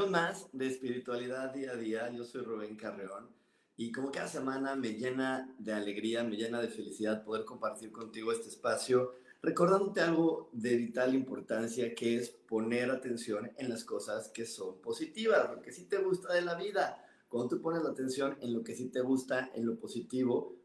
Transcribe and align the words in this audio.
Bienvenidos 0.00 0.06
a 0.06 0.08
una 0.08 0.08
misión 0.08 0.10
más 0.10 0.48
de 0.52 0.66
espiritualidad 0.66 1.52
día 1.52 1.72
a 1.72 1.76
día. 1.76 2.10
Yo 2.10 2.24
soy 2.24 2.40
Rubén 2.40 2.74
Carreón 2.74 3.28
y 3.76 3.92
como 3.92 4.10
cada 4.10 4.28
semana 4.28 4.74
me 4.74 4.94
llena 4.94 5.54
de 5.58 5.74
alegría, 5.74 6.24
me 6.24 6.36
llena 6.36 6.60
de 6.62 6.68
felicidad 6.68 7.22
poder 7.22 7.44
compartir 7.44 7.92
contigo 7.92 8.32
este 8.32 8.48
espacio, 8.48 9.12
recordándote 9.42 10.00
algo 10.00 10.48
de 10.52 10.76
vital 10.76 11.14
importancia 11.14 11.94
que 11.94 12.16
es 12.16 12.30
poner 12.30 12.90
atención 12.90 13.50
en 13.58 13.68
las 13.68 13.84
cosas 13.84 14.28
que 14.28 14.46
son 14.46 14.80
positivas, 14.80 15.50
lo 15.50 15.60
que 15.60 15.72
sí 15.72 15.84
te 15.84 15.98
gusta 15.98 16.32
de 16.32 16.42
la 16.42 16.54
vida. 16.54 17.04
Cuando 17.28 17.56
tú 17.56 17.60
pones 17.60 17.82
la 17.82 17.90
atención 17.90 18.38
en 18.40 18.54
lo 18.54 18.64
que 18.64 18.74
sí 18.74 18.88
te 18.88 19.02
gusta, 19.02 19.50
en 19.54 19.66
lo 19.66 19.78
positivo, 19.78 20.56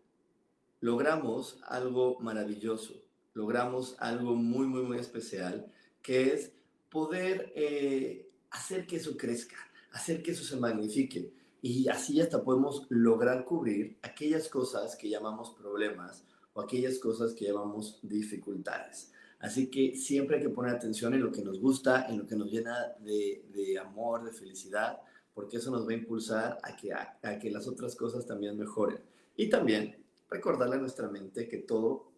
logramos 0.80 1.60
algo 1.64 2.18
maravilloso, 2.22 3.04
logramos 3.34 3.98
algo 4.00 4.36
muy, 4.36 4.66
muy, 4.66 4.84
muy 4.84 4.98
especial, 4.98 5.70
que 6.02 6.34
es 6.34 6.54
poder... 6.90 7.52
Eh, 7.56 8.32
hacer 8.52 8.86
que 8.86 8.98
eso 8.98 9.16
crezca, 9.18 9.58
hacer 9.92 10.22
que 10.22 10.32
eso 10.32 10.44
se 10.44 10.58
magnifique. 10.58 11.32
Y 11.62 11.88
así 11.88 12.22
hasta 12.22 12.44
podemos 12.44 12.86
lograr 12.90 13.44
cubrir 13.46 13.98
aquellas 14.02 14.50
cosas 14.50 14.96
que 14.96 15.10
llamamos 15.10 15.52
problemas 15.52 16.24
o 16.54 16.62
aquellas 16.62 17.00
cosas 17.00 17.34
que 17.34 17.46
llamamos 17.46 18.00
dificultades. 18.04 19.12
Así 19.40 19.68
que 19.70 19.96
siempre 19.96 20.38
hay 20.38 20.44
que 20.44 20.50
poner 20.50 20.76
atención 20.76 21.14
en 21.14 21.22
lo 21.22 21.32
que 21.32 21.44
nos 21.44 21.60
gusta, 21.60 22.08
en 22.08 22.20
lo 22.20 22.28
que 22.28 22.36
nos 22.36 22.52
llena 22.52 22.96
de, 23.00 23.80
amor, 23.80 24.24
de 24.24 24.32
felicidad, 24.32 25.00
porque 25.34 25.58
eso 25.58 25.72
nos 25.72 25.88
va 25.88 25.92
a 25.92 25.96
impulsar 25.96 26.58
a 26.64 26.76
que, 26.76 26.94
a 26.94 27.40
que 27.40 27.52
las 27.52 27.68
otras 27.68 27.96
cosas 27.96 28.26
también 28.26 28.58
mejoren. 28.58 29.00
Y 29.36 29.50
también 29.50 29.98
recordarle 30.30 30.76
a 30.76 30.80
nuestra 30.80 31.10
mente 31.10 31.48
que 31.48 31.58
todo, 31.58 32.12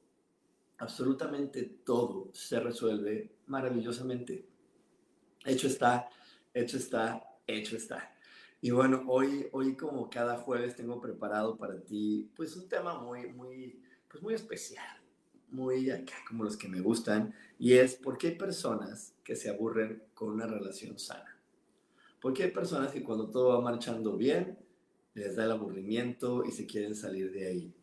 absolutamente 0.78 1.64
todo, 1.83 2.30
se 2.33 2.59
resuelve 2.59 3.31
maravillosamente. 3.48 4.45
Hecho 5.47 5.67
está 5.67 6.09
hecho 6.57 6.77
está, 6.77 7.23
hecho 7.45 7.77
está. 7.77 8.13
Y 8.61 8.71
bueno, 8.71 9.03
hoy, 9.07 9.47
hoy 9.51 9.75
como 9.75 10.09
cada 10.09 10.37
jueves 10.37 10.75
tengo 10.75 10.99
preparado 10.99 11.57
para 11.57 11.79
ti, 11.83 12.31
pues 12.35 12.55
un 12.55 12.67
tema 12.67 12.99
muy, 12.99 13.27
muy, 13.33 13.79
pues 14.09 14.23
muy 14.23 14.33
especial, 14.33 14.99
muy 15.49 15.91
acá 15.91 16.15
como 16.27 16.43
los 16.43 16.57
que 16.57 16.67
me 16.67 16.81
gustan, 16.81 17.33
y 17.59 17.73
es 17.73 17.95
por 17.95 18.17
qué 18.17 18.29
hay 18.29 18.35
personas 18.35 19.13
que 19.23 19.35
se 19.35 19.49
aburren 19.49 20.03
con 20.13 20.29
una 20.29 20.47
relación 20.47 20.97
sana. 20.97 21.37
Porque 22.19 22.43
hay 22.43 22.52
personas 22.52 22.91
que 22.91 23.03
cuando 23.03 23.30
todo 23.30 23.49
va 23.49 23.61
marchando 23.61 24.17
bien, 24.17 24.57
les 25.13 25.36
da 25.36 25.45
el 25.45 25.52
aburrimiento 25.52 26.43
y 26.43 26.52
se 26.52 26.65
quieren 26.65 26.95
salir 26.95 27.31
de 27.31 27.47
ahí. 27.47 27.73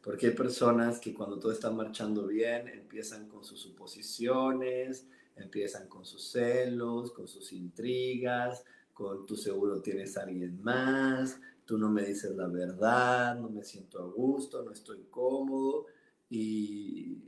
Porque 0.00 0.28
hay 0.28 0.34
personas 0.34 1.00
que 1.00 1.12
cuando 1.12 1.38
todo 1.38 1.52
está 1.52 1.70
marchando 1.70 2.26
bien 2.26 2.68
empiezan 2.68 3.28
con 3.28 3.44
sus 3.44 3.60
suposiciones, 3.60 5.08
empiezan 5.36 5.88
con 5.88 6.04
sus 6.04 6.30
celos, 6.30 7.12
con 7.12 7.28
sus 7.28 7.52
intrigas, 7.52 8.64
con 8.92 9.26
tú 9.26 9.36
seguro 9.36 9.80
tienes 9.80 10.16
a 10.16 10.22
alguien 10.22 10.62
más, 10.62 11.40
tú 11.64 11.78
no 11.78 11.90
me 11.90 12.04
dices 12.04 12.34
la 12.36 12.48
verdad, 12.48 13.38
no 13.38 13.48
me 13.48 13.64
siento 13.64 14.00
a 14.00 14.06
gusto, 14.06 14.62
no 14.62 14.72
estoy 14.72 15.06
cómodo. 15.10 15.86
Y 16.28 17.18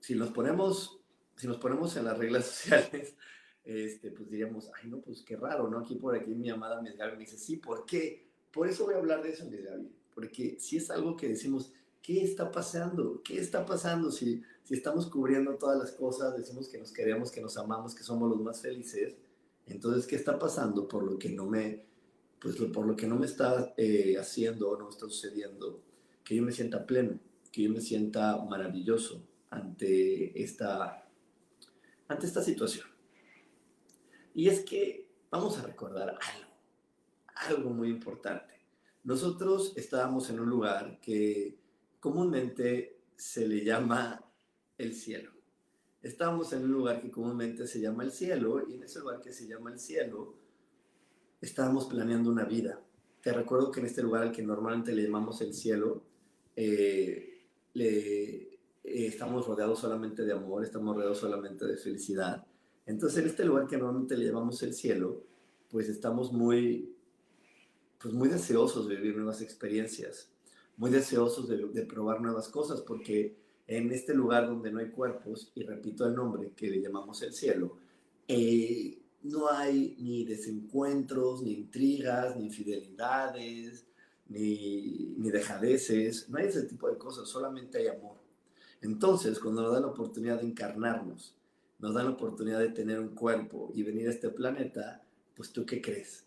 si 0.00 0.14
nos 0.14 0.30
ponemos, 0.30 1.00
si 1.36 1.46
nos 1.46 1.58
ponemos 1.58 1.96
en 1.96 2.04
las 2.04 2.18
reglas 2.18 2.46
sociales, 2.46 3.14
este, 3.64 4.10
pues 4.10 4.30
diríamos, 4.30 4.70
ay, 4.80 4.90
no, 4.90 5.00
pues 5.00 5.22
qué 5.22 5.36
raro, 5.36 5.68
¿no? 5.68 5.78
Aquí 5.78 5.94
por 5.94 6.14
aquí 6.16 6.34
mi 6.34 6.50
amada 6.50 6.80
me 6.80 6.92
dice, 7.18 7.38
sí, 7.38 7.56
¿por 7.56 7.84
qué? 7.84 8.28
Por 8.52 8.68
eso 8.68 8.84
voy 8.84 8.94
a 8.94 8.98
hablar 8.98 9.22
de 9.22 9.30
eso, 9.30 9.44
Miss 9.44 9.60
porque 10.14 10.58
si 10.58 10.76
es 10.76 10.90
algo 10.90 11.16
que 11.16 11.28
decimos, 11.28 11.72
¿qué 12.02 12.22
está 12.22 12.50
pasando? 12.50 13.22
¿Qué 13.22 13.38
está 13.38 13.64
pasando 13.64 14.10
si 14.10 14.42
si 14.70 14.76
estamos 14.76 15.08
cubriendo 15.08 15.56
todas 15.56 15.76
las 15.80 15.90
cosas, 15.90 16.36
decimos 16.36 16.68
que 16.68 16.78
nos 16.78 16.92
queremos, 16.92 17.32
que 17.32 17.40
nos 17.40 17.56
amamos, 17.56 17.92
que 17.92 18.04
somos 18.04 18.30
los 18.30 18.40
más 18.40 18.62
felices, 18.62 19.16
entonces, 19.66 20.06
¿qué 20.06 20.14
está 20.14 20.38
pasando 20.38 20.86
por 20.86 21.02
lo 21.02 21.18
que 21.18 21.28
no 21.28 21.44
me, 21.44 21.86
pues 22.40 22.54
por 22.54 22.86
lo 22.86 22.94
que 22.94 23.08
no 23.08 23.16
me 23.16 23.26
está 23.26 23.74
eh, 23.76 24.16
haciendo 24.16 24.70
o 24.70 24.78
no 24.78 24.88
está 24.88 25.06
sucediendo? 25.06 25.82
Que 26.22 26.36
yo 26.36 26.44
me 26.44 26.52
sienta 26.52 26.86
pleno, 26.86 27.18
que 27.50 27.62
yo 27.62 27.70
me 27.70 27.80
sienta 27.80 28.36
maravilloso 28.44 29.26
ante 29.50 30.40
esta, 30.40 31.04
ante 32.06 32.26
esta 32.26 32.40
situación. 32.40 32.86
Y 34.36 34.46
es 34.46 34.60
que 34.60 35.08
vamos 35.32 35.58
a 35.58 35.62
recordar 35.62 36.10
algo, 36.10 37.58
algo 37.58 37.70
muy 37.70 37.88
importante. 37.88 38.54
Nosotros 39.02 39.72
estábamos 39.74 40.30
en 40.30 40.38
un 40.38 40.48
lugar 40.48 41.00
que 41.00 41.58
comúnmente 41.98 43.00
se 43.16 43.48
le 43.48 43.64
llama 43.64 44.29
el 44.80 44.94
cielo. 44.94 45.30
Estábamos 46.02 46.52
en 46.52 46.64
un 46.64 46.72
lugar 46.72 47.00
que 47.00 47.10
comúnmente 47.10 47.66
se 47.66 47.80
llama 47.80 48.04
el 48.04 48.12
cielo 48.12 48.66
y 48.66 48.74
en 48.74 48.82
ese 48.84 49.00
lugar 49.00 49.20
que 49.20 49.32
se 49.32 49.46
llama 49.46 49.70
el 49.70 49.78
cielo 49.78 50.34
estábamos 51.40 51.86
planeando 51.86 52.30
una 52.30 52.44
vida. 52.44 52.80
Te 53.22 53.32
recuerdo 53.32 53.70
que 53.70 53.80
en 53.80 53.86
este 53.86 54.02
lugar 54.02 54.22
al 54.22 54.32
que 54.32 54.42
normalmente 54.42 54.92
le 54.92 55.02
llamamos 55.02 55.40
el 55.42 55.52
cielo, 55.52 56.02
eh, 56.56 57.44
le, 57.74 58.42
eh, 58.42 59.06
estamos 59.06 59.46
rodeados 59.46 59.78
solamente 59.78 60.24
de 60.24 60.32
amor, 60.32 60.64
estamos 60.64 60.96
rodeados 60.96 61.18
solamente 61.18 61.66
de 61.66 61.76
felicidad. 61.76 62.46
Entonces 62.86 63.18
en 63.22 63.26
este 63.26 63.44
lugar 63.44 63.66
que 63.66 63.76
normalmente 63.76 64.16
le 64.16 64.26
llamamos 64.26 64.62
el 64.62 64.74
cielo, 64.74 65.22
pues 65.70 65.88
estamos 65.88 66.32
muy, 66.32 66.96
pues 68.00 68.14
muy 68.14 68.28
deseosos 68.28 68.88
de 68.88 68.96
vivir 68.96 69.16
nuevas 69.16 69.42
experiencias, 69.42 70.30
muy 70.76 70.90
deseosos 70.90 71.46
de, 71.46 71.68
de 71.68 71.82
probar 71.84 72.22
nuevas 72.22 72.48
cosas, 72.48 72.80
porque 72.80 73.36
en 73.70 73.92
este 73.92 74.12
lugar 74.14 74.48
donde 74.48 74.72
no 74.72 74.80
hay 74.80 74.90
cuerpos, 74.90 75.52
y 75.54 75.62
repito 75.62 76.04
el 76.04 76.16
nombre 76.16 76.52
que 76.56 76.68
le 76.68 76.82
llamamos 76.82 77.22
el 77.22 77.32
cielo, 77.32 77.76
eh, 78.26 78.98
no 79.22 79.48
hay 79.48 79.96
ni 80.00 80.24
desencuentros, 80.24 81.40
ni 81.42 81.52
intrigas, 81.52 82.36
ni 82.36 82.46
infidelidades, 82.46 83.86
ni, 84.28 85.14
ni 85.16 85.30
dejadeces, 85.30 86.28
no 86.28 86.38
hay 86.38 86.46
ese 86.46 86.64
tipo 86.64 86.90
de 86.90 86.98
cosas, 86.98 87.28
solamente 87.28 87.78
hay 87.78 87.86
amor. 87.86 88.16
Entonces, 88.82 89.38
cuando 89.38 89.62
nos 89.62 89.72
dan 89.72 89.82
la 89.82 89.88
oportunidad 89.88 90.40
de 90.40 90.48
encarnarnos, 90.48 91.36
nos 91.78 91.94
dan 91.94 92.06
la 92.06 92.12
oportunidad 92.12 92.58
de 92.58 92.70
tener 92.70 92.98
un 92.98 93.14
cuerpo 93.14 93.70
y 93.72 93.84
venir 93.84 94.08
a 94.08 94.10
este 94.10 94.30
planeta, 94.30 95.04
pues 95.36 95.52
tú 95.52 95.64
qué 95.64 95.80
crees? 95.80 96.24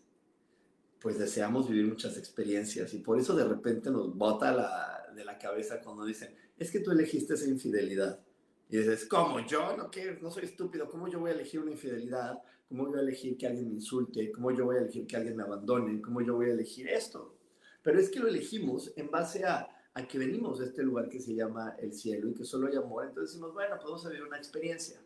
Pues 0.98 1.18
deseamos 1.18 1.68
vivir 1.68 1.86
muchas 1.86 2.16
experiencias 2.16 2.94
y 2.94 3.00
por 3.00 3.18
eso 3.18 3.36
de 3.36 3.44
repente 3.44 3.90
nos 3.90 4.16
bota 4.16 4.50
la, 4.50 5.12
de 5.14 5.26
la 5.26 5.36
cabeza 5.36 5.82
cuando 5.82 6.06
dicen, 6.06 6.34
es 6.56 6.70
que 6.70 6.80
tú 6.80 6.90
elegiste 6.90 7.34
esa 7.34 7.48
infidelidad. 7.48 8.20
Y 8.68 8.78
dices, 8.78 9.06
¿cómo 9.06 9.40
yo? 9.46 9.76
No, 9.76 9.90
que 9.90 10.18
no 10.20 10.30
soy 10.30 10.44
estúpido. 10.44 10.88
¿Cómo 10.88 11.08
yo 11.08 11.20
voy 11.20 11.30
a 11.30 11.34
elegir 11.34 11.60
una 11.60 11.70
infidelidad? 11.70 12.38
¿Cómo 12.68 12.86
voy 12.86 12.98
a 12.98 13.02
elegir 13.02 13.36
que 13.36 13.46
alguien 13.46 13.68
me 13.68 13.74
insulte? 13.74 14.32
¿Cómo 14.32 14.50
yo 14.50 14.64
voy 14.64 14.76
a 14.76 14.80
elegir 14.80 15.06
que 15.06 15.16
alguien 15.16 15.36
me 15.36 15.42
abandone? 15.42 16.00
¿Cómo 16.00 16.22
yo 16.22 16.34
voy 16.34 16.50
a 16.50 16.54
elegir 16.54 16.88
esto? 16.88 17.36
Pero 17.82 18.00
es 18.00 18.08
que 18.08 18.20
lo 18.20 18.28
elegimos 18.28 18.92
en 18.96 19.10
base 19.10 19.44
a, 19.44 19.68
a 19.92 20.08
que 20.08 20.18
venimos 20.18 20.58
de 20.58 20.66
este 20.66 20.82
lugar 20.82 21.08
que 21.08 21.20
se 21.20 21.34
llama 21.34 21.76
el 21.78 21.92
cielo 21.92 22.30
y 22.30 22.34
que 22.34 22.44
solo 22.44 22.68
hay 22.68 22.76
amor. 22.76 23.04
Entonces 23.04 23.32
decimos, 23.32 23.52
bueno, 23.52 23.78
podemos 23.78 24.08
vivir 24.08 24.22
una 24.22 24.38
experiencia. 24.38 24.98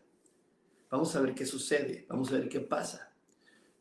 Vamos 0.89 1.15
a 1.15 1.21
ver 1.21 1.35
qué 1.35 1.45
sucede. 1.45 2.05
Vamos 2.07 2.31
a 2.31 2.35
ver 2.35 2.49
qué 2.49 2.61
pasa. 2.61 3.13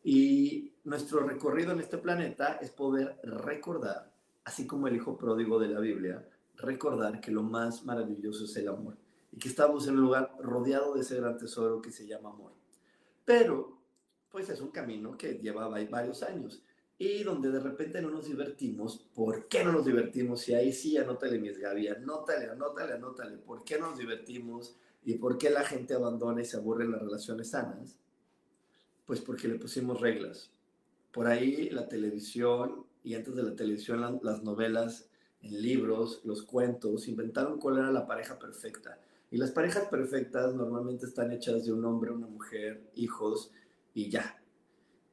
Y 0.03 0.73
nuestro 0.85 1.21
recorrido 1.21 1.73
en 1.73 1.81
este 1.81 1.99
planeta 1.99 2.59
es 2.61 2.71
poder 2.71 3.19
recordar, 3.23 4.13
así 4.45 4.67
como 4.67 4.89
el 4.89 4.97
hijo 4.97 5.17
pródigo 5.17 5.59
de 5.59 5.69
la 5.69 5.81
Biblia, 5.81 6.27
recordar 6.59 7.21
que 7.21 7.31
lo 7.31 7.43
más 7.43 7.85
maravilloso 7.85 8.45
es 8.45 8.57
el 8.57 8.69
amor 8.69 8.97
y 9.33 9.39
que 9.39 9.49
estamos 9.49 9.87
en 9.87 9.95
un 9.95 10.03
lugar 10.03 10.37
rodeado 10.41 10.95
de 10.95 11.01
ese 11.01 11.17
gran 11.17 11.37
tesoro 11.39 11.81
que 11.81 11.91
se 11.91 12.07
llama 12.07 12.31
amor. 12.31 12.53
Pero, 13.25 13.79
pues 14.31 14.49
es 14.49 14.61
un 14.61 14.71
camino 14.71 15.17
que 15.17 15.35
lleva 15.35 15.69
varios 15.69 16.23
años 16.23 16.63
y 16.99 17.23
donde 17.23 17.51
de 17.51 17.61
repente 17.61 18.03
no 18.03 18.11
nos 18.11 18.27
divertimos. 18.27 18.99
¿Por 19.15 19.47
qué 19.49 19.63
no 19.65 19.73
nos 19.73 19.87
divertimos? 19.87 20.49
Y 20.49 20.55
ahí 20.55 20.73
sí, 20.73 20.97
anótale, 20.97 21.39
mis 21.39 21.59
Gaby, 21.59 21.89
anótale, 21.89 22.51
anótale, 22.51 22.95
anótale. 22.95 23.37
¿Por 23.39 23.65
qué 23.65 23.79
nos 23.79 23.97
divertimos? 23.97 24.77
¿Y 25.05 25.15
por 25.15 25.39
qué 25.39 25.51
la 25.51 25.65
gente 25.65 25.95
abandona 25.95 26.43
y 26.43 26.45
se 26.45 26.57
aburre 26.57 26.85
en 26.85 26.93
las 26.93 27.03
relaciones 27.03 27.51
sanas? 27.51 27.99
Pues 29.07 29.21
porque 29.21 29.47
le 29.47 29.55
pusimos 29.55 30.01
reglas. 30.01 30.51
Por 31.13 31.29
ahí 31.29 31.71
la 31.71 31.89
televisión 31.89 32.85
y 33.05 33.15
antes 33.15 33.35
de 33.37 33.43
la 33.43 33.55
televisión 33.55 34.21
las 34.23 34.43
novelas 34.43 35.08
en 35.43 35.63
libros, 35.63 36.21
los 36.25 36.43
cuentos, 36.43 37.09
inventaron 37.09 37.59
cuál 37.59 37.79
era 37.79 37.93
la 37.93 38.07
pareja 38.07 38.39
perfecta. 38.39 38.99
Y 39.31 39.37
las 39.37 39.51
parejas 39.51 39.89
perfectas 39.89 40.55
normalmente 40.55 41.07
están 41.07 41.33
hechas 41.33 41.65
de 41.65 41.73
un 41.73 41.85
hombre, 41.85 42.11
una 42.11 42.27
mujer, 42.27 42.91
hijos 42.95 43.53
y 43.95 44.09
ya. 44.11 44.43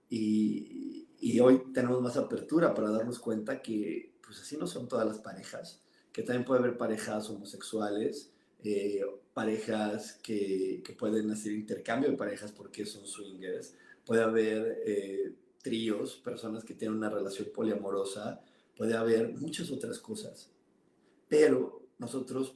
Y, 0.09 1.07
y 1.19 1.39
hoy 1.39 1.63
tenemos 1.73 2.01
más 2.01 2.17
apertura 2.17 2.73
para 2.73 2.91
darnos 2.91 3.19
cuenta 3.19 3.61
que 3.61 4.13
pues 4.25 4.39
así 4.41 4.57
no 4.57 4.67
son 4.67 4.87
todas 4.87 5.05
las 5.05 5.19
parejas, 5.19 5.81
que 6.11 6.23
también 6.23 6.45
puede 6.45 6.61
haber 6.61 6.77
parejas 6.77 7.29
homosexuales, 7.29 8.31
eh, 8.63 9.01
parejas 9.33 10.13
que, 10.23 10.81
que, 10.83 10.93
pueden 10.93 11.29
hacer 11.29 11.51
intercambio 11.51 12.09
de 12.09 12.17
parejas 12.17 12.51
porque 12.51 12.85
son 12.85 13.05
swingers, 13.05 13.75
puede 14.05 14.23
haber 14.23 14.81
eh, 14.85 15.33
tríos, 15.61 16.15
personas 16.15 16.63
que 16.63 16.73
tienen 16.73 16.97
una 16.97 17.09
relación 17.09 17.49
poliamorosa, 17.53 18.41
puede 18.75 18.95
haber 18.95 19.33
muchas 19.33 19.71
otras 19.71 19.99
cosas. 19.99 20.49
Pero 21.27 21.87
nosotros, 21.97 22.55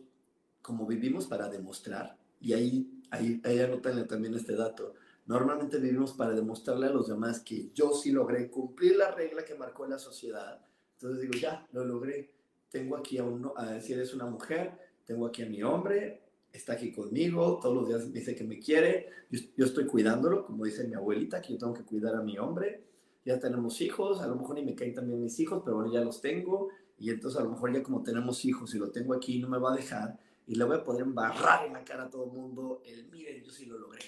como 0.61 0.85
vivimos 0.85 1.27
para 1.27 1.49
demostrar, 1.49 2.17
y 2.39 2.53
ahí, 2.53 3.01
ahí, 3.09 3.41
ahí 3.43 3.59
anotan 3.59 4.07
también 4.07 4.33
este 4.33 4.55
dato, 4.55 4.93
normalmente 5.25 5.77
vivimos 5.77 6.13
para 6.13 6.33
demostrarle 6.33 6.87
a 6.87 6.91
los 6.91 7.07
demás 7.07 7.39
que 7.39 7.71
yo 7.73 7.93
sí 7.93 8.11
logré 8.11 8.49
cumplir 8.49 8.95
la 8.95 9.11
regla 9.11 9.43
que 9.43 9.55
marcó 9.55 9.85
la 9.85 9.99
sociedad. 9.99 10.59
Entonces 10.93 11.21
digo, 11.21 11.33
ya, 11.39 11.67
lo 11.71 11.85
logré. 11.85 12.33
Tengo 12.69 12.97
aquí 12.97 13.17
a 13.17 13.23
uno, 13.23 13.53
a, 13.55 13.79
si 13.79 13.93
eres 13.93 14.13
una 14.13 14.25
mujer, 14.25 14.77
tengo 15.05 15.25
aquí 15.25 15.41
a 15.41 15.47
mi 15.47 15.63
hombre, 15.63 16.21
está 16.51 16.73
aquí 16.73 16.91
conmigo, 16.91 17.59
todos 17.61 17.75
los 17.75 17.87
días 17.87 18.07
me 18.07 18.19
dice 18.19 18.35
que 18.35 18.43
me 18.43 18.59
quiere, 18.59 19.09
yo, 19.29 19.39
yo, 19.55 19.65
estoy 19.65 19.85
cuidándolo, 19.85 20.45
como 20.45 20.65
dice 20.65 20.87
mi 20.87 20.93
abuelita, 20.93 21.41
que 21.41 21.53
yo 21.53 21.59
tengo 21.59 21.73
que 21.73 21.83
cuidar 21.83 22.15
a 22.15 22.21
mi 22.21 22.37
hombre, 22.37 22.88
ya 23.29 23.39
tenemos 23.39 23.79
hijos, 23.81 24.21
a 24.21 24.27
lo 24.27 24.35
mejor 24.35 24.55
ni 24.55 24.63
me 24.63 24.73
caen 24.73 24.95
también 24.95 25.21
mis 25.21 25.39
hijos, 25.39 25.61
pero 25.63 25.75
bueno, 25.75 25.93
ya 25.93 26.01
los 26.01 26.19
tengo, 26.19 26.69
y 26.97 27.11
entonces 27.11 27.39
a 27.39 27.43
lo 27.43 27.51
mejor 27.51 27.71
ya 27.71 27.83
como 27.83 28.01
tenemos 28.01 28.43
hijos 28.43 28.73
y 28.73 28.79
lo 28.79 28.89
tengo 28.89 29.13
aquí, 29.13 29.37
no 29.39 29.47
me 29.47 29.59
va 29.59 29.71
a 29.71 29.75
dejar, 29.75 30.19
y 30.47 30.55
le 30.55 30.63
voy 30.63 30.77
a 30.77 30.83
poder 30.83 31.03
embarrar 31.03 31.67
en 31.67 31.73
la 31.73 31.83
cara 31.83 32.05
a 32.05 32.09
todo 32.09 32.25
el 32.25 32.31
mundo 32.31 32.81
el, 32.83 33.07
miren, 33.11 33.43
yo 33.43 33.51
sí 33.51 33.67
lo 33.67 33.77
logré, 33.77 34.03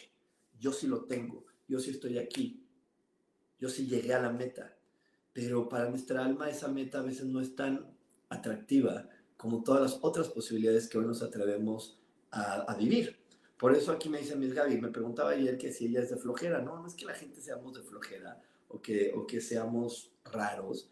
yo 0.59 0.73
sí 0.73 0.87
lo 0.87 1.03
tengo, 1.03 1.45
yo 1.67 1.77
sí 1.77 1.91
estoy 1.91 2.17
aquí, 2.17 2.65
yo 3.59 3.69
sí 3.69 3.85
llegué 3.85 4.15
a 4.15 4.21
la 4.21 4.31
meta, 4.31 4.75
pero 5.33 5.69
para 5.69 5.87
nuestra 5.87 6.25
alma 6.25 6.49
esa 6.49 6.67
meta 6.67 6.99
a 6.99 7.03
veces 7.03 7.27
no 7.27 7.41
es 7.41 7.55
tan 7.55 7.95
atractiva 8.29 9.07
como 9.37 9.61
todas 9.61 9.81
las 9.81 9.99
otras 10.01 10.29
posibilidades 10.29 10.89
que 10.89 10.97
hoy 10.97 11.05
nos 11.05 11.21
atrevemos 11.21 11.99
a, 12.31 12.61
a 12.61 12.75
vivir. 12.75 13.19
Por 13.59 13.75
eso 13.75 13.91
aquí 13.91 14.09
me 14.09 14.17
dice 14.17 14.35
Miss 14.35 14.55
Gaby, 14.55 14.81
me 14.81 14.87
preguntaba 14.89 15.29
ayer 15.29 15.59
que 15.59 15.71
si 15.71 15.85
ella 15.85 16.01
es 16.01 16.09
de 16.09 16.17
flojera. 16.17 16.61
No, 16.61 16.79
no 16.79 16.87
es 16.87 16.95
que 16.95 17.05
la 17.05 17.13
gente 17.13 17.39
seamos 17.39 17.75
de 17.75 17.83
flojera 17.83 18.41
o 18.71 18.81
que, 18.81 19.11
o 19.15 19.25
que 19.27 19.41
seamos 19.41 20.11
raros 20.25 20.89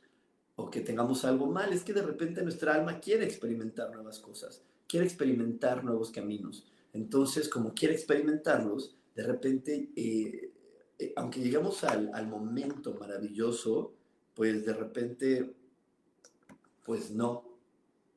o 0.55 0.69
que 0.69 0.81
tengamos 0.81 1.23
algo 1.23 1.47
mal, 1.47 1.71
es 1.71 1.83
que 1.83 1.93
de 1.93 2.01
repente 2.01 2.41
nuestra 2.41 2.75
alma 2.75 2.99
quiere 2.99 3.23
experimentar 3.23 3.93
nuevas 3.93 4.19
cosas, 4.19 4.61
quiere 4.87 5.05
experimentar 5.05 5.85
nuevos 5.85 6.11
caminos. 6.11 6.67
Entonces, 6.91 7.47
como 7.47 7.73
quiere 7.73 7.93
experimentarlos, 7.93 8.95
de 9.15 9.23
repente, 9.23 9.89
eh, 9.95 10.51
eh, 10.97 11.13
aunque 11.15 11.39
llegamos 11.39 11.83
al, 11.85 12.11
al 12.13 12.27
momento 12.27 12.93
maravilloso, 12.99 13.93
pues 14.33 14.65
de 14.65 14.73
repente, 14.73 15.53
pues 16.83 17.11
no, 17.11 17.45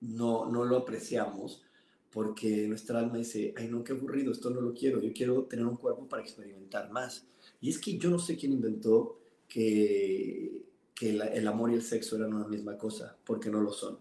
no, 0.01 0.51
no 0.51 0.65
lo 0.65 0.79
apreciamos 0.79 1.63
porque 2.11 2.67
nuestra 2.69 2.99
alma 2.99 3.19
dice, 3.19 3.55
ay 3.57 3.69
no, 3.69 3.83
qué 3.85 3.93
aburrido, 3.93 4.33
esto 4.33 4.51
no 4.51 4.61
lo 4.61 4.75
quiero, 4.75 5.01
yo 5.01 5.13
quiero 5.15 5.45
tener 5.45 5.65
un 5.65 5.77
cuerpo 5.77 6.07
para 6.09 6.23
experimentar 6.23 6.91
más. 6.91 7.25
Y 7.61 7.71
es 7.71 7.79
que 7.79 7.97
yo 7.97 8.11
no 8.11 8.19
sé 8.19 8.37
quién 8.37 8.53
inventó 8.53 9.22
que, 9.53 10.65
que 10.95 11.11
el 11.11 11.47
amor 11.47 11.71
y 11.71 11.75
el 11.75 11.83
sexo 11.83 12.17
eran 12.17 12.33
una 12.33 12.49
misma 12.49 12.79
cosa, 12.79 13.19
porque 13.23 13.51
no 13.51 13.61
lo 13.61 13.71
son. 13.71 13.99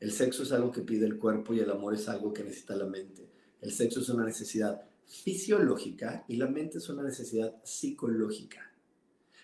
El 0.00 0.10
sexo 0.10 0.42
es 0.42 0.50
algo 0.50 0.72
que 0.72 0.80
pide 0.80 1.06
el 1.06 1.16
cuerpo 1.16 1.54
y 1.54 1.60
el 1.60 1.70
amor 1.70 1.94
es 1.94 2.08
algo 2.08 2.32
que 2.32 2.42
necesita 2.42 2.74
la 2.74 2.86
mente. 2.86 3.30
El 3.60 3.70
sexo 3.70 4.00
es 4.00 4.08
una 4.08 4.24
necesidad 4.24 4.82
fisiológica 5.06 6.24
y 6.26 6.36
la 6.38 6.48
mente 6.48 6.78
es 6.78 6.88
una 6.88 7.04
necesidad 7.04 7.54
psicológica. 7.62 8.72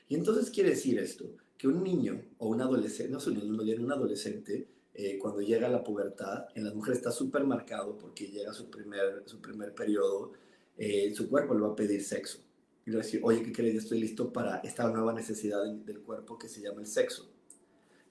Y 0.08 0.16
entonces 0.16 0.50
quiere 0.50 0.70
decir 0.70 0.99
esto, 0.99 1.37
que 1.56 1.69
un 1.69 1.84
niño 1.84 2.20
o 2.38 2.49
un 2.49 2.61
adolescente, 2.61 3.12
no 3.12 3.19
es 3.19 3.26
un 3.28 3.34
niño, 3.34 3.84
un 3.84 3.93
adolescente, 3.93 4.66
eh, 4.94 5.16
cuando 5.19 5.43
llega 5.43 5.69
a 5.69 5.70
la 5.70 5.84
pubertad, 5.84 6.46
en 6.56 6.64
las 6.64 6.75
mujeres 6.75 6.99
está 6.99 7.12
súper 7.12 7.44
marcado 7.44 7.96
porque 7.96 8.26
llega 8.26 8.52
su 8.52 8.69
primer, 8.69 9.22
su 9.26 9.40
primer 9.40 9.75
periodo, 9.75 10.32
eh, 10.76 11.14
su 11.14 11.28
cuerpo 11.28 11.55
le 11.55 11.61
va 11.61 11.69
a 11.69 11.76
pedir 11.76 12.02
sexo. 12.02 12.44
Y 12.86 12.90
decir, 12.90 13.20
oye, 13.25 13.42
¿qué 13.42 13.52
crees? 13.52 13.76
Estoy 13.76 14.00
listo 14.00 14.32
para 14.32 14.58
esta 14.58 14.88
nueva 14.90 15.12
necesidad 15.12 15.64
del 15.64 16.00
cuerpo 16.00 16.38
que 16.38 16.48
se 16.48 16.60
llama 16.60 16.81
el 16.81 16.86
sexo. 16.86 17.31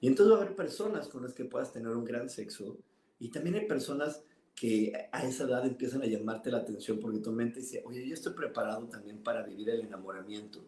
Y 0.00 0.08
entonces 0.08 0.32
va 0.32 0.38
a 0.38 0.42
haber 0.42 0.56
personas 0.56 1.08
con 1.08 1.22
las 1.22 1.32
que 1.32 1.44
puedas 1.44 1.72
tener 1.72 1.88
un 1.88 2.04
gran 2.04 2.28
sexo. 2.28 2.76
Y 3.18 3.30
también 3.30 3.54
hay 3.54 3.66
personas 3.66 4.22
que 4.54 4.92
a 5.10 5.26
esa 5.26 5.44
edad 5.44 5.66
empiezan 5.66 6.02
a 6.02 6.06
llamarte 6.06 6.50
la 6.50 6.58
atención 6.58 7.00
porque 7.00 7.18
tu 7.18 7.32
mente 7.32 7.60
dice, 7.60 7.82
oye, 7.84 8.06
yo 8.06 8.14
estoy 8.14 8.34
preparado 8.34 8.86
también 8.88 9.18
para 9.18 9.42
vivir 9.42 9.70
el 9.70 9.80
enamoramiento. 9.80 10.64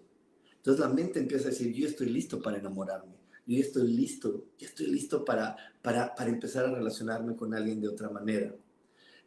Entonces 0.57 0.81
la 0.81 0.93
mente 0.93 1.21
empieza 1.21 1.49
a 1.49 1.51
decir, 1.51 1.73
yo 1.73 1.87
estoy 1.87 2.09
listo 2.09 2.43
para 2.43 2.59
enamorarme, 2.59 3.15
yo 3.47 3.61
estoy 3.61 3.87
listo, 3.93 4.47
yo 4.59 4.67
estoy 4.67 4.87
listo 4.89 5.25
para, 5.25 5.57
para, 5.81 6.15
para 6.15 6.31
empezar 6.31 6.67
a 6.67 6.75
relacionarme 6.75 7.37
con 7.37 7.55
alguien 7.55 7.81
de 7.81 7.89
otra 7.89 8.11
manera. 8.11 8.53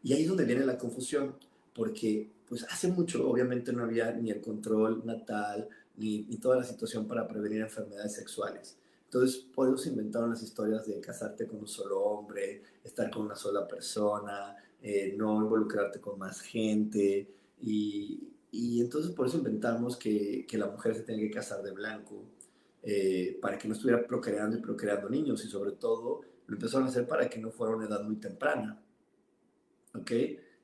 Y 0.03 0.13
ahí 0.13 0.23
es 0.23 0.27
donde 0.27 0.45
viene 0.45 0.65
la 0.65 0.77
confusión, 0.77 1.35
porque 1.73 2.31
pues 2.47 2.65
hace 2.69 2.87
mucho 2.87 3.29
obviamente 3.29 3.71
no 3.71 3.83
había 3.83 4.11
ni 4.11 4.31
el 4.31 4.41
control 4.41 5.05
natal, 5.05 5.69
ni, 5.97 6.23
ni 6.23 6.37
toda 6.37 6.57
la 6.57 6.63
situación 6.63 7.07
para 7.07 7.27
prevenir 7.27 7.61
enfermedades 7.61 8.15
sexuales. 8.15 8.77
Entonces, 9.09 9.37
por 9.37 9.67
eso 9.67 9.77
se 9.77 9.89
inventaron 9.89 10.29
las 10.29 10.43
historias 10.43 10.85
de 10.85 11.01
casarte 11.01 11.47
con 11.47 11.61
un 11.61 11.67
solo 11.67 11.99
hombre, 11.99 12.61
estar 12.83 13.09
con 13.09 13.25
una 13.25 13.35
sola 13.35 13.67
persona, 13.67 14.55
eh, 14.83 15.15
no 15.17 15.41
involucrarte 15.41 15.99
con 15.99 16.19
más 16.19 16.41
gente. 16.41 17.27
Y, 17.59 18.29
y, 18.51 18.79
entonces 18.79 19.11
por 19.11 19.25
eso 19.25 19.37
inventamos 19.37 19.97
que, 19.97 20.45
que, 20.47 20.59
la 20.59 20.67
mujer 20.67 20.93
se 20.93 21.01
tenga 21.01 21.21
que 21.21 21.31
casar 21.31 21.63
de 21.63 21.71
blanco, 21.71 22.23
eh, 22.83 23.39
para 23.41 23.57
que 23.57 23.67
no 23.67 23.73
estuviera 23.73 24.05
procreando 24.05 24.57
y 24.57 24.61
procreando 24.61 25.09
niños. 25.09 25.43
Y 25.43 25.49
sobre 25.49 25.71
todo, 25.71 26.21
lo 26.45 26.55
empezaron 26.55 26.85
a 26.85 26.89
hacer 26.91 27.07
para 27.07 27.27
que 27.27 27.39
no 27.39 27.49
fuera 27.49 27.75
una 27.75 27.87
edad 27.87 28.03
muy 28.03 28.17
temprana. 28.17 28.79
¿Ok? 29.95 30.11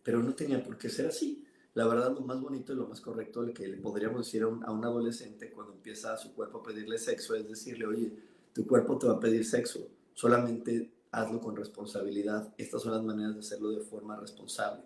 Pero 0.05 0.21
no 0.21 0.35
tenía 0.35 0.63
por 0.63 0.77
qué 0.77 0.87
ser 0.87 1.07
así. 1.07 1.43
La 1.73 1.87
verdad, 1.87 2.13
lo 2.13 2.21
más 2.21 2.39
bonito 2.39 2.71
y 2.71 2.75
lo 2.75 2.87
más 2.87 3.01
correcto 3.01 3.43
que 3.53 3.67
le 3.67 3.77
podríamos 3.77 4.27
decir 4.27 4.43
a 4.43 4.47
un, 4.47 4.63
adolescente 4.85 5.51
cuando 5.51 5.73
empieza 5.73 6.13
a 6.13 6.17
su 6.17 6.33
cuerpo 6.33 6.59
a 6.59 6.63
pedirle 6.63 6.99
sexo 6.99 7.35
es 7.35 7.49
decirle, 7.49 7.87
oye, 7.87 8.13
tu 8.53 8.65
cuerpo 8.65 8.97
te 8.99 9.07
va 9.07 9.15
a 9.15 9.19
pedir 9.19 9.43
sexo, 9.43 9.89
solamente 10.13 10.93
hazlo 11.11 11.41
con 11.41 11.55
responsabilidad. 11.55 12.53
Estas 12.57 12.83
son 12.83 12.93
las 12.93 13.03
maneras 13.03 13.33
de 13.33 13.39
hacerlo 13.39 13.71
de 13.71 13.81
forma 13.81 14.15
responsable. 14.15 14.83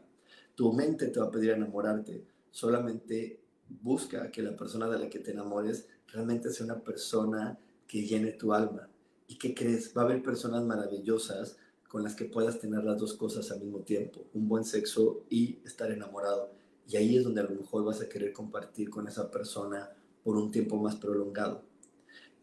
Tu 0.56 0.72
mente 0.72 1.08
te 1.08 1.20
va 1.20 1.28
a 1.28 1.32
pedir 1.32 1.52
enamorarte, 1.52 2.26
solamente 2.50 3.42
busca 3.68 4.32
que 4.32 4.42
la 4.42 4.56
persona 4.56 4.90
de 4.90 5.00
la 5.00 5.10
que 5.10 5.20
te 5.20 5.32
enamores 5.32 5.86
realmente 6.08 6.50
sea 6.50 6.66
una 6.66 6.80
persona 6.80 7.60
que 7.88 8.08
llene 8.08 8.32
tu 8.32 8.54
alma. 8.54 8.90
¿Y 9.28 9.38
qué 9.38 9.54
crees? 9.54 9.94
Va 9.96 10.04
a 10.04 10.06
haber 10.06 10.24
personas 10.24 10.64
maravillosas 10.64 11.58
con 11.89 12.03
las 12.03 12.15
que 12.15 12.25
puedas 12.25 12.60
tener 12.60 12.84
las 12.84 13.00
dos 13.00 13.15
cosas 13.15 13.51
al 13.51 13.62
mismo 13.62 13.79
tiempo, 13.79 14.24
un 14.34 14.48
buen 14.48 14.63
sexo 14.63 15.25
y 15.27 15.58
estar 15.65 15.91
enamorado. 15.91 16.51
Y 16.88 16.96
ahí 16.98 17.17
es 17.17 17.24
donde 17.24 17.41
a 17.41 17.46
lo 17.46 17.55
mejor 17.55 17.84
vas 17.84 18.00
a 18.00 18.08
querer 18.08 18.31
compartir 18.31 18.91
con 18.91 19.08
esa 19.08 19.29
persona 19.29 19.89
por 20.24 20.38
un 20.38 20.51
tiempo 20.51 20.77
más 20.77 20.96
prolongado. 20.96 21.63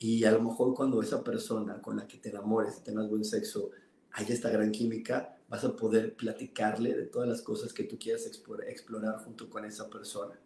Y 0.01 0.25
a 0.25 0.33
lo 0.33 0.43
mejor 0.43 0.75
cuando 0.75 1.01
esa 1.01 1.23
persona 1.23 1.81
con 1.81 1.97
la 1.97 2.09
que 2.09 2.19
te 2.19 2.31
enamores 2.31 2.83
tengas 2.83 3.09
buen 3.09 3.25
sexo, 3.25 3.71
haya 4.11 4.35
esta 4.35 4.51
gran 4.51 4.73
química, 4.73 5.39
vas 5.49 5.65
a 5.65 5.77
poder 5.77 6.17
platicarle 6.17 6.95
de 6.95 7.07
todas 7.07 7.29
las 7.29 7.41
cosas 7.41 7.73
que 7.73 7.85
tú 7.85 7.99
quieras 7.99 8.27
explorar 8.27 9.19
junto 9.25 9.49
con 9.49 9.65
esa 9.65 9.89
persona, 9.89 10.39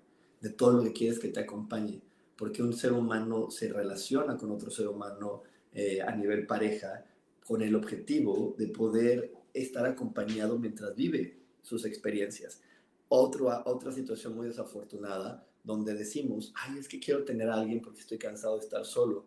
de 0.43 0.51
todo 0.51 0.73
lo 0.73 0.83
que 0.83 0.93
quieres 0.93 1.19
que 1.19 1.29
te 1.29 1.41
acompañe, 1.41 2.03
porque 2.37 2.63
un 2.63 2.75
ser 2.75 2.93
humano 2.93 3.51
se 3.51 3.73
relaciona 3.73 4.37
con 4.37 4.51
otro 4.51 4.71
ser 4.71 4.89
humano 4.89 5.43
eh, 5.73 6.03
a 6.03 6.15
nivel 6.15 6.47
pareja 6.47 7.07
con 7.51 7.63
el 7.63 7.75
objetivo 7.75 8.55
de 8.57 8.69
poder 8.69 9.33
estar 9.53 9.85
acompañado 9.85 10.57
mientras 10.57 10.95
vive 10.95 11.41
sus 11.63 11.85
experiencias. 11.85 12.63
Otro, 13.09 13.49
otra 13.65 13.91
situación 13.91 14.37
muy 14.37 14.47
desafortunada 14.47 15.45
donde 15.65 15.95
decimos, 15.95 16.53
ay, 16.55 16.79
es 16.79 16.87
que 16.87 17.01
quiero 17.01 17.25
tener 17.25 17.49
a 17.49 17.55
alguien 17.55 17.83
porque 17.83 17.99
estoy 17.99 18.19
cansado 18.19 18.57
de 18.57 18.65
estar 18.65 18.85
solo 18.85 19.27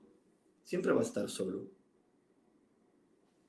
siempre 0.64 0.94
va 0.94 1.02
a 1.02 1.04
estar 1.04 1.30
solo. 1.30 1.68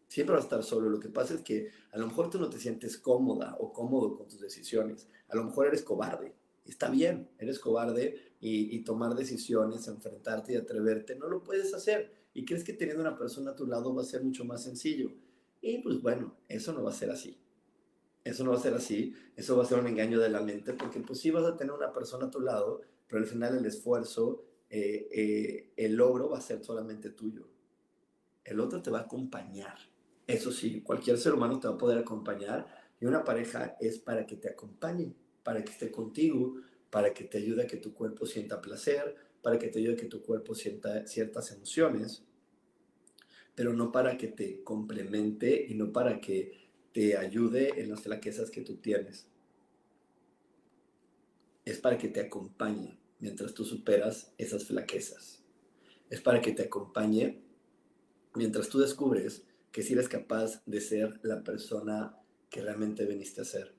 Siempre 0.08 0.34
va 0.34 0.40
a 0.40 0.44
estar 0.44 0.62
solo. 0.62 0.90
Lo 0.90 1.00
que 1.00 1.08
pasa 1.08 1.34
es 1.34 1.42
que 1.42 1.70
a 1.92 1.98
lo 1.98 2.06
mejor 2.06 2.30
tú 2.30 2.38
no 2.38 2.50
te 2.50 2.58
sientes 2.58 2.98
cómoda 2.98 3.56
o 3.58 3.72
cómodo 3.72 4.16
con 4.16 4.28
tus 4.28 4.40
decisiones. 4.40 5.08
A 5.28 5.36
lo 5.36 5.44
mejor 5.44 5.68
eres 5.68 5.82
cobarde. 5.82 6.34
Está 6.66 6.88
bien, 6.88 7.28
eres 7.38 7.58
cobarde 7.58 8.34
y, 8.40 8.78
tomar 8.84 9.14
decisiones, 9.14 9.86
enfrentarte 9.86 10.52
y 10.52 10.56
atreverte, 10.56 11.14
no 11.16 11.28
lo 11.28 11.42
puedes 11.42 11.74
hacer. 11.74 12.23
Y 12.34 12.44
crees 12.44 12.64
que 12.64 12.72
teniendo 12.72 13.00
una 13.00 13.16
persona 13.16 13.52
a 13.52 13.56
tu 13.56 13.66
lado 13.66 13.94
va 13.94 14.02
a 14.02 14.04
ser 14.04 14.22
mucho 14.22 14.44
más 14.44 14.64
sencillo. 14.64 15.12
Y 15.62 15.78
pues 15.78 16.02
bueno, 16.02 16.36
eso 16.48 16.72
no 16.72 16.82
va 16.82 16.90
a 16.90 16.94
ser 16.94 17.10
así. 17.10 17.38
Eso 18.24 18.42
no 18.42 18.50
va 18.50 18.56
a 18.56 18.60
ser 18.60 18.74
así, 18.74 19.14
eso 19.36 19.56
va 19.56 19.62
a 19.62 19.66
ser 19.66 19.78
un 19.78 19.86
engaño 19.86 20.18
de 20.18 20.30
la 20.30 20.40
mente, 20.40 20.72
porque 20.72 20.98
pues 21.00 21.20
sí 21.20 21.30
vas 21.30 21.44
a 21.44 21.56
tener 21.56 21.74
una 21.74 21.92
persona 21.92 22.26
a 22.26 22.30
tu 22.30 22.40
lado, 22.40 22.80
pero 23.06 23.22
al 23.22 23.28
final 23.28 23.58
el 23.58 23.66
esfuerzo, 23.66 24.44
eh, 24.70 25.08
eh, 25.12 25.72
el 25.76 25.94
logro 25.94 26.30
va 26.30 26.38
a 26.38 26.40
ser 26.40 26.64
solamente 26.64 27.10
tuyo. 27.10 27.46
El 28.42 28.60
otro 28.60 28.82
te 28.82 28.90
va 28.90 29.00
a 29.00 29.02
acompañar. 29.02 29.76
Eso 30.26 30.52
sí, 30.52 30.80
cualquier 30.80 31.18
ser 31.18 31.34
humano 31.34 31.60
te 31.60 31.68
va 31.68 31.74
a 31.74 31.78
poder 31.78 31.98
acompañar 31.98 32.66
y 32.98 33.04
una 33.04 33.24
pareja 33.24 33.76
es 33.78 33.98
para 33.98 34.26
que 34.26 34.36
te 34.36 34.48
acompañe, 34.48 35.14
para 35.42 35.62
que 35.62 35.70
esté 35.70 35.90
contigo, 35.90 36.54
para 36.88 37.12
que 37.12 37.24
te 37.24 37.38
ayude 37.38 37.64
a 37.64 37.66
que 37.66 37.76
tu 37.76 37.92
cuerpo 37.92 38.24
sienta 38.24 38.62
placer, 38.62 39.16
para 39.44 39.58
que 39.58 39.68
te 39.68 39.78
ayude 39.78 39.92
a 39.92 39.96
que 39.96 40.06
tu 40.06 40.22
cuerpo 40.22 40.54
sienta 40.54 41.06
ciertas 41.06 41.52
emociones, 41.52 42.24
pero 43.54 43.74
no 43.74 43.92
para 43.92 44.16
que 44.16 44.28
te 44.28 44.64
complemente 44.64 45.66
y 45.68 45.74
no 45.74 45.92
para 45.92 46.18
que 46.18 46.70
te 46.94 47.18
ayude 47.18 47.78
en 47.78 47.90
las 47.90 48.00
flaquezas 48.00 48.50
que 48.50 48.62
tú 48.62 48.76
tienes. 48.76 49.28
Es 51.66 51.78
para 51.78 51.98
que 51.98 52.08
te 52.08 52.20
acompañe 52.20 52.98
mientras 53.18 53.52
tú 53.52 53.66
superas 53.66 54.32
esas 54.38 54.64
flaquezas. 54.64 55.44
Es 56.08 56.22
para 56.22 56.40
que 56.40 56.52
te 56.52 56.62
acompañe 56.62 57.42
mientras 58.34 58.70
tú 58.70 58.78
descubres 58.78 59.44
que 59.70 59.82
si 59.82 59.92
eres 59.92 60.08
capaz 60.08 60.64
de 60.64 60.80
ser 60.80 61.20
la 61.22 61.44
persona 61.44 62.18
que 62.48 62.62
realmente 62.62 63.04
veniste 63.04 63.42
a 63.42 63.44
ser. 63.44 63.74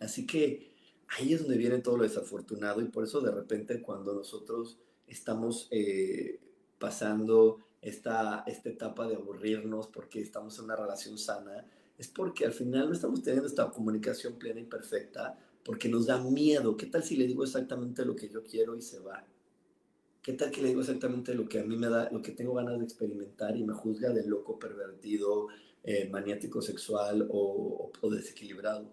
Así 0.00 0.26
que 0.26 0.73
ahí 1.08 1.32
es 1.32 1.40
donde 1.40 1.56
viene 1.56 1.78
todo 1.78 1.96
lo 1.96 2.02
desafortunado 2.02 2.80
y 2.80 2.86
por 2.86 3.04
eso 3.04 3.20
de 3.20 3.30
repente 3.30 3.82
cuando 3.82 4.14
nosotros 4.14 4.78
estamos 5.06 5.68
eh, 5.70 6.40
pasando 6.78 7.58
esta, 7.82 8.44
esta 8.46 8.68
etapa 8.70 9.06
de 9.06 9.16
aburrirnos 9.16 9.88
porque 9.88 10.20
estamos 10.20 10.58
en 10.58 10.64
una 10.64 10.76
relación 10.76 11.18
sana, 11.18 11.66
es 11.98 12.08
porque 12.08 12.46
al 12.46 12.52
final 12.52 12.88
no 12.88 12.94
estamos 12.94 13.22
teniendo 13.22 13.46
esta 13.46 13.70
comunicación 13.70 14.34
plena 14.34 14.60
y 14.60 14.64
perfecta 14.64 15.38
porque 15.64 15.88
nos 15.88 16.06
da 16.06 16.18
miedo. 16.18 16.76
¿Qué 16.76 16.86
tal 16.86 17.02
si 17.02 17.16
le 17.16 17.26
digo 17.26 17.44
exactamente 17.44 18.04
lo 18.04 18.16
que 18.16 18.28
yo 18.28 18.42
quiero 18.42 18.76
y 18.76 18.82
se 18.82 19.00
va? 19.00 19.24
¿Qué 20.22 20.32
tal 20.32 20.50
que 20.50 20.62
le 20.62 20.68
digo 20.68 20.80
exactamente 20.80 21.34
lo 21.34 21.46
que 21.46 21.60
a 21.60 21.64
mí 21.64 21.76
me 21.76 21.88
da, 21.88 22.10
lo 22.10 22.22
que 22.22 22.32
tengo 22.32 22.54
ganas 22.54 22.78
de 22.78 22.84
experimentar 22.84 23.56
y 23.56 23.62
me 23.62 23.74
juzga 23.74 24.10
de 24.10 24.26
loco, 24.26 24.58
pervertido, 24.58 25.48
eh, 25.82 26.08
maniático 26.08 26.62
sexual 26.62 27.28
o, 27.30 27.92
o, 28.00 28.10
desequilibrado? 28.10 28.88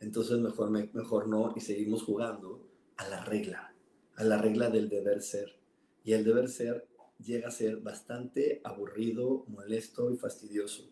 Entonces 0.00 0.38
mejor, 0.38 0.70
mejor 0.70 1.28
no 1.28 1.52
y 1.56 1.60
seguimos 1.60 2.02
jugando 2.02 2.62
a 2.96 3.08
la 3.08 3.24
regla, 3.24 3.74
a 4.16 4.24
la 4.24 4.38
regla 4.40 4.70
del 4.70 4.88
deber 4.88 5.22
ser. 5.22 5.56
Y 6.04 6.12
el 6.12 6.24
deber 6.24 6.48
ser 6.48 6.86
llega 7.18 7.48
a 7.48 7.50
ser 7.52 7.78
bastante 7.78 8.60
aburrido, 8.64 9.44
molesto 9.48 10.10
y 10.10 10.16
fastidioso, 10.16 10.90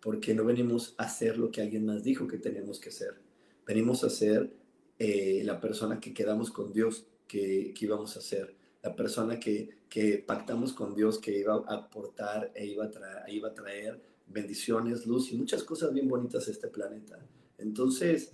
porque 0.00 0.34
no 0.34 0.44
venimos 0.44 0.94
a 0.98 1.04
hacer 1.04 1.38
lo 1.38 1.50
que 1.50 1.62
alguien 1.62 1.86
más 1.86 2.02
dijo 2.02 2.26
que 2.26 2.38
tenemos 2.38 2.78
que 2.78 2.90
ser. 2.90 3.20
Venimos 3.66 4.04
a 4.04 4.10
ser 4.10 4.52
eh, 4.98 5.42
la 5.44 5.60
persona 5.60 6.00
que 6.00 6.12
quedamos 6.12 6.50
con 6.50 6.72
Dios 6.72 7.06
que, 7.26 7.72
que 7.74 7.84
íbamos 7.86 8.16
a 8.16 8.20
ser, 8.20 8.54
la 8.82 8.94
persona 8.94 9.38
que, 9.38 9.70
que, 9.88 10.18
pactamos 10.18 10.72
con 10.72 10.94
Dios 10.94 11.18
que 11.18 11.38
iba 11.38 11.54
a 11.54 11.74
aportar 11.74 12.52
e 12.54 12.66
iba 12.66 12.84
a, 12.84 12.90
traer, 12.90 13.28
iba 13.28 13.48
a 13.48 13.54
traer 13.54 14.02
bendiciones, 14.26 15.06
luz 15.06 15.32
y 15.32 15.36
muchas 15.36 15.62
cosas 15.62 15.92
bien 15.92 16.08
bonitas 16.08 16.48
a 16.48 16.50
este 16.50 16.68
planeta. 16.68 17.18
Entonces, 17.58 18.32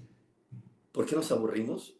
¿por 0.98 1.06
qué 1.06 1.14
nos 1.14 1.30
aburrimos? 1.30 1.94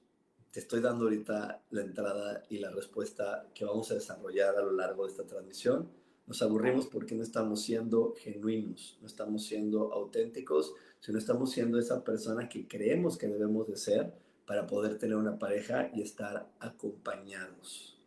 te 0.51 0.59
estoy 0.59 0.81
dando 0.81 1.05
ahorita 1.05 1.63
la 1.71 1.83
entrada 1.83 2.43
y 2.49 2.59
la 2.59 2.73
respuesta 2.73 3.49
que 3.55 3.65
vamos 3.65 3.89
a 3.93 3.95
desarrollar 3.95 4.57
a 4.57 4.63
lo 4.63 4.73
largo 4.73 5.05
de 5.05 5.13
esta 5.13 5.25
transmisión. 5.25 5.89
Nos 6.27 6.43
aburrimos 6.43 6.89
porque 6.89 7.15
no 7.15 7.23
estamos 7.23 7.63
siendo 7.63 8.17
genuinos, 8.19 8.99
no 9.01 9.07
estamos 9.07 9.45
siendo 9.45 9.93
auténticos, 9.93 10.75
sino 10.99 11.17
estamos 11.17 11.53
siendo 11.53 11.79
esa 11.79 12.03
persona 12.03 12.49
que 12.49 12.67
creemos 12.67 13.17
que 13.17 13.29
debemos 13.29 13.69
de 13.69 13.77
ser 13.77 14.13
para 14.45 14.67
poder 14.67 14.99
tener 14.99 15.17
una 15.17 15.39
pareja 15.39 15.93
y 15.95 16.03
estar 16.03 16.51
acompañados. 16.59 18.01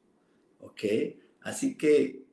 ¿Ok? 0.60 0.84
Así 1.40 1.78
que, 1.78 2.26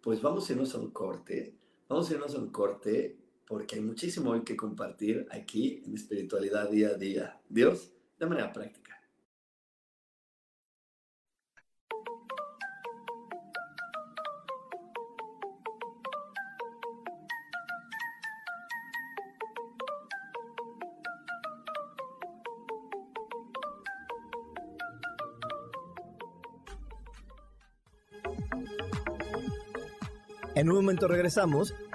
pues 0.00 0.20
vamos 0.20 0.50
a 0.50 0.52
irnos 0.54 0.74
a 0.74 0.78
un 0.78 0.90
corte. 0.90 1.54
Vamos 1.88 2.10
a 2.10 2.14
irnos 2.14 2.34
a 2.34 2.38
un 2.38 2.50
corte 2.50 3.21
porque 3.52 3.74
hay 3.74 3.82
muchísimo 3.82 4.30
hoy 4.30 4.44
que 4.44 4.56
compartir 4.56 5.26
aquí 5.30 5.82
en 5.84 5.94
espiritualidad 5.94 6.70
día 6.70 6.88
a 6.88 6.94
día. 6.94 7.38
Dios, 7.50 7.92
de 8.18 8.24
manera 8.24 8.50
práctica. 8.50 8.98
En 30.54 30.70
un 30.70 30.76
momento 30.76 31.06
regresamos 31.06 31.74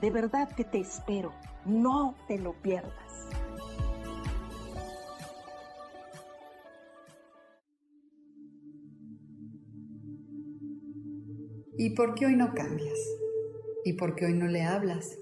De 0.00 0.10
verdad 0.10 0.48
que 0.56 0.64
te 0.64 0.78
espero. 0.78 1.32
No 1.66 2.16
te 2.26 2.38
lo 2.38 2.54
pierdas. 2.62 3.28
¿Y 11.76 11.90
por 11.94 12.14
qué 12.14 12.26
hoy 12.26 12.36
no 12.36 12.52
cambias? 12.52 12.98
¿Y 13.84 13.94
por 13.94 14.14
qué 14.14 14.26
hoy 14.26 14.34
no 14.34 14.46
le 14.48 14.62
hablas? 14.62 15.18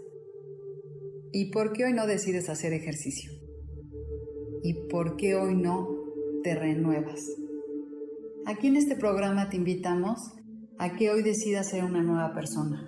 ¿Y 1.33 1.53
por 1.53 1.73
qué 1.73 1.85
hoy 1.85 1.93
no 1.93 2.07
decides 2.07 2.49
hacer 2.49 2.73
ejercicio? 2.73 3.31
¿Y 4.65 4.89
por 4.89 5.17
qué 5.17 5.37
hoy 5.37 5.55
no 5.55 5.89
te 6.43 6.55
renuevas? 6.55 7.21
Aquí 8.47 8.69
en 8.69 8.77
este 8.77 8.97
programa 8.97 9.49
te 9.51 9.57
invitamos 9.57 10.19
a 10.79 10.97
que 10.97 11.11
hoy 11.11 11.23
decidas 11.23 11.69
ser 11.69 11.85
una 11.85 12.03
nueva 12.03 12.33
persona. 12.35 12.88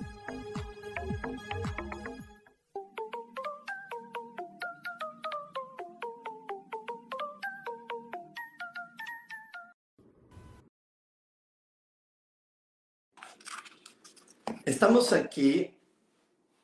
Estamos 14.91 15.13
aquí, 15.13 15.73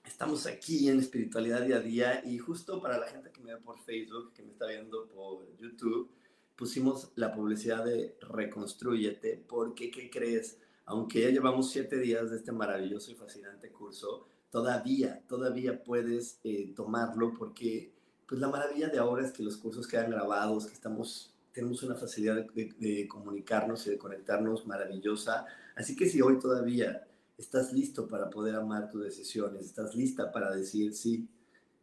Estamos 0.03 0.48
aquí 0.48 0.89
en 0.89 1.00
Espiritualidad 1.00 1.62
Día 1.62 1.77
a 1.77 1.79
Día 1.79 2.22
y 2.25 2.38
justo 2.38 2.81
para 2.81 2.98
la 2.98 3.07
gente 3.07 3.31
que 3.31 3.39
me 3.39 3.53
ve 3.53 3.62
por 3.62 3.79
Facebook, 3.79 4.34
que 4.34 4.43
me 4.43 4.51
está 4.51 4.67
viendo 4.67 5.07
por 5.07 5.55
YouTube, 5.55 6.12
pusimos 6.57 7.13
la 7.15 7.34
publicidad 7.34 7.86
de 7.86 8.17
Reconstruyete 8.19 9.46
porque, 9.48 9.89
¿qué 9.89 10.10
crees? 10.10 10.57
Aunque 10.84 11.22
ya 11.22 11.29
llevamos 11.29 11.72
siete 11.72 12.00
días 12.00 12.29
de 12.29 12.36
este 12.36 12.51
maravilloso 12.51 13.12
y 13.12 13.15
fascinante 13.15 13.72
curso, 13.72 14.27
todavía, 14.50 15.24
todavía 15.25 15.81
puedes 15.81 16.41
eh, 16.43 16.74
tomarlo 16.75 17.34
porque 17.34 17.93
pues 18.27 18.41
la 18.41 18.50
maravilla 18.50 18.89
de 18.89 19.00
ahora 19.00 19.25
es 19.25 19.31
que 19.31 19.41
los 19.41 19.55
cursos 19.55 19.88
quedan 19.88 20.12
grabados, 20.12 20.67
que 20.67 20.74
estamos, 20.74 21.34
tenemos 21.53 21.81
una 21.81 21.96
facilidad 21.96 22.36
de, 22.36 22.75
de 22.77 23.07
comunicarnos 23.07 23.88
y 23.88 23.91
de 23.91 23.98
conectarnos 23.98 24.67
maravillosa. 24.67 25.46
Así 25.77 25.96
que 25.96 26.10
si 26.10 26.22
hoy 26.22 26.39
todavía 26.39 27.06
estás 27.38 27.72
listo 27.74 28.08
para 28.08 28.29
poder 28.29 28.56
amar 28.56 28.89
tus 28.89 29.03
decisiones, 29.03 29.65
estás 29.65 29.96
lista 29.96 30.32
para 30.32 30.56
decir, 30.56 30.94
sí, 30.94 31.27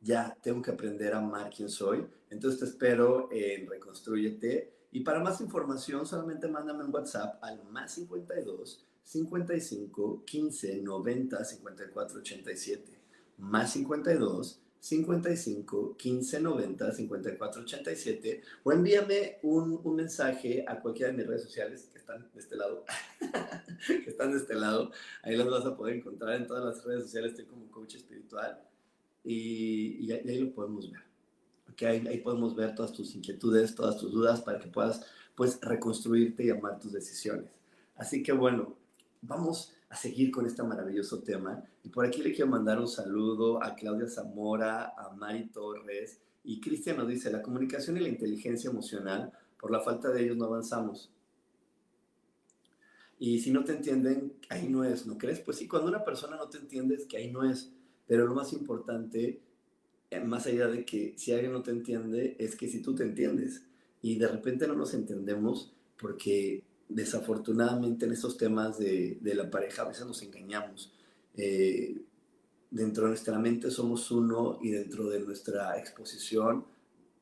ya 0.01 0.37
tengo 0.43 0.61
que 0.61 0.71
aprender 0.71 1.15
a 1.15 1.19
amar 1.19 1.51
quién 1.55 1.69
soy, 1.69 2.07
entonces 2.31 2.61
te 2.61 2.67
espero 2.67 3.29
en 3.33 3.67
Reconstruyete. 3.69 4.73
Y 4.93 5.01
para 5.01 5.21
más 5.21 5.41
información, 5.41 6.07
solamente 6.07 6.47
mándame 6.47 6.85
un 6.85 6.95
WhatsApp 6.95 7.43
al 7.43 7.65
más 7.71 7.93
52 7.95 8.85
55 9.03 10.25
15 10.25 10.83
90 10.83 11.45
54 11.45 12.19
87. 12.21 13.01
Más 13.39 13.73
52 13.73 14.61
55 14.85 15.97
15 15.97 16.41
90 16.41 16.93
54 16.93 17.62
87 17.62 18.43
o 18.64 18.71
envíame 18.71 19.38
un, 19.43 19.81
un, 19.83 19.97
mensaje 19.97 20.62
a 20.69 20.79
cualquiera 20.79 21.11
de 21.11 21.17
mis 21.17 21.26
redes 21.26 21.43
sociales 21.43 21.88
que 21.91 21.99
están 21.99 22.31
de 22.35 22.38
este 22.38 22.55
lado 22.55 22.85
que 23.87 24.11
están 24.11 24.33
de 24.33 24.37
este 24.37 24.55
lado. 24.55 24.93
Ahí 25.23 25.37
los 25.37 25.50
vas 25.50 25.64
a 25.64 25.75
poder 25.75 25.97
encontrar 25.97 26.37
en 26.37 26.47
todas 26.47 26.62
las 26.62 26.85
redes 26.85 27.05
sociales 27.05 27.31
estoy 27.31 27.47
como 27.47 27.71
coach 27.71 27.95
espiritual 27.95 28.62
y, 29.25 30.05
y, 30.05 30.12
ahí 30.12 30.38
lo 30.38 30.53
podemos 30.53 30.93
ver 30.93 31.00
okay, 31.73 31.88
ahí, 31.88 32.07
ahí, 32.07 32.21
podemos 32.21 32.55
ver 32.55 32.75
todas 32.75 32.93
tus 32.93 33.14
inquietudes 33.14 33.75
todas 33.75 33.97
tus 33.97 34.12
dudas 34.12 34.43
para 34.43 34.59
que 34.59 34.69
puedas 34.69 35.07
pues 35.35 35.59
reconstruirte 35.62 36.45
y 36.45 36.50
amar 36.50 36.79
tus 36.79 36.93
decisiones. 36.93 37.59
Así 37.97 38.23
que 38.23 38.33
bueno 38.33 38.76
vamos 39.23 39.73
a 39.95 39.97
seguir 39.97 40.33
con 40.33 40.45
este 40.45 40.61
maravilloso 40.65 41.23
tema. 41.23 41.63
Y 41.85 41.89
por 41.89 42.05
aquí 42.05 42.21
le 42.21 42.33
quiero 42.33 42.51
mandar 42.51 42.81
un 42.81 42.89
saludo 42.89 43.63
a 43.63 43.77
Claudia 43.77 44.09
Zamora, 44.09 44.93
a 44.99 45.15
Mari 45.15 45.51
Torres. 45.51 46.21
Y 46.43 46.61
Cristian 46.61 46.97
nos 46.97 47.07
dice, 47.07 47.31
la 47.31 47.41
comunicación 47.41 47.97
y 47.97 48.01
la 48.01 48.09
inteligencia 48.09 48.71
emocional, 48.71 49.33
por 49.57 49.71
la 49.71 49.81
falta 49.81 50.11
de 50.11 50.25
ellos 50.25 50.37
no 50.37 50.47
avanzamos. 50.47 51.13
Y 53.21 53.39
si 53.39 53.53
no 53.53 53.63
te 53.63 53.71
entienden, 53.71 54.33
ahí 54.51 54.69
no 54.69 54.83
es, 54.83 55.07
¿no 55.07 55.17
crees? 55.17 55.39
Pues 55.39 55.59
sí, 55.59 55.69
cuando 55.69 55.91
una 55.91 56.03
persona 56.03 56.37
no 56.37 56.49
te 56.49 56.59
entiende 56.59 56.97
es 56.97 57.07
que 57.07 57.19
ahí 57.19 57.31
no 57.31 57.49
es. 57.49 57.71
Pero 58.09 58.27
lo 58.27 58.35
más 58.35 58.53
importante, 58.53 59.43
eh, 60.11 60.21
más 60.25 60.49
allá 60.49 60.67
de 60.67 60.85
que 60.85 61.15
si 61.17 61.31
alguien 61.31 61.53
no 61.53 61.63
te 61.63 61.71
entiende, 61.71 62.35
es 62.41 62.57
que 62.57 62.67
si 62.67 62.83
tú 62.83 62.97
te 62.97 63.05
entiendes. 63.05 63.63
Y 64.03 64.19
de 64.19 64.27
repente 64.27 64.67
no 64.67 64.75
nos 64.75 64.93
entendemos 64.93 65.73
porque 65.97 66.65
desafortunadamente 66.88 68.07
en 68.07 68.12
estos 68.12 68.37
temas 68.37 68.79
de, 68.79 69.19
de, 69.21 69.35
la 69.35 69.50
pareja 69.50 69.83
a 69.83 69.88
veces 69.88 70.07
nos 70.07 70.23
engañamos. 70.23 70.93
Eh, 71.37 72.00
dentro 72.71 73.05
de 73.05 73.11
nuestra 73.11 73.38
mente 73.38 73.71
somos 73.71 74.11
uno 74.11 74.59
y 74.62 74.71
dentro 74.71 75.09
de 75.09 75.21
nuestra 75.21 75.79
exposición 75.79 76.64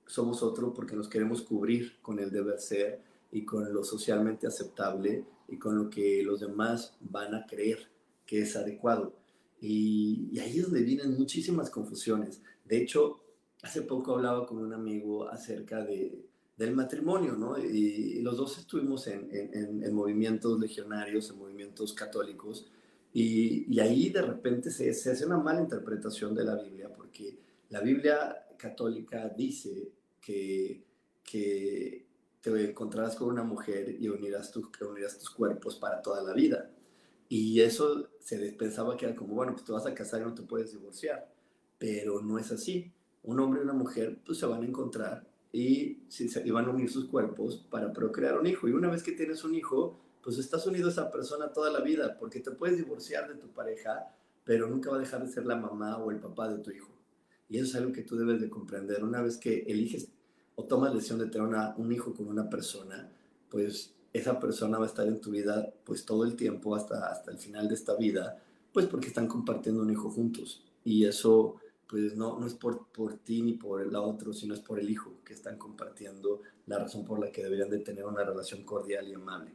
somos 0.07 0.43
otro 0.43 0.75
porque 0.75 0.97
nos 0.97 1.09
queremos 1.09 1.43
cubrir 1.43 1.99
con 2.03 2.19
el 2.19 2.31
deber 2.31 2.61
ser 2.61 3.01
y 3.31 3.45
con 3.45 3.73
lo 3.73 3.85
socialmente 3.85 4.47
aceptable 4.47 5.25
y 5.49 5.59
con 5.59 5.77
lo 5.77 5.89
que 5.89 6.23
los 6.23 6.41
demás 6.41 6.97
van 7.01 7.35
a 7.35 7.47
creer 7.47 7.89
que 8.27 8.43
es 8.43 8.57
adecuado. 8.57 9.15
Y, 9.61 10.29
y 10.33 10.39
ahí 10.41 10.59
es 10.59 10.65
donde 10.65 10.83
vienen 10.83 11.17
muchísimas 11.17 11.71
confusiones. 11.71 12.43
De 12.65 12.79
hecho, 12.79 13.21
hace 13.63 13.83
poco 13.83 14.15
hablaba 14.15 14.47
con 14.47 14.59
un 14.59 14.73
amigo 14.73 15.29
acerca 15.29 15.83
de, 15.85 16.27
del 16.57 16.75
matrimonio, 16.75 17.35
¿no? 17.35 17.59
Y, 17.59 18.21
los 18.23 18.37
dos 18.37 18.59
estuvimos 18.59 19.07
en, 19.07 19.29
en, 19.33 19.95
movimientos 19.95 20.59
legionarios, 20.61 21.31
en 21.31 21.39
movimientos 21.39 21.93
católicos, 21.93 22.71
y, 23.13 23.73
y 23.75 23.81
ahí 23.81 24.11
de 24.11 24.23
repente 24.23 24.71
se, 24.71 24.91
hace 24.91 25.27
una 25.27 25.39
mala 25.39 25.61
interpretación 25.61 26.35
de 26.35 26.45
la 26.45 26.57
Biblia, 26.57 26.89
porque 26.95 27.37
la 27.71 27.81
Biblia 27.81 28.47
católica 28.57 29.29
dice 29.29 29.91
que, 30.21 30.85
que 31.25 32.07
te 32.41 32.71
encontrarás 32.71 33.17
con 33.17 33.29
una 33.29 33.43
mujer 33.43 33.97
y 33.99 34.09
unirás 34.09 34.51
tus 34.51 35.31
cuerpos 35.31 35.77
para 35.77 36.01
toda 36.03 36.23
la 36.23 36.33
vida. 36.33 36.71
Y 37.29 37.61
eso 37.61 38.11
se 38.21 38.53
pensaba 38.53 38.97
que 38.97 39.07
era 39.07 39.17
como, 39.17 39.35
bueno, 39.35 39.53
pues 39.53 39.65
te 39.65 39.73
vas 39.73 39.87
a 39.87 39.95
casar 39.95 40.21
y 40.21 40.25
no 40.25 40.35
te 40.35 40.43
puedes 40.43 40.73
divorciar, 40.73 41.33
pero 41.79 42.21
no 42.21 42.39
es 42.39 42.53
así. 42.53 42.93
Un 43.23 43.41
hombre 43.41 43.61
y 43.61 43.65
una 43.65 43.73
mujer 43.73 44.19
pues 44.25 44.39
se 44.39 44.47
van 44.47 44.63
a 44.63 44.67
encontrar 44.67 45.32
y, 45.53 45.99
iban 46.45 46.67
a 46.67 46.71
unir 46.71 46.91
sus 46.91 47.05
cuerpos 47.05 47.67
para 47.71 47.93
procrear 47.93 48.39
un 48.39 48.47
hijo. 48.47 48.69
Y 48.69 48.73
una 48.73 48.91
vez 48.91 49.03
que 49.03 49.13
tienes 49.13 49.45
un 49.45 49.55
hijo, 49.55 50.01
pues 50.23 50.39
estás 50.39 50.67
unido 50.67 50.89
a 50.89 50.91
esa 50.91 51.11
persona 51.11 51.53
toda 51.53 51.71
la 51.71 51.81
vida, 51.81 52.17
porque 52.19 52.41
te 52.41 52.51
puedes 52.51 52.79
divorciar 52.79 53.29
de 53.29 53.35
tu 53.35 53.49
pareja, 53.49 54.15
pero 54.45 54.67
nunca 54.67 54.91
va 54.91 54.97
a 54.97 55.01
dejar 55.01 55.25
de 55.25 55.31
ser 55.31 55.45
la 55.45 55.57
mamá 55.57 55.99
o 55.99 56.11
el 56.11 56.19
papá 56.19 56.49
de 56.49 56.59
tu 56.59 56.71
hijo. 56.71 56.91
Y 57.49 57.59
eso 57.59 57.67
es 57.67 57.75
algo 57.75 57.93
que 57.93 58.03
tú 58.03 58.17
debes 58.17 58.41
de 58.41 58.49
comprender. 58.49 59.05
Una 59.05 59.21
vez 59.21 59.37
que 59.37 59.65
eliges 59.69 60.09
o 60.55 60.65
tomas 60.65 60.91
la 60.91 60.97
decisión 60.97 61.19
de 61.19 61.27
tener 61.27 61.49
un 61.77 61.93
hijo 61.93 62.15
con 62.15 62.29
una 62.29 62.49
persona, 62.49 63.13
pues 63.51 63.95
esa 64.13 64.41
persona 64.41 64.79
va 64.79 64.85
a 64.85 64.89
estar 64.89 65.07
en 65.07 65.21
tu 65.21 65.31
vida 65.31 65.73
pues 65.85 66.05
todo 66.05 66.25
el 66.25 66.35
tiempo 66.35 66.75
hasta, 66.75 67.11
hasta 67.11 67.31
el 67.31 67.39
final 67.39 67.69
de 67.69 67.75
esta 67.75 67.95
vida, 67.97 68.43
pues 68.73 68.87
porque 68.87 69.09
están 69.09 69.27
compartiendo 69.27 69.83
un 69.83 69.91
hijo 69.91 70.11
juntos. 70.11 70.65
Y 70.85 71.05
eso 71.05 71.57
pues 71.93 72.17
no, 72.17 72.39
no 72.41 72.47
es 72.47 72.55
por, 72.55 72.87
por 72.87 73.19
ti 73.19 73.43
ni 73.43 73.53
por 73.53 73.83
el 73.83 73.95
otro, 73.95 74.33
sino 74.33 74.55
es 74.55 74.61
por 74.61 74.81
el 74.81 74.89
hijo 74.89 75.21
que 75.23 75.35
están 75.35 75.59
compartiendo 75.59 76.41
la 76.65 76.79
razón 76.79 77.05
por 77.05 77.21
la 77.21 77.31
que 77.31 77.43
deberían 77.43 77.69
de 77.69 77.81
tener 77.81 78.07
una 78.07 78.25
relación 78.25 78.65
cordial 78.65 79.07
y 79.07 79.13
amable. 79.13 79.55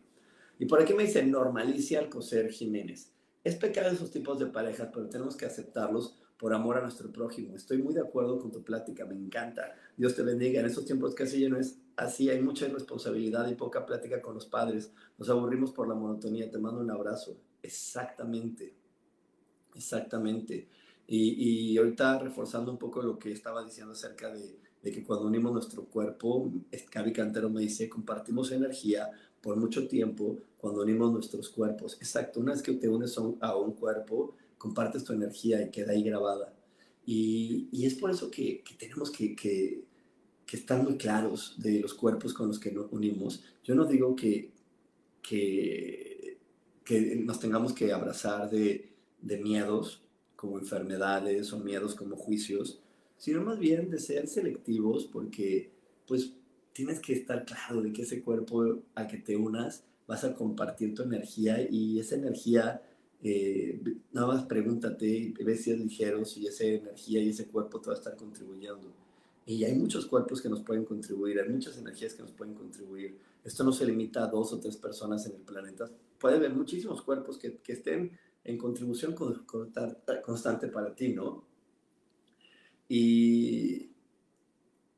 Y 0.60 0.67
por 0.67 0.80
aquí 0.80 0.93
me 0.93 1.02
dice 1.02 1.26
Normalicia 1.26 1.97
Alcocer 1.97 2.52
Jiménez. 2.52 3.12
Es 3.43 3.56
pecado 3.56 3.89
esos 3.89 4.12
tipos 4.12 4.38
de 4.38 4.45
parejas, 4.45 4.89
pero 4.93 5.10
tenemos 5.10 5.36
que 5.36 5.47
aceptarlos 5.47 6.19
por 6.38 6.54
amor 6.54 6.78
a 6.78 6.82
nuestro 6.82 7.12
prójimo. 7.12 7.56
Estoy 7.56 7.80
muy 7.80 7.95
de 7.95 8.02
acuerdo 8.02 8.38
con 8.38 8.52
tu 8.52 8.63
plática, 8.63 9.04
me 9.04 9.15
encanta. 9.15 9.73
Dios 9.97 10.13
te 10.13 10.21
bendiga. 10.21 10.60
En 10.60 10.67
estos 10.67 10.86
tiempos 10.86 11.15
casi 11.15 11.41
ya 11.41 11.50
no 11.50 11.58
es 11.58 11.80
así, 11.95 12.30
hay 12.30 12.39
mucha 12.43 12.67
irresponsabilidad 12.67 13.50
y 13.50 13.56
poca 13.56 13.84
plática 13.84 14.21
con 14.21 14.36
los 14.36 14.45
padres. 14.45 14.93
Nos 15.17 15.28
aburrimos 15.32 15.71
por 15.71 15.88
la 15.88 15.95
monotonía. 15.95 16.52
Te 16.52 16.60
mando 16.60 16.82
un 16.82 16.91
abrazo. 16.91 17.36
Exactamente, 17.63 18.76
exactamente. 19.73 20.67
Y, 21.08 21.72
y, 21.72 21.78
ahorita 21.78 22.20
reforzando 22.20 22.70
un 22.70 22.78
poco 22.78 23.02
lo 23.02 23.17
que 23.17 23.32
estaba 23.32 23.63
diciendo 23.63 23.93
acerca 23.93 24.30
de, 24.34 24.60
de 24.82 24.91
que 24.91 25.04
cuando 25.04 25.26
unimos 25.26 25.54
nuestro 25.54 25.86
cuerpo, 25.86 26.52
Gaby 26.91 27.13
Cantero 27.13 27.50
me 27.50 27.62
dice, 27.62 27.89
compartimos 27.89 28.52
energía 28.52 29.10
por 29.41 29.58
mucho 29.58 29.88
tiempo 29.88 30.38
cuando 30.58 30.82
unimos 30.82 31.12
nuestros 31.12 31.50
cuerpos. 31.50 31.96
Exacto, 32.02 32.39
una 32.39 32.54
vez 32.54 32.62
que 32.62 32.74
te 32.74 32.89
unes 32.89 33.17
a 33.17 33.56
un, 33.56 33.74
cuerpo, 33.74 34.36
compartes 34.58 35.04
tu 35.04 35.13
energía 35.13 35.62
y 35.62 35.70
queda 35.70 35.93
ahí 35.93 36.04
grabada. 36.04 36.54
Y, 37.06 37.70
y 37.72 37.86
es 37.86 37.96
por 37.96 38.12
eso 38.12 38.30
que, 38.30 38.62
que 38.63 38.76
tenemos 38.76 39.12
que, 39.12 39.36
que, 39.36 39.84
que, 40.46 40.58
estar 40.58 40.82
muy 40.84 40.98
claros 40.98 41.56
de 41.58 41.80
los 41.80 41.93
cuerpos 41.93 42.34
con 42.34 42.48
los 42.48 42.60
que 42.60 42.72
nos 42.72 42.91
unimos. 42.91 43.43
Yo 43.63 43.76
no 43.76 43.86
digo 43.86 44.15
que, 44.15 44.52
que 45.22 46.38
nos 47.24 47.39
tengamos 47.39 47.74
que 47.74 47.93
abrazar 47.93 48.50
de, 48.50 48.93
de 49.22 49.38
miedos, 49.38 50.02
como 50.38 50.58
enfermedades 50.58 51.52
o 51.52 51.60
miedos 51.60 51.95
como 51.95 52.15
juicios, 52.15 52.80
sino 53.17 53.43
más 53.43 53.60
bien 53.60 53.89
de 53.89 54.00
ser 54.00 54.28
selectivos 54.28 55.06
porque 55.06 55.71
pues 56.08 56.32
tienes 56.71 57.00
que 57.02 57.13
estar 57.13 57.43
claro 57.43 57.82
de 57.82 57.91
que 57.91 58.04
ese 58.04 58.21
cuerpo 58.21 58.84
al 58.95 59.08
que 59.08 59.17
te 59.17 59.36
unas 59.36 59.84
vas 60.08 60.23
a 60.23 60.34
compartir 60.34 60.93
tu 60.93 61.04
energía 61.04 61.67
y 61.69 62.00
esa 62.00 62.15
energía, 62.15 62.82
eh, 63.21 63.82
nada 64.13 64.28
más 64.28 64.45
pregúntate, 64.45 65.34
ves 65.43 65.63
si 65.63 65.71
es 65.71 65.80
ligero, 65.80 66.23
si 66.23 66.47
esa 66.47 66.63
energía 66.63 67.21
y 67.21 67.30
ese 67.30 67.47
cuerpo 67.47 67.82
te 67.82 67.88
va 67.88 67.95
a 67.95 67.97
estar 67.97 68.15
contribuyendo. 68.15 68.93
Y 69.45 69.63
hay 69.63 69.76
muchos 69.76 70.06
cuerpos 70.06 70.41
que 70.41 70.50
nos 70.50 70.62
pueden 70.62 70.86
contribuir, 70.86 71.39
hay 71.39 71.50
muchas 71.50 71.78
energías 71.78 72.13
que 72.13 72.21
nos 72.21 72.32
pueden 72.32 72.54
contribuir. 72.54 73.17
Esto 73.43 73.63
no 73.63 73.71
se 73.71 73.86
limita 73.86 74.23
a 74.23 74.28
dos 74.28 74.54
o 74.54 74.60
tres 74.60 74.78
personas 74.78 75.26
en 75.26 75.34
el 75.34 75.41
planeta. 75.41 75.89
Puede 76.19 76.36
haber 76.36 76.54
muchísimos 76.54 77.02
cuerpos 77.02 77.38
que, 77.38 77.58
que 77.58 77.73
estén 77.73 78.12
en 78.48 78.58
contribución 78.58 79.14
constante 79.14 80.68
para 80.70 80.96
ti, 80.96 81.10
¿no? 81.10 81.44
Y, 82.88 83.92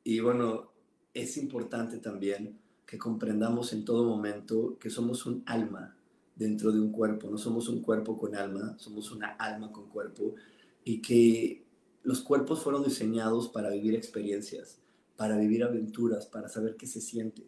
y 0.04 0.20
bueno, 0.20 0.72
es 1.14 1.36
importante 1.38 1.98
también 1.98 2.60
que 2.86 3.00
comprendamos 3.00 3.74
en 3.74 3.84
todo 3.84 4.04
momento 4.04 4.78
que 4.80 4.92
somos 4.92 5.26
un 5.26 5.42
alma 5.48 5.98
dentro 6.36 6.72
de 6.72 6.80
un 6.80 6.92
cuerpo, 6.92 7.28
no 7.30 7.40
somos 7.40 7.68
un 7.70 7.82
cuerpo 7.82 8.20
con 8.20 8.36
alma, 8.36 8.76
somos 8.78 9.12
una 9.12 9.30
alma 9.30 9.72
con 9.72 9.90
cuerpo 9.90 10.36
y 10.84 11.02
que 11.02 11.66
los 12.04 12.22
cuerpos 12.22 12.62
fueron 12.62 12.84
diseñados 12.84 13.50
para 13.50 13.72
vivir 13.72 13.96
experiencias, 13.96 14.80
para 15.18 15.38
vivir 15.38 15.64
aventuras, 15.64 16.28
para 16.28 16.50
saber 16.50 16.76
qué 16.78 16.86
se 16.86 17.02
siente 17.02 17.48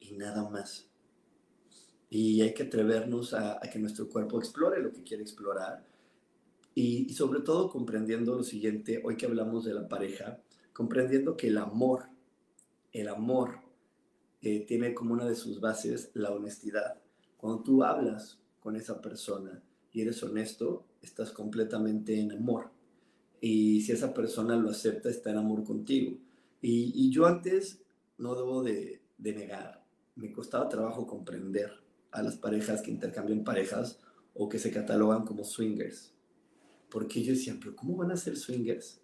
y 0.00 0.12
nada 0.14 0.50
más 0.50 0.91
y 2.14 2.42
hay 2.42 2.52
que 2.52 2.64
atrevernos 2.64 3.32
a, 3.32 3.58
que 3.72 3.78
nuestro 3.78 4.06
cuerpo 4.06 4.38
explore 4.38 4.82
lo 4.82 4.92
que 4.92 5.02
quiere 5.02 5.22
explorar, 5.22 5.82
Y, 6.74 7.08
sobre 7.14 7.40
todo 7.40 7.70
comprendiendo 7.70 8.34
lo 8.36 8.42
siguiente, 8.42 9.00
hoy 9.02 9.16
que 9.16 9.24
hablamos 9.24 9.64
de 9.64 9.72
la 9.72 9.88
pareja, 9.88 10.38
comprendiendo 10.74 11.38
que 11.38 11.48
el 11.48 11.56
amor, 11.56 12.10
el 12.92 13.08
amor 13.08 13.60
eh, 14.42 14.60
tiene 14.66 14.92
como 14.92 15.14
una 15.14 15.24
de 15.26 15.34
sus 15.34 15.58
bases 15.58 16.10
la 16.12 16.32
honestidad. 16.32 17.00
Cuando 17.38 17.62
tú 17.62 17.82
hablas 17.82 18.38
con 18.60 18.76
esa 18.76 19.00
persona 19.00 19.62
y 19.90 20.02
eres 20.02 20.22
honesto, 20.22 20.84
estás 21.00 21.30
completamente 21.30 22.20
en 22.20 22.32
amor. 22.32 22.70
Y 23.40 23.80
si 23.80 23.92
esa 23.92 24.12
persona 24.12 24.54
lo 24.56 24.68
acepta, 24.68 25.08
está 25.08 25.30
en 25.30 25.38
amor 25.38 25.64
contigo. 25.64 26.18
Y, 26.60 26.92
y 26.94 27.10
yo 27.10 27.24
antes, 27.24 27.80
no 28.18 28.34
debo 28.34 28.62
de, 28.62 29.00
de 29.16 29.32
negar, 29.32 29.82
me 30.16 30.30
costaba 30.30 30.68
trabajo 30.68 31.06
comprender 31.06 31.82
a 32.12 32.22
las 32.22 32.36
parejas 32.36 32.82
que 32.82 32.90
intercambian 32.90 33.42
parejas 33.42 33.98
o 34.34 34.48
que 34.48 34.58
se 34.58 34.70
catalogan 34.70 35.24
como 35.24 35.44
swingers. 35.44 36.12
Porque 36.90 37.22
yo 37.22 37.32
decía, 37.32 37.56
pero 37.58 37.74
¿cómo 37.74 37.96
van 37.96 38.10
a 38.10 38.16
ser 38.16 38.36
swingers? 38.36 39.00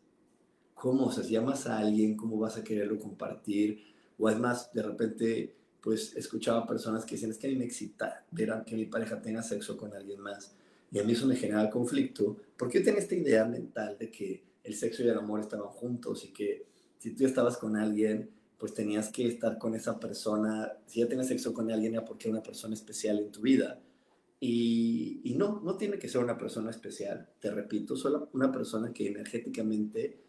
¿Cómo? 0.74 1.06
O 1.06 1.12
sea, 1.12 1.24
llamas 1.24 1.66
a 1.66 1.78
alguien, 1.78 2.16
¿cómo 2.16 2.38
vas 2.38 2.56
a 2.56 2.64
quererlo 2.64 2.98
compartir? 2.98 3.82
O 4.18 4.28
es 4.28 4.38
más, 4.38 4.72
de 4.72 4.82
repente, 4.82 5.54
pues 5.80 6.14
escuchaba 6.16 6.66
personas 6.66 7.04
que 7.04 7.14
decían, 7.14 7.30
es 7.30 7.38
que 7.38 7.46
a 7.46 7.50
mí 7.50 7.56
me 7.56 7.64
excita 7.64 8.26
ver 8.30 8.52
a 8.52 8.64
que 8.64 8.76
mi 8.76 8.84
pareja 8.84 9.20
tenga 9.20 9.42
sexo 9.42 9.76
con 9.76 9.94
alguien 9.94 10.20
más. 10.20 10.54
Y 10.92 10.98
a 10.98 11.04
mí 11.04 11.12
eso 11.12 11.26
me 11.26 11.36
generaba 11.36 11.70
conflicto, 11.70 12.36
porque 12.56 12.78
yo 12.78 12.84
tenía 12.84 13.00
esta 13.00 13.14
idea 13.14 13.44
mental 13.44 13.96
de 13.98 14.10
que 14.10 14.42
el 14.64 14.74
sexo 14.74 15.02
y 15.02 15.08
el 15.08 15.18
amor 15.18 15.40
estaban 15.40 15.68
juntos 15.68 16.24
y 16.24 16.28
que 16.28 16.66
si 16.98 17.14
tú 17.14 17.24
estabas 17.24 17.56
con 17.56 17.76
alguien, 17.76 18.30
pues 18.58 18.74
tenías 18.74 19.10
que 19.10 19.26
estar 19.26 19.56
con 19.56 19.74
esa 19.74 19.98
persona. 20.00 20.72
Si 20.86 21.00
ya 21.00 21.06
tienes 21.06 21.28
sexo 21.28 21.54
con 21.54 21.70
alguien, 21.70 21.94
era 21.94 22.04
porque 22.04 22.28
una 22.28 22.42
persona 22.42 22.74
especial 22.74 23.18
en 23.18 23.30
tu 23.30 23.40
vida. 23.40 23.80
Y, 24.40 25.20
y, 25.24 25.34
no, 25.34 25.60
no 25.64 25.76
tiene 25.76 25.98
que 25.98 26.08
ser 26.08 26.22
una 26.22 26.38
persona 26.38 26.70
especial, 26.70 27.28
te 27.40 27.50
repito, 27.50 27.96
solo 27.96 28.28
una 28.34 28.52
persona 28.52 28.92
que 28.92 29.08
energéticamente 29.08 30.20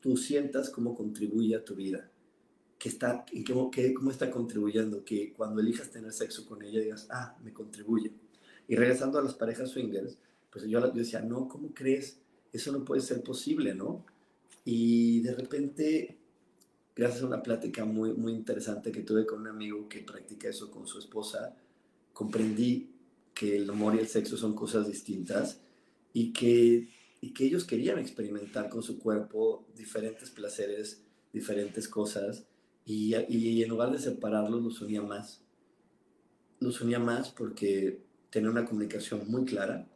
tú 0.00 0.16
sientas 0.16 0.70
cómo 0.70 0.94
contribuye 0.94 1.56
a 1.56 1.64
tu 1.64 1.74
vida, 1.74 2.08
que 2.78 2.88
está, 2.88 3.26
y 3.32 3.42
cómo, 3.42 3.72
cómo 3.96 4.12
está 4.12 4.30
contribuyendo, 4.30 5.04
que 5.04 5.32
cuando 5.32 5.60
elijas 5.60 5.90
tener 5.90 6.12
sexo 6.12 6.46
con 6.46 6.62
ella 6.62 6.80
digas, 6.80 7.08
ah, 7.10 7.36
me 7.42 7.52
contribuye. 7.52 8.12
Y 8.68 8.76
regresando 8.76 9.18
a 9.18 9.22
las 9.22 9.34
parejas 9.34 9.70
swingers, 9.70 10.16
pues 10.52 10.64
yo, 10.66 10.80
yo 10.80 10.92
decía, 10.92 11.20
no, 11.20 11.48
¿cómo 11.48 11.74
crees? 11.74 12.20
Eso 12.52 12.70
no 12.70 12.84
puede 12.84 13.00
ser 13.00 13.24
posible, 13.24 13.74
¿no? 13.74 14.04
Y 14.64 15.20
de 15.22 15.34
repente, 15.34 16.15
gracias 16.96 17.22
a 17.22 17.26
una 17.26 17.42
plática 17.42 17.84
muy, 17.84 18.14
muy 18.14 18.32
interesante 18.32 18.90
que 18.90 19.02
tuve 19.02 19.26
con 19.26 19.42
un 19.42 19.48
amigo 19.48 19.86
que 19.88 20.00
practica 20.00 20.48
eso 20.48 20.70
con 20.70 20.86
su 20.86 20.98
esposa, 20.98 21.54
comprendí 22.14 22.90
que 23.34 23.56
el 23.56 23.68
amor 23.68 23.94
y 23.94 23.98
el 23.98 24.08
sexo 24.08 24.38
son 24.38 24.54
cosas 24.54 24.88
distintas 24.88 25.60
y 26.14 26.32
que, 26.32 26.88
y 27.20 27.34
que 27.34 27.44
ellos 27.44 27.64
querían 27.64 27.98
experimentar 27.98 28.70
con 28.70 28.82
su 28.82 28.98
cuerpo 28.98 29.66
diferentes 29.76 30.30
placeres, 30.30 31.02
diferentes 31.34 31.86
cosas, 31.86 32.46
y, 32.86 33.14
en 33.14 33.68
lugar 33.68 33.90
de 33.90 33.98
separarlos 33.98 34.62
los 34.62 34.80
unía 34.80 35.02
más. 35.02 35.42
Los 36.60 36.80
unía 36.80 37.00
más 37.00 37.30
porque 37.30 38.00
tenían 38.30 38.52
una 38.52 38.64
comunicación 38.64 39.28
muy 39.28 39.44
clara 39.44 39.86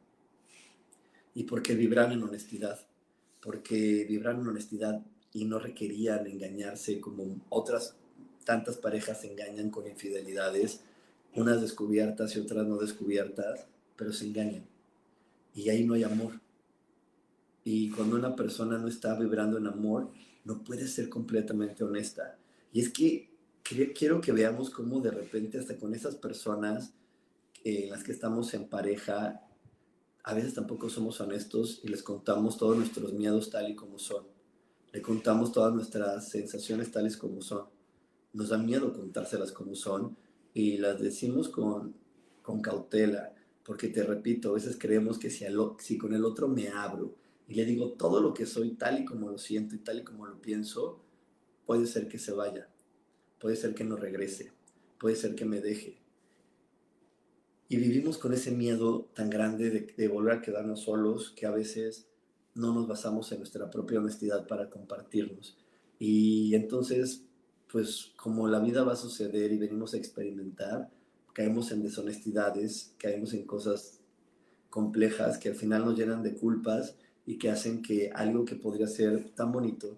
y 1.33 1.45
porque 1.45 1.75
vibraban 1.75 2.13
en 2.13 2.23
honestidad, 2.25 2.87
porque 3.41 4.05
vibraban 4.09 4.43
en 4.43 4.49
honestidad 4.49 5.07
y 5.33 5.45
no 5.45 5.59
requerían 5.59 6.27
engañarse 6.27 7.01
como 7.01 7.41
otras 7.49 7.97
tantas 8.45 8.77
parejas 8.79 9.25
engañan 9.25 9.71
con 9.71 9.87
infidelidades 9.87 10.81
unas 11.35 11.61
descubiertas 11.61 12.35
y 12.35 12.41
otras 12.41 12.67
no 12.67 12.77
descubiertas, 12.79 13.67
pero 13.97 14.13
se 14.13 14.27
engañan. 14.27 14.67
Y 15.55 15.69
ahí 15.69 15.85
no 15.85 15.95
hay 15.95 16.03
amor. 16.03 16.41
Y 17.65 17.91
cuando 17.91 18.17
una 18.17 18.35
persona 18.35 18.79
no 18.79 18.89
está 18.89 19.15
vibrando 19.19 19.59
en 19.59 19.67
amor, 19.67 20.11
no 20.45 20.65
puede 20.65 20.89
ser 20.89 21.09
completamente 21.09 21.85
honesta. 21.85 22.39
Y 22.73 22.81
es 22.81 22.91
que 22.91 23.31
quiero 23.95 24.21
que 24.21 24.33
veamos 24.33 24.71
cómo 24.71 25.01
de 25.01 25.11
repente 25.11 25.59
hasta 25.59 25.77
con 25.77 25.95
esas 25.95 26.17
personas 26.17 26.93
en 27.63 27.91
las 27.91 28.03
que 28.03 28.13
estamos 28.13 28.55
en 28.55 28.69
pareja, 28.69 29.47
a 30.25 30.35
veces 30.35 30.55
tampoco 30.55 30.89
somos 30.89 31.21
honestos 31.21 31.81
y 31.85 31.89
les 31.89 32.03
contamos 32.03 32.57
todos 32.57 32.77
nuestros 32.77 33.13
miedos 33.13 33.51
tal 33.51 33.71
y 33.71 33.75
como 33.75 33.99
son. 33.99 34.25
Le 34.93 35.03
contamos 35.03 35.53
todas 35.53 35.73
nuestras 35.73 36.29
sensaciones 36.29 36.91
tales 36.91 37.17
como 37.17 37.43
son. 37.43 37.67
Nos 38.33 38.49
da 38.49 38.59
miedo 38.59 38.93
contárselas 38.93 39.53
como 39.53 39.75
son 39.75 40.17
y 40.53 40.79
las 40.79 41.01
decimos 41.01 41.49
con, 41.49 41.95
con 42.43 42.61
cautela, 42.61 43.35
porque 43.65 43.89
te 43.89 44.03
repito, 44.03 44.51
a 44.51 44.55
veces 44.55 44.77
creemos 44.79 45.19
que 45.19 45.31
si, 45.31 45.45
si 45.79 45.97
con 45.97 46.13
el 46.13 46.25
otro 46.25 46.49
me 46.49 46.69
abro 46.69 47.15
y 47.47 47.55
le 47.55 47.65
digo 47.65 47.93
todo 47.93 48.21
lo 48.21 48.35
que 48.35 48.47
soy 48.47 48.71
tal 48.71 49.01
y 49.01 49.05
como 49.05 49.29
lo 49.29 49.39
siento 49.39 49.77
y 49.77 49.79
tal 49.79 50.01
y 50.01 50.05
como 50.05 50.27
lo 50.27 50.41
pienso, 50.41 51.01
puede 51.67 51.87
ser 51.87 52.09
que 52.09 52.19
se 52.19 52.33
vaya, 52.33 52.69
puede 53.39 53.55
ser 53.55 53.75
que 53.75 53.85
no 53.85 53.95
regrese, 53.95 54.53
puede 54.99 55.15
ser 55.15 55.37
que 55.37 55.45
me 55.45 55.61
deje. 55.61 55.99
Y 57.69 57.77
vivimos 57.77 58.19
con 58.19 58.33
ese 58.33 58.51
miedo 58.51 59.09
tan 59.15 59.31
grande 59.31 59.71
de, 59.71 59.95
de 59.97 60.09
volver 60.09 60.39
a 60.39 60.43
quedarnos 60.43 60.81
solos 60.81 61.33
que 61.37 61.47
a 61.47 61.53
veces 61.53 62.10
no 62.55 62.75
nos 62.75 62.87
basamos 62.87 63.31
en 63.33 63.39
nuestra 63.39 63.71
propia 63.71 64.01
honestidad 64.01 64.47
para 64.47 64.69
compartirnos. 64.69 65.57
Y 65.99 66.55
entonces 66.55 67.25
pues 67.71 68.13
como 68.17 68.49
la 68.49 68.61
vida 68.61 68.83
va 68.83 68.93
a 68.93 68.97
suceder 68.97 69.53
y 69.53 69.59
venimos 69.59 69.95
a 69.95 69.97
experimentar, 69.97 70.91
caemos 71.33 71.71
en 71.71 71.83
deshonestidades, 71.83 72.95
caemos 72.99 73.33
en 73.35 73.47
cosas 73.47 74.01
complejas 74.69 75.39
que 75.39 75.51
al 75.51 75.55
final 75.55 75.85
nos 75.85 75.99
llenan 75.99 76.23
de 76.23 76.35
culpas 76.35 76.97
y 77.27 77.39
que 77.39 77.51
hacen 77.51 77.83
que 77.83 78.11
algo 78.13 78.45
que 78.45 78.57
podría 78.57 78.87
ser 78.87 79.31
tan 79.35 79.53
bonito 79.53 79.97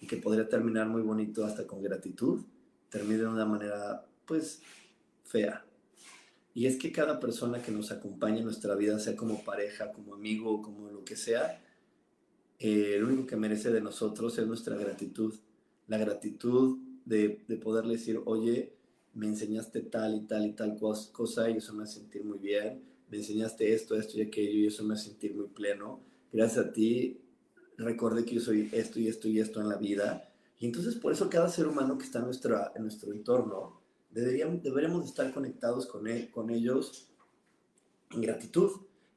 y 0.00 0.06
que 0.06 0.16
podría 0.16 0.48
terminar 0.48 0.88
muy 0.88 1.02
bonito 1.02 1.44
hasta 1.44 1.66
con 1.66 1.82
gratitud, 1.82 2.42
termine 2.88 3.18
de 3.18 3.28
una 3.28 3.46
manera 3.46 4.04
pues 4.26 4.60
fea. 5.24 5.64
Y 6.54 6.66
es 6.66 6.76
que 6.76 6.92
cada 6.92 7.20
persona 7.20 7.62
que 7.62 7.72
nos 7.72 7.92
acompaña 7.92 8.38
en 8.38 8.44
nuestra 8.44 8.74
vida, 8.74 8.98
sea 8.98 9.16
como 9.16 9.42
pareja, 9.44 9.92
como 9.92 10.14
amigo, 10.14 10.60
como 10.60 10.88
lo 10.88 11.04
que 11.04 11.16
sea, 11.16 11.62
eh, 12.64 12.96
lo 13.00 13.08
único 13.08 13.26
que 13.26 13.36
merece 13.36 13.72
de 13.72 13.80
nosotros 13.80 14.38
es 14.38 14.46
nuestra 14.46 14.76
gratitud. 14.76 15.34
La 15.88 15.98
gratitud 15.98 16.78
de, 17.04 17.42
de 17.48 17.56
poderle 17.56 17.94
decir, 17.94 18.20
oye, 18.24 18.72
me 19.14 19.26
enseñaste 19.26 19.80
tal 19.80 20.14
y 20.14 20.20
tal 20.20 20.46
y 20.46 20.52
tal 20.52 20.78
cosa 20.78 21.50
y 21.50 21.56
eso 21.56 21.74
me 21.74 21.82
hace 21.82 21.98
sentir 21.98 22.22
muy 22.22 22.38
bien, 22.38 22.84
me 23.10 23.16
enseñaste 23.16 23.74
esto, 23.74 23.96
esto 23.96 24.16
y 24.16 24.22
aquello 24.22 24.60
y 24.60 24.66
eso 24.68 24.84
me 24.84 24.94
hace 24.94 25.10
sentir 25.10 25.34
muy 25.34 25.48
pleno. 25.48 26.04
Gracias 26.32 26.66
a 26.66 26.72
ti 26.72 27.20
recordé 27.78 28.24
que 28.24 28.36
yo 28.36 28.40
soy 28.40 28.70
esto 28.70 29.00
y 29.00 29.08
esto 29.08 29.26
y 29.26 29.40
esto 29.40 29.60
en 29.60 29.68
la 29.68 29.76
vida. 29.76 30.32
Y 30.60 30.66
entonces 30.66 30.94
por 30.94 31.12
eso 31.12 31.28
cada 31.28 31.48
ser 31.48 31.66
humano 31.66 31.98
que 31.98 32.04
está 32.04 32.20
en, 32.20 32.84
nuestro 32.84 33.12
entorno, 33.12 33.80
deberíamos, 34.08 34.62
deberíamos 34.62 35.04
estar 35.04 35.34
conectados 35.34 35.86
con, 35.86 36.04
con 36.30 36.50
ellos 36.50 37.08
en 38.12 38.20
gratitud. 38.20 38.70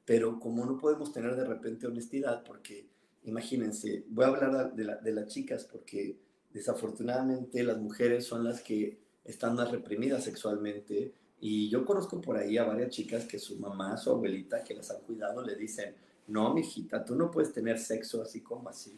Pero 0.03 0.39
como 0.39 0.65
no 0.65 0.79
podemos 0.79 1.13
tener 1.13 1.35
de 1.35 1.45
repente 1.45 1.85
honestidad, 1.85 2.43
porque 2.43 2.94
imagínense, 3.25 4.05
voy 4.09 4.25
a 4.25 4.27
hablar 4.29 4.75
de, 4.75 4.83
la, 4.83 4.95
de 4.97 5.11
las 5.11 5.27
chicas 5.27 5.65
porque 5.65 6.17
desafortunadamente 6.53 7.63
las 7.63 7.77
mujeres 7.77 8.25
son 8.25 8.43
las 8.43 8.61
que 8.61 8.97
están 9.23 9.55
más 9.55 9.71
reprimidas 9.71 10.23
sexualmente 10.23 11.13
y 11.39 11.69
yo 11.69 11.85
conozco 11.85 12.21
por 12.21 12.37
ahí 12.37 12.57
a 12.57 12.63
varias 12.63 12.89
chicas 12.89 13.25
que 13.25 13.39
su 13.39 13.59
mamá, 13.59 13.97
su 13.97 14.09
abuelita 14.09 14.63
que 14.63 14.73
las 14.73 14.89
han 14.91 15.01
cuidado 15.01 15.43
le 15.43 15.55
dicen, 15.55 15.95
no, 16.27 16.53
mijita, 16.53 17.03
tú 17.03 17.15
no 17.15 17.29
puedes 17.29 17.51
tener 17.51 17.77
sexo 17.77 18.21
así 18.21 18.41
como 18.41 18.69
así, 18.69 18.97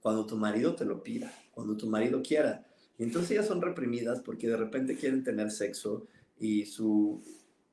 cuando 0.00 0.26
tu 0.26 0.36
marido 0.36 0.74
te 0.74 0.84
lo 0.84 1.02
pida, 1.02 1.32
cuando 1.52 1.76
tu 1.76 1.86
marido 1.86 2.22
quiera. 2.22 2.66
Y 2.98 3.02
entonces 3.02 3.32
ellas 3.32 3.46
son 3.46 3.60
reprimidas 3.60 4.20
porque 4.20 4.48
de 4.48 4.56
repente 4.56 4.96
quieren 4.96 5.22
tener 5.22 5.50
sexo 5.50 6.06
y 6.38 6.64
su 6.66 7.22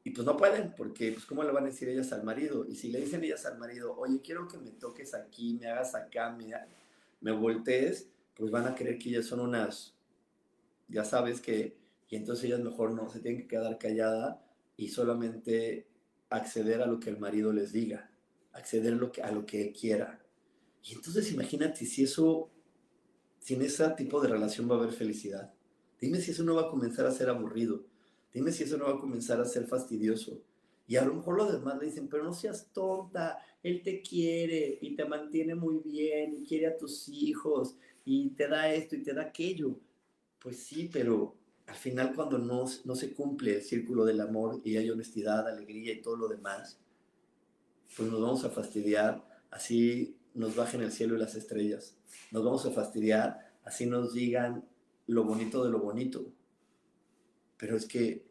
y 0.04 0.12
pues 0.12 0.26
no 0.26 0.36
pueden, 0.36 0.74
porque 0.76 1.14
pues 1.14 1.26
cómo 1.26 1.44
le 1.44 1.52
van 1.52 1.64
a 1.64 1.68
decir 1.68 1.88
ellas 1.88 2.12
al 2.12 2.24
marido. 2.24 2.66
Y 2.68 2.76
si 2.76 2.92
le 2.92 3.00
dicen 3.00 3.24
ellas 3.24 3.46
al 3.46 3.58
marido, 3.58 3.96
oye, 3.98 4.22
quiero 4.22 4.48
que 4.48 4.58
me 4.58 4.72
toques 4.72 5.14
aquí, 5.14 5.58
me 5.60 5.68
hagas 5.68 5.96
acá, 5.96 6.30
me, 6.32 6.54
me 7.22 7.32
voltees, 7.32 8.10
pues 8.36 8.52
van 8.52 8.68
a 8.68 8.76
creer 8.76 8.98
que 8.98 9.10
ellas 9.10 9.26
son 9.26 9.40
unas, 9.40 9.96
ya 10.90 11.06
sabes 11.06 11.40
que, 11.40 11.78
y 12.10 12.16
entonces 12.18 12.46
ellas 12.46 12.60
mejor 12.60 12.92
no, 12.94 13.10
se 13.10 13.22
tienen 13.22 13.42
que 13.42 13.48
quedar 13.48 13.78
callada 13.78 14.46
y 14.76 14.90
solamente 14.90 15.88
acceder 16.30 16.82
a 16.82 16.86
lo 16.88 17.00
que 17.00 17.10
el 17.10 17.20
marido 17.20 17.54
les 17.54 17.72
diga, 17.72 18.12
acceder 18.52 18.94
a 18.94 18.98
lo 18.98 19.12
que, 19.12 19.22
a 19.22 19.32
lo 19.32 19.46
que 19.46 19.72
quiera. 19.72 20.20
Y 20.84 20.96
entonces 20.96 21.32
imagínate 21.32 21.86
si 21.86 22.04
eso, 22.04 22.52
sin 23.40 23.62
ese 23.62 23.88
tipo 23.92 24.20
de 24.20 24.28
relación 24.28 24.70
va 24.70 24.76
a 24.76 24.80
haber 24.80 24.92
felicidad. 24.92 25.54
Dime 26.02 26.20
si 26.20 26.32
eso 26.32 26.44
no 26.44 26.56
va 26.56 26.64
a 26.64 26.70
comenzar 26.70 27.06
a 27.06 27.12
ser 27.12 27.30
aburrido. 27.30 27.86
Dime 28.34 28.52
si 28.52 28.64
eso 28.64 28.78
no 28.78 28.86
va 28.86 28.94
a 28.94 29.00
comenzar 29.00 29.40
a 29.40 29.46
ser 29.46 29.66
fastidioso. 29.66 30.42
Y 30.88 30.96
a 30.96 31.06
lo 31.06 31.14
mejor 31.14 31.38
los 31.38 31.52
demás 31.52 31.80
le 31.80 31.86
dicen, 31.86 32.08
pero 32.08 32.24
no 32.24 32.34
seas 32.34 32.68
tonta, 32.74 33.40
él 33.62 33.82
te 33.84 34.02
quiere 34.02 34.78
y 34.82 34.96
te 34.96 35.06
mantiene 35.06 35.56
muy 35.56 35.78
bien 35.78 36.34
y 36.34 36.46
quiere 36.46 36.68
a 36.68 36.78
tus 36.78 37.08
hijos 37.08 37.78
y 38.04 38.32
te 38.32 38.48
da 38.48 38.74
esto 38.74 38.96
y 38.96 39.04
te 39.04 39.14
da 39.14 39.24
aquello. 39.24 39.80
Pues 40.40 40.58
sí, 40.58 40.90
pero 40.92 41.36
al 41.68 41.76
final 41.76 42.14
cuando 42.14 42.38
no, 42.38 42.66
no 42.84 42.96
se 42.96 43.14
cumple 43.14 43.56
el 43.56 43.62
círculo 43.62 44.04
del 44.04 44.20
amor 44.20 44.60
y 44.66 44.76
hay 44.76 44.90
honestidad, 44.90 45.48
alegría 45.48 45.94
y 45.94 46.02
todo 46.02 46.18
lo 46.18 46.28
demás, 46.28 46.80
pues 47.96 48.10
nos 48.10 48.20
vamos 48.20 48.44
a 48.44 48.50
fastidiar 48.50 49.24
así 49.54 50.18
nos 50.34 50.56
bajen 50.56 50.82
el 50.82 50.92
cielo 50.92 51.16
y 51.16 51.20
las 51.20 51.36
estrellas. 51.36 51.96
Nos 52.32 52.44
vamos 52.44 52.66
a 52.66 52.72
fastidiar, 52.72 53.54
así 53.64 53.86
nos 53.86 54.14
digan 54.14 54.68
lo 55.08 55.24
bonito 55.24 55.64
de 55.64 55.72
lo 55.72 55.80
bonito. 55.80 56.26
Pero 57.58 57.78
es 57.78 57.86
que 57.86 58.23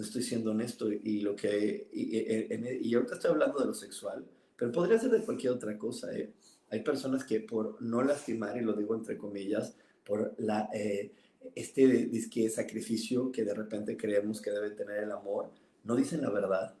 estoy 0.00 0.22
siendo 0.22 0.52
honesto 0.52 0.90
y 0.90 1.20
lo 1.20 1.36
que 1.36 1.88
y, 1.92 2.88
y, 2.88 2.94
ahorita 2.94 3.14
estoy 3.14 3.30
hablando 3.32 3.60
de 3.60 3.66
lo 3.66 3.74
sexual, 3.74 4.24
pero 4.56 4.72
podría 4.72 4.98
ser 4.98 5.10
de 5.10 5.20
cualquier 5.20 5.52
otra 5.52 5.76
cosa. 5.76 6.12
¿eh? 6.16 6.32
Hay 6.70 6.82
personas 6.82 7.24
que 7.24 7.40
por 7.40 7.80
no 7.82 8.02
lastimar, 8.02 8.56
y 8.56 8.62
lo 8.62 8.72
digo 8.72 8.94
entre 8.94 9.18
comillas, 9.18 9.76
por 10.04 10.34
la, 10.38 10.70
eh, 10.72 11.12
este 11.54 11.86
disque 12.06 12.48
sacrificio 12.48 13.30
que 13.30 13.44
de 13.44 13.54
repente 13.54 13.96
creemos 13.96 14.40
que 14.40 14.50
debe 14.50 14.70
tener 14.70 15.02
el 15.02 15.12
amor, 15.12 15.50
no 15.84 15.96
dicen 15.96 16.22
la 16.22 16.30
verdad, 16.30 16.74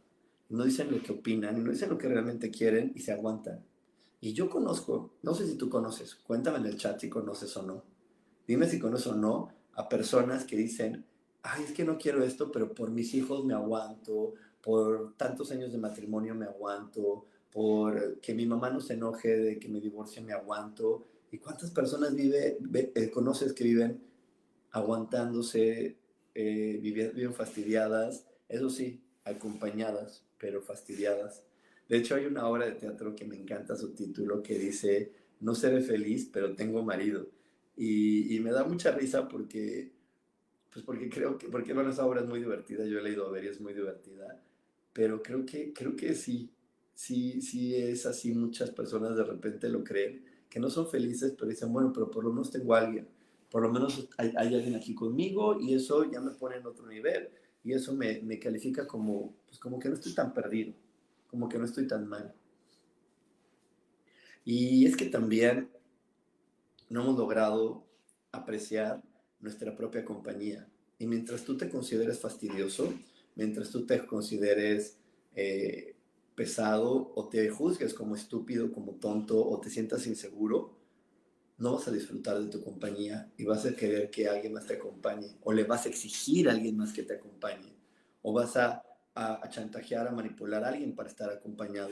no 0.48 0.64
dicen 0.64 0.90
lo 0.90 1.02
que 1.02 1.12
opinan, 1.12 1.62
no 1.62 1.70
dicen 1.70 1.90
lo 1.90 1.98
que 1.98 2.08
realmente 2.08 2.50
quieren 2.50 2.92
y 2.94 3.00
se 3.00 3.12
aguantan. 3.12 3.64
Y 4.20 4.34
yo 4.34 4.48
conozco, 4.48 5.14
no 5.22 5.34
sé 5.34 5.46
si 5.46 5.56
tú 5.56 5.68
conoces, 5.68 6.14
cuéntame 6.14 6.58
en 6.58 6.66
el 6.66 6.76
chat 6.76 7.00
si 7.00 7.08
conoces 7.08 7.56
o 7.56 7.62
no. 7.62 7.84
Dime 8.46 8.68
si 8.68 8.78
conoces 8.78 9.08
o 9.08 9.16
no 9.16 9.48
a 9.74 9.88
personas 9.88 10.44
que 10.44 10.56
dicen, 10.56 11.04
ay, 11.42 11.64
es 11.64 11.72
que 11.72 11.84
no 11.84 11.98
quiero 11.98 12.22
esto, 12.24 12.50
pero 12.52 12.74
por 12.74 12.90
mis 12.90 13.14
hijos 13.14 13.44
me 13.44 13.54
aguanto, 13.54 14.34
por 14.60 15.14
tantos 15.16 15.50
años 15.50 15.72
de 15.72 15.78
matrimonio 15.78 16.34
me 16.34 16.46
aguanto, 16.46 17.26
por 17.52 18.20
que 18.20 18.34
mi 18.34 18.46
mamá 18.46 18.70
no 18.70 18.80
se 18.80 18.94
enoje 18.94 19.36
de 19.36 19.58
que 19.58 19.68
me 19.68 19.80
divorcie 19.80 20.22
me 20.22 20.32
aguanto. 20.32 21.06
¿Y 21.30 21.38
cuántas 21.38 21.70
personas 21.70 22.14
vive, 22.14 22.58
eh, 22.94 23.10
conoces 23.10 23.52
que 23.52 23.64
viven 23.64 24.02
aguantándose, 24.70 25.96
eh, 26.34 26.78
viven 26.80 27.34
fastidiadas? 27.34 28.26
Eso 28.48 28.70
sí, 28.70 29.02
acompañadas, 29.24 30.24
pero 30.38 30.62
fastidiadas. 30.62 31.42
De 31.88 31.98
hecho, 31.98 32.14
hay 32.14 32.26
una 32.26 32.46
obra 32.46 32.66
de 32.66 32.72
teatro 32.72 33.14
que 33.14 33.24
me 33.24 33.36
encanta 33.36 33.76
su 33.76 33.94
título 33.94 34.42
que 34.42 34.58
dice, 34.58 35.12
no 35.40 35.54
seré 35.54 35.82
feliz, 35.82 36.28
pero 36.32 36.54
tengo 36.54 36.82
marido. 36.82 37.28
Y, 37.76 38.38
me 38.40 38.50
da 38.50 38.64
mucha 38.64 38.92
risa 38.92 39.28
porque, 39.28 39.92
pues 40.72 40.84
porque 40.84 41.08
creo 41.10 41.36
que, 41.36 41.48
porque 41.48 41.74
bueno, 41.74 41.90
esa 41.90 42.06
obra 42.06 42.22
es 42.22 42.26
muy 42.26 42.40
divertida, 42.40 42.86
yo 42.86 42.98
he 42.98 43.02
leído 43.02 43.30
ver 43.30 43.44
y 43.44 43.48
es 43.48 43.60
muy 43.60 43.74
divertida, 43.74 44.42
pero 44.92 45.22
creo 45.22 45.44
que, 45.44 45.72
creo 45.72 45.94
que 45.94 46.14
sí, 46.14 46.50
sí, 46.94 47.42
sí 47.42 47.74
es 47.76 48.06
así, 48.06 48.32
muchas 48.32 48.70
personas 48.70 49.16
de 49.16 49.24
repente 49.24 49.68
lo 49.68 49.84
creen, 49.84 50.24
que 50.48 50.60
no 50.60 50.70
son 50.70 50.88
felices, 50.88 51.34
pero 51.36 51.48
dicen, 51.50 51.72
bueno, 51.72 51.92
pero 51.92 52.10
por 52.10 52.24
lo 52.24 52.30
menos 52.30 52.50
tengo 52.50 52.74
a 52.74 52.80
alguien, 52.80 53.06
por 53.50 53.62
lo 53.62 53.70
menos 53.70 54.08
hay, 54.16 54.32
hay 54.36 54.54
alguien 54.54 54.74
aquí 54.74 54.94
conmigo 54.94 55.60
y 55.60 55.74
eso 55.74 56.10
ya 56.10 56.20
me 56.20 56.30
pone 56.32 56.56
en 56.56 56.66
otro 56.66 56.86
nivel 56.86 57.28
y 57.64 57.72
eso 57.72 57.94
me, 57.94 58.20
me 58.22 58.38
califica 58.38 58.86
como, 58.86 59.34
pues 59.46 59.58
como 59.58 59.78
que 59.78 59.88
no 59.88 59.94
estoy 59.94 60.14
tan 60.14 60.32
perdido, 60.32 60.72
como 61.28 61.48
que 61.48 61.58
no 61.58 61.66
estoy 61.66 61.86
tan 61.86 62.08
mal. 62.08 62.34
Y 64.44 64.86
es 64.86 64.96
que 64.96 65.06
también 65.06 65.70
no 66.88 67.02
hemos 67.02 67.16
logrado 67.16 67.86
apreciar 68.32 69.02
nuestra 69.42 69.76
propia 69.76 70.04
compañía. 70.04 70.66
Y 70.98 71.06
mientras 71.06 71.44
tú 71.44 71.56
te 71.56 71.68
consideres 71.68 72.18
fastidioso, 72.18 72.94
mientras 73.34 73.70
tú 73.70 73.84
te 73.84 74.06
consideres 74.06 74.96
eh, 75.34 75.96
pesado 76.34 77.12
o 77.14 77.28
te 77.28 77.50
juzgues 77.50 77.92
como 77.92 78.14
estúpido, 78.14 78.72
como 78.72 78.92
tonto 78.92 79.44
o 79.44 79.60
te 79.60 79.68
sientas 79.68 80.06
inseguro, 80.06 80.78
no 81.58 81.74
vas 81.74 81.86
a 81.88 81.92
disfrutar 81.92 82.40
de 82.40 82.48
tu 82.48 82.62
compañía 82.62 83.30
y 83.36 83.44
vas 83.44 83.64
a 83.66 83.76
querer 83.76 84.10
que 84.10 84.28
alguien 84.28 84.52
más 84.52 84.66
te 84.66 84.74
acompañe 84.74 85.36
o 85.42 85.52
le 85.52 85.64
vas 85.64 85.86
a 85.86 85.88
exigir 85.90 86.48
a 86.48 86.52
alguien 86.52 86.76
más 86.76 86.92
que 86.92 87.02
te 87.02 87.14
acompañe 87.14 87.72
o 88.22 88.32
vas 88.32 88.56
a, 88.56 88.82
a, 89.14 89.48
chantajear, 89.48 90.08
a 90.08 90.12
manipular 90.12 90.64
a 90.64 90.68
alguien 90.68 90.94
para 90.94 91.08
estar 91.08 91.30
acompañado. 91.30 91.90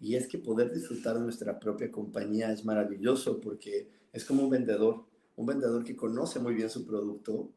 Y 0.00 0.16
es 0.16 0.26
que 0.26 0.38
poder 0.38 0.72
disfrutar 0.72 1.16
de 1.16 1.24
nuestra 1.24 1.58
propia 1.58 1.90
compañía 1.90 2.52
es 2.52 2.64
maravilloso 2.64 3.40
porque 3.40 3.88
es 4.12 4.24
como 4.24 4.42
un 4.44 4.50
vendedor, 4.50 5.04
un 5.42 5.46
vendedor 5.46 5.84
que 5.84 5.94
conoce 5.96 6.40
muy 6.40 6.54
bien 6.54 6.70
su 6.70 6.86
producto, 6.86 7.50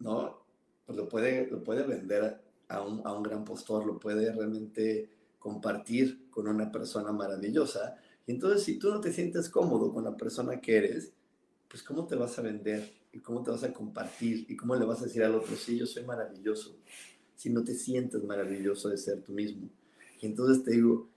¿no? 0.00 0.38
Pues 0.86 0.96
lo 0.96 1.08
puede, 1.08 1.48
lo 1.50 1.62
puede 1.62 1.82
vender 1.82 2.40
a 2.68 2.82
un, 2.82 3.02
a 3.04 3.12
un 3.12 3.22
gran 3.22 3.44
postor, 3.44 3.84
lo 3.84 3.98
puede 3.98 4.32
realmente 4.32 5.10
compartir 5.38 6.30
con 6.30 6.48
una 6.48 6.70
persona 6.70 7.12
maravillosa 7.12 7.96
y 8.26 8.32
entonces, 8.32 8.62
si 8.62 8.78
tú 8.78 8.90
no 8.90 9.00
te 9.00 9.12
sientes 9.12 9.48
cómodo 9.48 9.92
con 9.92 10.04
la 10.04 10.16
persona 10.16 10.60
que 10.60 10.76
eres, 10.76 11.12
pues 11.68 11.82
¿cómo 11.82 12.06
te 12.06 12.14
vas 12.14 12.38
a 12.38 12.42
vender? 12.42 12.92
¿Y 13.12 13.18
cómo 13.18 13.42
te 13.42 13.50
vas 13.50 13.64
a 13.64 13.72
compartir? 13.72 14.46
¿Y 14.48 14.56
cómo 14.56 14.76
le 14.76 14.84
vas 14.84 15.00
a 15.00 15.04
decir 15.04 15.22
al 15.22 15.34
otro, 15.34 15.56
sí, 15.56 15.78
yo 15.78 15.86
soy 15.86 16.04
maravilloso? 16.04 16.76
Si 17.36 17.50
no 17.50 17.64
te 17.64 17.74
sientes 17.74 18.22
maravilloso 18.22 18.88
de 18.88 18.96
ser 18.96 19.22
tú 19.22 19.32
mismo. 19.32 19.68
Y 20.20 20.26
entonces 20.26 20.62
te 20.62 20.72
digo, 20.72 21.08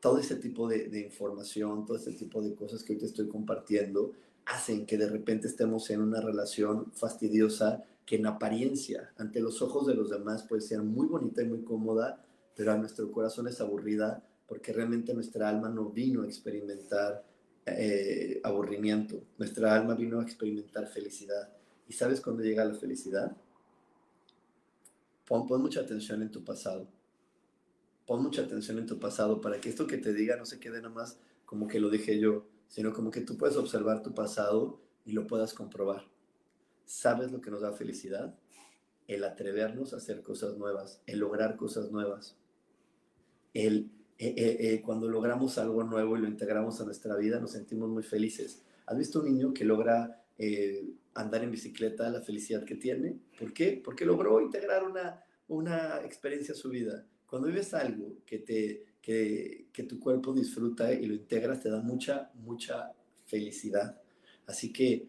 todo 0.00 0.18
ese 0.18 0.36
tipo 0.36 0.68
de, 0.68 0.88
de 0.88 1.00
información, 1.00 1.84
todo 1.84 1.96
ese 1.96 2.12
tipo 2.12 2.40
de 2.40 2.54
cosas 2.54 2.82
que 2.82 2.94
hoy 2.94 2.98
te 2.98 3.06
estoy 3.06 3.28
compartiendo, 3.28 4.12
hacen 4.48 4.86
que 4.86 4.96
de 4.96 5.08
repente 5.08 5.46
estemos 5.46 5.90
en 5.90 6.00
una 6.00 6.20
relación 6.20 6.90
fastidiosa 6.92 7.84
que 8.06 8.16
en 8.16 8.26
apariencia, 8.26 9.12
ante 9.18 9.40
los 9.40 9.60
ojos 9.60 9.86
de 9.86 9.94
los 9.94 10.08
demás, 10.08 10.44
puede 10.44 10.62
ser 10.62 10.82
muy 10.82 11.06
bonita 11.06 11.42
y 11.42 11.46
muy 11.46 11.62
cómoda, 11.62 12.24
pero 12.56 12.72
a 12.72 12.78
nuestro 12.78 13.12
corazón 13.12 13.46
es 13.48 13.60
aburrida 13.60 14.24
porque 14.46 14.72
realmente 14.72 15.12
nuestra 15.12 15.50
alma 15.50 15.68
no 15.68 15.90
vino 15.90 16.22
a 16.22 16.26
experimentar 16.26 17.22
eh, 17.66 18.40
aburrimiento, 18.42 19.22
nuestra 19.36 19.74
alma 19.74 19.94
vino 19.94 20.20
a 20.20 20.22
experimentar 20.22 20.86
felicidad. 20.86 21.50
¿Y 21.86 21.92
sabes 21.92 22.22
cuándo 22.22 22.42
llega 22.42 22.64
la 22.64 22.74
felicidad? 22.74 23.36
Pon, 25.26 25.46
pon 25.46 25.60
mucha 25.60 25.80
atención 25.80 26.22
en 26.22 26.30
tu 26.30 26.42
pasado. 26.42 26.88
Pon 28.06 28.22
mucha 28.22 28.40
atención 28.40 28.78
en 28.78 28.86
tu 28.86 28.98
pasado 28.98 29.42
para 29.42 29.60
que 29.60 29.68
esto 29.68 29.86
que 29.86 29.98
te 29.98 30.14
diga 30.14 30.36
no 30.36 30.46
se 30.46 30.58
quede 30.58 30.78
nada 30.78 30.94
más 30.94 31.18
como 31.44 31.68
que 31.68 31.80
lo 31.80 31.90
dije 31.90 32.18
yo, 32.18 32.46
sino 32.68 32.92
como 32.92 33.10
que 33.10 33.20
tú 33.20 33.36
puedes 33.36 33.56
observar 33.56 34.02
tu 34.02 34.14
pasado 34.14 34.80
y 35.04 35.12
lo 35.12 35.26
puedas 35.26 35.54
comprobar. 35.54 36.06
¿Sabes 36.84 37.32
lo 37.32 37.40
que 37.40 37.50
nos 37.50 37.62
da 37.62 37.72
felicidad? 37.72 38.38
El 39.06 39.24
atrevernos 39.24 39.92
a 39.92 39.96
hacer 39.96 40.22
cosas 40.22 40.56
nuevas, 40.56 41.02
el 41.06 41.18
lograr 41.18 41.56
cosas 41.56 41.90
nuevas, 41.90 42.36
el 43.54 43.90
eh, 44.20 44.34
eh, 44.36 44.56
eh, 44.58 44.82
cuando 44.82 45.08
logramos 45.08 45.58
algo 45.58 45.84
nuevo 45.84 46.16
y 46.16 46.20
lo 46.20 46.26
integramos 46.26 46.80
a 46.80 46.84
nuestra 46.84 47.16
vida, 47.16 47.38
nos 47.38 47.52
sentimos 47.52 47.88
muy 47.88 48.02
felices. 48.02 48.64
¿Has 48.86 48.98
visto 48.98 49.20
un 49.20 49.26
niño 49.26 49.54
que 49.54 49.64
logra 49.64 50.24
andar 51.14 51.42
en 51.42 51.50
bicicleta, 51.50 52.08
la 52.10 52.20
felicidad 52.20 52.64
que 52.64 52.74
tiene? 52.74 53.18
¿Por 53.38 53.52
qué? 53.52 53.80
Porque 53.82 54.04
logró 54.04 54.40
integrar 54.40 54.84
una, 54.84 55.22
una 55.46 56.00
experiencia 56.04 56.54
a 56.54 56.56
su 56.56 56.68
vida. 56.68 57.06
Cuando 57.26 57.48
vives 57.48 57.74
algo 57.74 58.16
que, 58.26 58.38
te, 58.38 58.86
que, 59.02 59.66
tu 59.88 60.00
cuerpo 60.00 60.32
disfruta 60.32 60.92
y 60.92 61.06
lo 61.06 61.14
integras, 61.14 61.60
te 61.60 61.70
da 61.70 61.80
mucha, 61.80 62.30
mucha 62.34 62.92
felicidad. 63.26 64.00
Así 64.46 64.72
que 64.72 65.08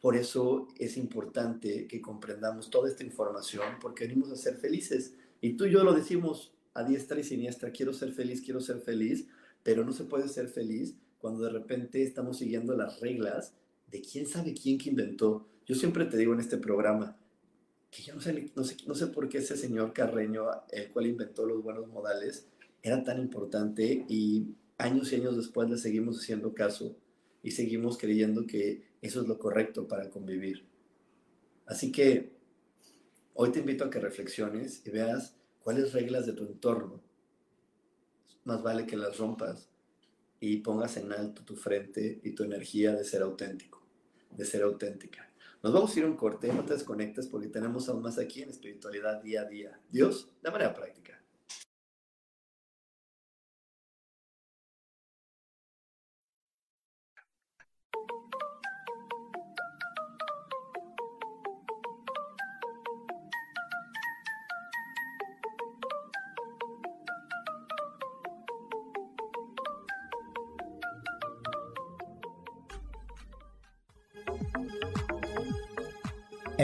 por 0.00 0.16
eso 0.16 0.68
es 0.78 0.96
importante 0.96 1.86
que 1.86 2.00
comprendamos 2.00 2.70
toda 2.70 2.88
esta 2.88 3.02
información, 3.02 3.78
porque 3.80 4.06
venimos 4.06 4.30
a 4.30 4.36
ser 4.36 4.56
felices. 4.56 5.14
Y 5.40 5.54
tú 5.54 5.64
y 5.64 5.72
yo 5.72 5.84
lo 5.84 5.94
decimos 5.94 6.52
a 6.74 6.84
diestra 6.84 7.18
y 7.18 7.24
siniestra, 7.24 7.72
quiero 7.72 7.92
ser 7.92 8.12
feliz, 8.12 8.42
quiero 8.42 8.60
ser 8.60 8.80
feliz, 8.80 9.26
pero 9.62 9.84
no 9.84 9.92
se 9.92 10.04
puede 10.04 10.28
ser 10.28 10.48
feliz 10.48 10.96
cuando 11.18 11.42
de 11.42 11.50
repente 11.50 12.02
estamos 12.02 12.38
siguiendo 12.38 12.76
las 12.76 13.00
reglas 13.00 13.54
de 13.90 14.02
quién 14.02 14.26
sabe 14.26 14.54
quién 14.54 14.78
que 14.78 14.90
inventó. 14.90 15.48
Yo 15.64 15.74
siempre 15.74 16.04
te 16.04 16.16
digo 16.16 16.34
en 16.34 16.40
este 16.40 16.58
programa 16.58 17.16
que 17.90 18.02
yo 18.02 18.14
no 18.14 18.20
sé, 18.20 18.52
no 18.54 18.64
sé, 18.64 18.76
no 18.86 18.94
sé 18.94 19.06
por 19.06 19.28
qué 19.28 19.38
ese 19.38 19.56
señor 19.56 19.92
Carreño, 19.92 20.44
el 20.70 20.90
cual 20.90 21.06
inventó 21.06 21.46
los 21.46 21.62
buenos 21.62 21.88
modales, 21.88 22.46
era 22.86 23.02
tan 23.02 23.18
importante 23.18 24.04
y 24.08 24.54
años 24.78 25.12
y 25.12 25.16
años 25.16 25.36
después 25.36 25.68
le 25.68 25.76
seguimos 25.76 26.20
haciendo 26.20 26.54
caso 26.54 26.96
y 27.42 27.50
seguimos 27.50 27.98
creyendo 27.98 28.46
que 28.46 28.84
eso 29.02 29.22
es 29.22 29.26
lo 29.26 29.38
correcto 29.38 29.88
para 29.88 30.08
convivir. 30.08 30.64
Así 31.66 31.90
que 31.90 32.32
hoy 33.34 33.50
te 33.50 33.58
invito 33.58 33.84
a 33.84 33.90
que 33.90 33.98
reflexiones 33.98 34.82
y 34.86 34.90
veas 34.90 35.34
cuáles 35.62 35.92
reglas 35.92 36.26
de 36.26 36.32
tu 36.34 36.44
entorno 36.44 37.02
más 38.44 38.62
vale 38.62 38.86
que 38.86 38.96
las 38.96 39.18
rompas 39.18 39.68
y 40.38 40.58
pongas 40.58 40.96
en 40.96 41.12
alto 41.12 41.42
tu 41.42 41.56
frente 41.56 42.20
y 42.22 42.30
tu 42.36 42.44
energía 42.44 42.94
de 42.94 43.04
ser 43.04 43.22
auténtico, 43.22 43.84
de 44.30 44.44
ser 44.44 44.62
auténtica. 44.62 45.28
Nos 45.60 45.72
vamos 45.72 45.94
a 45.94 45.98
ir 45.98 46.04
a 46.04 46.08
un 46.08 46.16
corte, 46.16 46.52
no 46.52 46.64
te 46.64 46.74
desconectes 46.74 47.26
porque 47.26 47.48
tenemos 47.48 47.88
aún 47.88 48.02
más 48.02 48.18
aquí 48.18 48.42
en 48.42 48.50
espiritualidad 48.50 49.20
día 49.20 49.42
a 49.42 49.44
día. 49.46 49.80
Dios, 49.90 50.30
de 50.40 50.50
manera 50.52 50.72
práctica. 50.72 51.20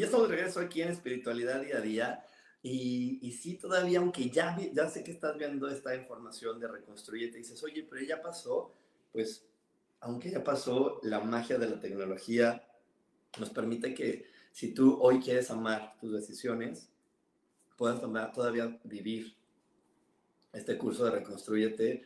Y 0.00 0.02
estamos 0.02 0.30
de 0.30 0.34
regreso 0.36 0.60
aquí 0.60 0.80
en 0.80 0.88
Espiritualidad 0.88 1.60
Día 1.60 1.76
a 1.76 1.80
Día. 1.82 2.24
Y, 2.62 3.18
y 3.20 3.32
sí, 3.32 3.58
todavía, 3.58 3.98
aunque 3.98 4.30
ya, 4.30 4.58
ya 4.72 4.88
sé 4.88 5.04
que 5.04 5.10
estás 5.10 5.36
viendo 5.36 5.68
esta 5.68 5.94
información 5.94 6.58
de 6.58 6.68
Reconstruye, 6.68 7.28
te 7.28 7.36
dices, 7.36 7.62
oye, 7.62 7.86
pero 7.86 8.02
ya 8.02 8.22
pasó, 8.22 8.72
pues, 9.12 9.44
aunque 10.00 10.30
ya 10.30 10.42
pasó, 10.42 11.00
la 11.02 11.20
magia 11.20 11.58
de 11.58 11.68
la 11.68 11.78
tecnología 11.78 12.66
nos 13.38 13.50
permite 13.50 13.92
que 13.92 14.24
si 14.52 14.72
tú 14.72 14.96
hoy 15.02 15.20
quieres 15.20 15.50
amar 15.50 15.98
tus 16.00 16.14
decisiones, 16.14 16.88
puedas 17.76 18.00
tomar- 18.00 18.32
todavía 18.32 18.80
vivir 18.84 19.34
este 20.54 20.78
curso 20.78 21.04
de 21.04 21.10
Reconstruyete, 21.10 22.04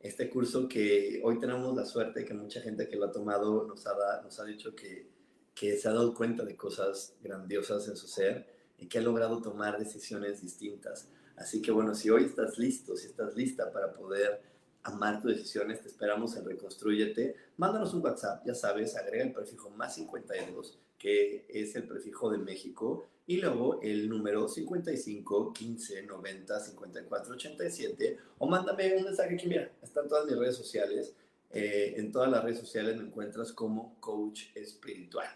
este 0.00 0.30
curso 0.30 0.66
que 0.66 1.20
hoy 1.22 1.38
tenemos 1.38 1.76
la 1.76 1.84
suerte 1.84 2.24
que 2.24 2.32
mucha 2.32 2.62
gente 2.62 2.88
que 2.88 2.96
lo 2.96 3.04
ha 3.04 3.12
tomado 3.12 3.66
nos 3.66 3.86
ha, 3.86 3.92
da- 3.92 4.22
nos 4.22 4.40
ha 4.40 4.44
dicho 4.46 4.74
que, 4.74 5.12
que 5.54 5.76
se 5.76 5.88
ha 5.88 5.92
dado 5.92 6.14
cuenta 6.14 6.44
de 6.44 6.56
cosas 6.56 7.14
grandiosas 7.22 7.88
en 7.88 7.96
su 7.96 8.08
ser 8.08 8.46
y 8.78 8.86
que 8.86 8.98
ha 8.98 9.02
logrado 9.02 9.40
tomar 9.40 9.78
decisiones 9.78 10.42
distintas. 10.42 11.08
Así 11.36 11.62
que 11.62 11.70
bueno, 11.70 11.94
si 11.94 12.10
hoy 12.10 12.24
estás 12.24 12.58
listo, 12.58 12.96
si 12.96 13.06
estás 13.06 13.34
lista 13.36 13.72
para 13.72 13.92
poder 13.92 14.42
amar 14.82 15.22
tus 15.22 15.36
decisiones, 15.36 15.80
te 15.80 15.88
esperamos 15.88 16.36
en 16.36 16.44
Reconstrúyete. 16.44 17.36
Mándanos 17.56 17.94
un 17.94 18.02
WhatsApp, 18.02 18.44
ya 18.46 18.54
sabes, 18.54 18.96
agrega 18.96 19.24
el 19.24 19.32
prefijo 19.32 19.70
más 19.70 19.94
52, 19.94 20.78
que 20.98 21.46
es 21.48 21.74
el 21.74 21.88
prefijo 21.88 22.30
de 22.30 22.38
México, 22.38 23.06
y 23.26 23.38
luego 23.38 23.80
el 23.82 24.08
número 24.08 24.48
55 24.48 25.52
15 25.54 26.02
90 26.02 26.60
54 26.60 27.34
87, 27.34 28.18
o 28.38 28.46
mándame 28.46 28.96
un 28.96 29.04
mensaje 29.04 29.34
aquí, 29.34 29.48
mira, 29.48 29.72
están 29.82 30.08
todas 30.08 30.26
mis 30.26 30.36
redes 30.36 30.56
sociales. 30.56 31.14
Eh, 31.50 31.94
en 31.98 32.10
todas 32.10 32.30
las 32.30 32.42
redes 32.42 32.58
sociales 32.58 32.96
me 32.96 33.04
encuentras 33.04 33.52
como 33.52 33.98
coach 34.00 34.46
espiritual. 34.56 35.28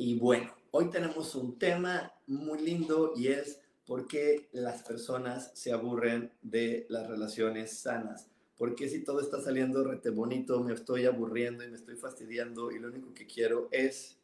Y 0.00 0.16
bueno, 0.16 0.54
hoy 0.70 0.90
tenemos 0.90 1.34
un 1.34 1.58
tema 1.58 2.12
muy 2.28 2.60
lindo 2.60 3.14
y 3.16 3.26
es 3.26 3.60
por 3.84 4.06
qué 4.06 4.48
las 4.52 4.84
personas 4.84 5.50
se 5.54 5.72
aburren 5.72 6.30
de 6.40 6.86
las 6.88 7.08
relaciones 7.08 7.76
sanas. 7.80 8.28
¿Por 8.56 8.76
qué 8.76 8.88
si 8.88 9.02
todo 9.02 9.20
está 9.20 9.40
saliendo 9.42 9.82
rete 9.82 10.10
bonito, 10.10 10.62
me 10.62 10.72
estoy 10.72 11.06
aburriendo 11.06 11.64
y 11.64 11.68
me 11.68 11.74
estoy 11.74 11.96
fastidiando 11.96 12.70
y 12.70 12.78
lo 12.78 12.88
único 12.88 13.12
que 13.12 13.26
quiero 13.26 13.66
es 13.72 14.16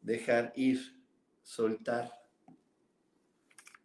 dejar 0.00 0.52
ir, 0.54 0.96
soltar? 1.42 2.12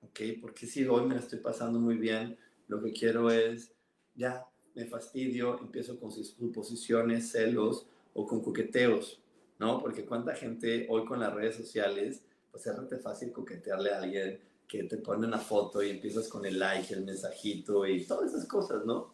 ¿Ok? 0.03 0.19
Porque 0.41 0.67
si 0.67 0.85
hoy 0.85 1.07
me 1.07 1.15
la 1.15 1.21
estoy 1.21 1.39
pasando 1.39 1.79
muy 1.79 1.97
bien, 1.97 2.37
lo 2.67 2.79
que 2.79 2.93
quiero 2.93 3.31
es, 3.31 3.71
ya, 4.13 4.45
me 4.75 4.85
fastidio, 4.85 5.59
empiezo 5.59 5.99
con 5.99 6.11
suposiciones, 6.11 7.31
celos 7.31 7.87
o 8.13 8.27
con 8.27 8.43
coqueteos. 8.43 9.22
¿No? 9.59 9.79
Porque 9.79 10.05
cuánta 10.05 10.35
gente 10.35 10.87
hoy 10.89 11.05
con 11.05 11.19
las 11.19 11.33
redes 11.33 11.55
sociales, 11.55 12.23
pues 12.51 12.65
es 12.67 12.77
rete 12.77 12.97
fácil 12.97 13.31
coquetearle 13.31 13.91
a 13.91 14.01
alguien 14.01 14.39
que 14.67 14.83
te 14.83 14.97
pone 14.97 15.27
una 15.27 15.39
foto 15.39 15.83
y 15.83 15.91
empiezas 15.91 16.27
con 16.27 16.45
el 16.45 16.59
like, 16.59 16.93
el 16.93 17.05
mensajito 17.05 17.85
y 17.85 18.05
todas 18.05 18.33
esas 18.33 18.47
cosas, 18.47 18.85
¿no? 18.85 19.13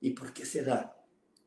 ¿Y 0.00 0.10
por 0.10 0.32
qué 0.32 0.44
se 0.44 0.62
da? 0.62 0.96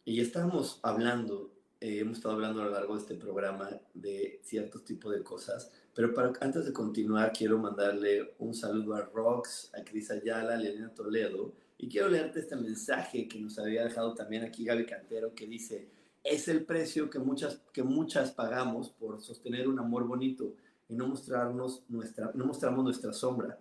Y 0.04 0.20
estamos 0.20 0.80
hablando, 0.82 1.54
eh, 1.80 2.00
hemos 2.00 2.18
estado 2.18 2.36
hablando 2.36 2.62
a 2.62 2.66
lo 2.66 2.72
largo 2.72 2.96
de 2.96 3.02
este 3.02 3.16
programa 3.16 3.70
de 3.94 4.40
ciertos 4.44 4.84
tipos 4.84 5.14
de 5.14 5.24
cosas, 5.24 5.72
pero 5.94 6.14
para, 6.14 6.34
antes 6.42 6.66
de 6.66 6.74
continuar 6.74 7.32
quiero 7.34 7.60
mandarle 7.60 8.34
un 8.40 8.54
saludo 8.54 8.96
a 8.96 9.02
Rox, 9.02 9.72
a 9.74 9.84
Cris 9.84 10.10
Ayala, 10.10 10.56
a 10.56 10.58
Lelena 10.58 10.94
Toledo, 10.94 11.54
y 11.78 11.88
quiero 11.88 12.10
leerte 12.10 12.40
este 12.40 12.56
mensaje 12.56 13.28
que 13.28 13.40
nos 13.40 13.58
había 13.58 13.84
dejado 13.84 14.14
también 14.14 14.44
aquí 14.44 14.66
Gaby 14.66 14.86
Cantero, 14.86 15.34
que 15.34 15.48
dice, 15.48 15.90
es 16.24 16.48
el 16.48 16.66
precio 16.66 17.10
que 17.10 17.20
muchas, 17.20 17.62
que 17.74 17.84
muchas 17.84 18.32
pagamos 18.32 18.90
por 18.90 19.22
sostener 19.22 19.68
un 19.68 19.80
amor 19.80 20.06
bonito 20.06 20.56
y 20.88 20.96
no, 20.96 21.08
mostrarnos 21.08 21.84
nuestra, 21.90 22.32
no 22.36 22.46
mostramos 22.46 22.84
nuestra 22.84 23.14
sombra. 23.14 23.60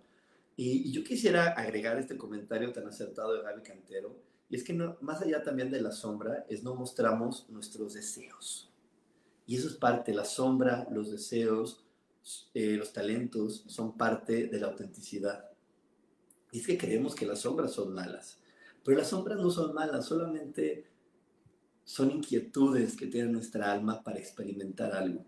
Y, 0.55 0.91
yo 0.91 1.03
quisiera 1.03 1.53
agregar 1.53 1.97
este 1.97 2.17
comentario 2.17 2.71
tan 2.71 2.87
acertado 2.87 3.33
de 3.33 3.41
Gaby 3.41 3.61
Cantero, 3.63 4.15
y 4.49 4.57
es 4.57 4.63
que 4.63 4.73
más 4.73 5.21
allá 5.21 5.41
también 5.41 5.71
de 5.71 5.81
la 5.81 5.91
sombra, 5.91 6.45
es 6.49 6.61
no 6.61 6.75
mostramos 6.75 7.49
nuestros 7.49 7.93
deseos. 7.93 8.69
Y 9.47 9.55
eso 9.55 9.69
es 9.69 9.75
parte, 9.75 10.13
la 10.13 10.25
sombra, 10.25 10.87
los 10.91 11.09
deseos, 11.09 11.85
eh, 12.53 12.75
los 12.77 12.91
talentos 12.91 13.63
son 13.67 13.97
parte 13.97 14.47
de 14.47 14.59
la 14.59 14.67
autenticidad. 14.67 15.49
Y 16.51 16.59
es 16.59 16.67
que 16.67 16.77
creemos 16.77 17.15
que 17.15 17.25
las 17.25 17.39
sombras 17.39 17.71
son 17.71 17.93
malas, 17.93 18.39
pero 18.83 18.97
las 18.97 19.09
sombras 19.09 19.39
no 19.39 19.49
son 19.49 19.73
malas, 19.73 20.05
solamente 20.05 20.90
son 21.83 22.11
inquietudes 22.11 22.95
que 22.95 23.07
tiene 23.07 23.31
nuestra 23.31 23.71
alma 23.71 24.03
para 24.03 24.19
experimentar 24.19 24.93
algo. 24.93 25.25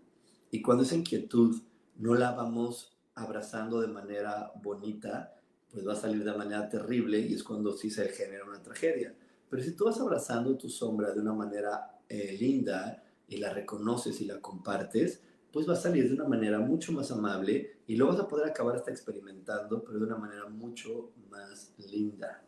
Y 0.50 0.62
cuando 0.62 0.84
esa 0.84 0.94
inquietud 0.94 1.60
no 1.96 2.14
la 2.14 2.32
vamos 2.32 2.96
abrazando 3.14 3.80
de 3.80 3.88
manera 3.88 4.52
bonita, 4.62 5.34
pues 5.70 5.86
va 5.86 5.92
a 5.92 5.96
salir 5.96 6.24
de 6.24 6.36
manera 6.36 6.68
terrible 6.68 7.18
y 7.18 7.34
es 7.34 7.42
cuando 7.42 7.72
sí 7.72 7.90
se 7.90 8.08
genera 8.08 8.44
una 8.44 8.62
tragedia. 8.62 9.14
Pero 9.50 9.62
si 9.62 9.72
tú 9.72 9.84
vas 9.84 10.00
abrazando 10.00 10.56
tu 10.56 10.68
sombra 10.68 11.12
de 11.12 11.20
una 11.20 11.32
manera 11.32 12.00
eh, 12.08 12.36
linda 12.38 13.02
y 13.28 13.38
la 13.38 13.52
reconoces 13.52 14.20
y 14.20 14.26
la 14.26 14.40
compartes, 14.40 15.20
pues 15.52 15.68
va 15.68 15.74
a 15.74 15.76
salir 15.76 16.08
de 16.08 16.14
una 16.14 16.28
manera 16.28 16.58
mucho 16.58 16.92
más 16.92 17.10
amable 17.12 17.78
y 17.86 17.96
lo 17.96 18.08
vas 18.08 18.18
a 18.18 18.26
poder 18.26 18.48
acabar 18.48 18.76
hasta 18.76 18.90
experimentando, 18.90 19.84
pero 19.84 19.98
de 19.98 20.06
una 20.06 20.16
manera 20.16 20.48
mucho 20.48 21.12
más 21.30 21.72
linda, 21.78 22.42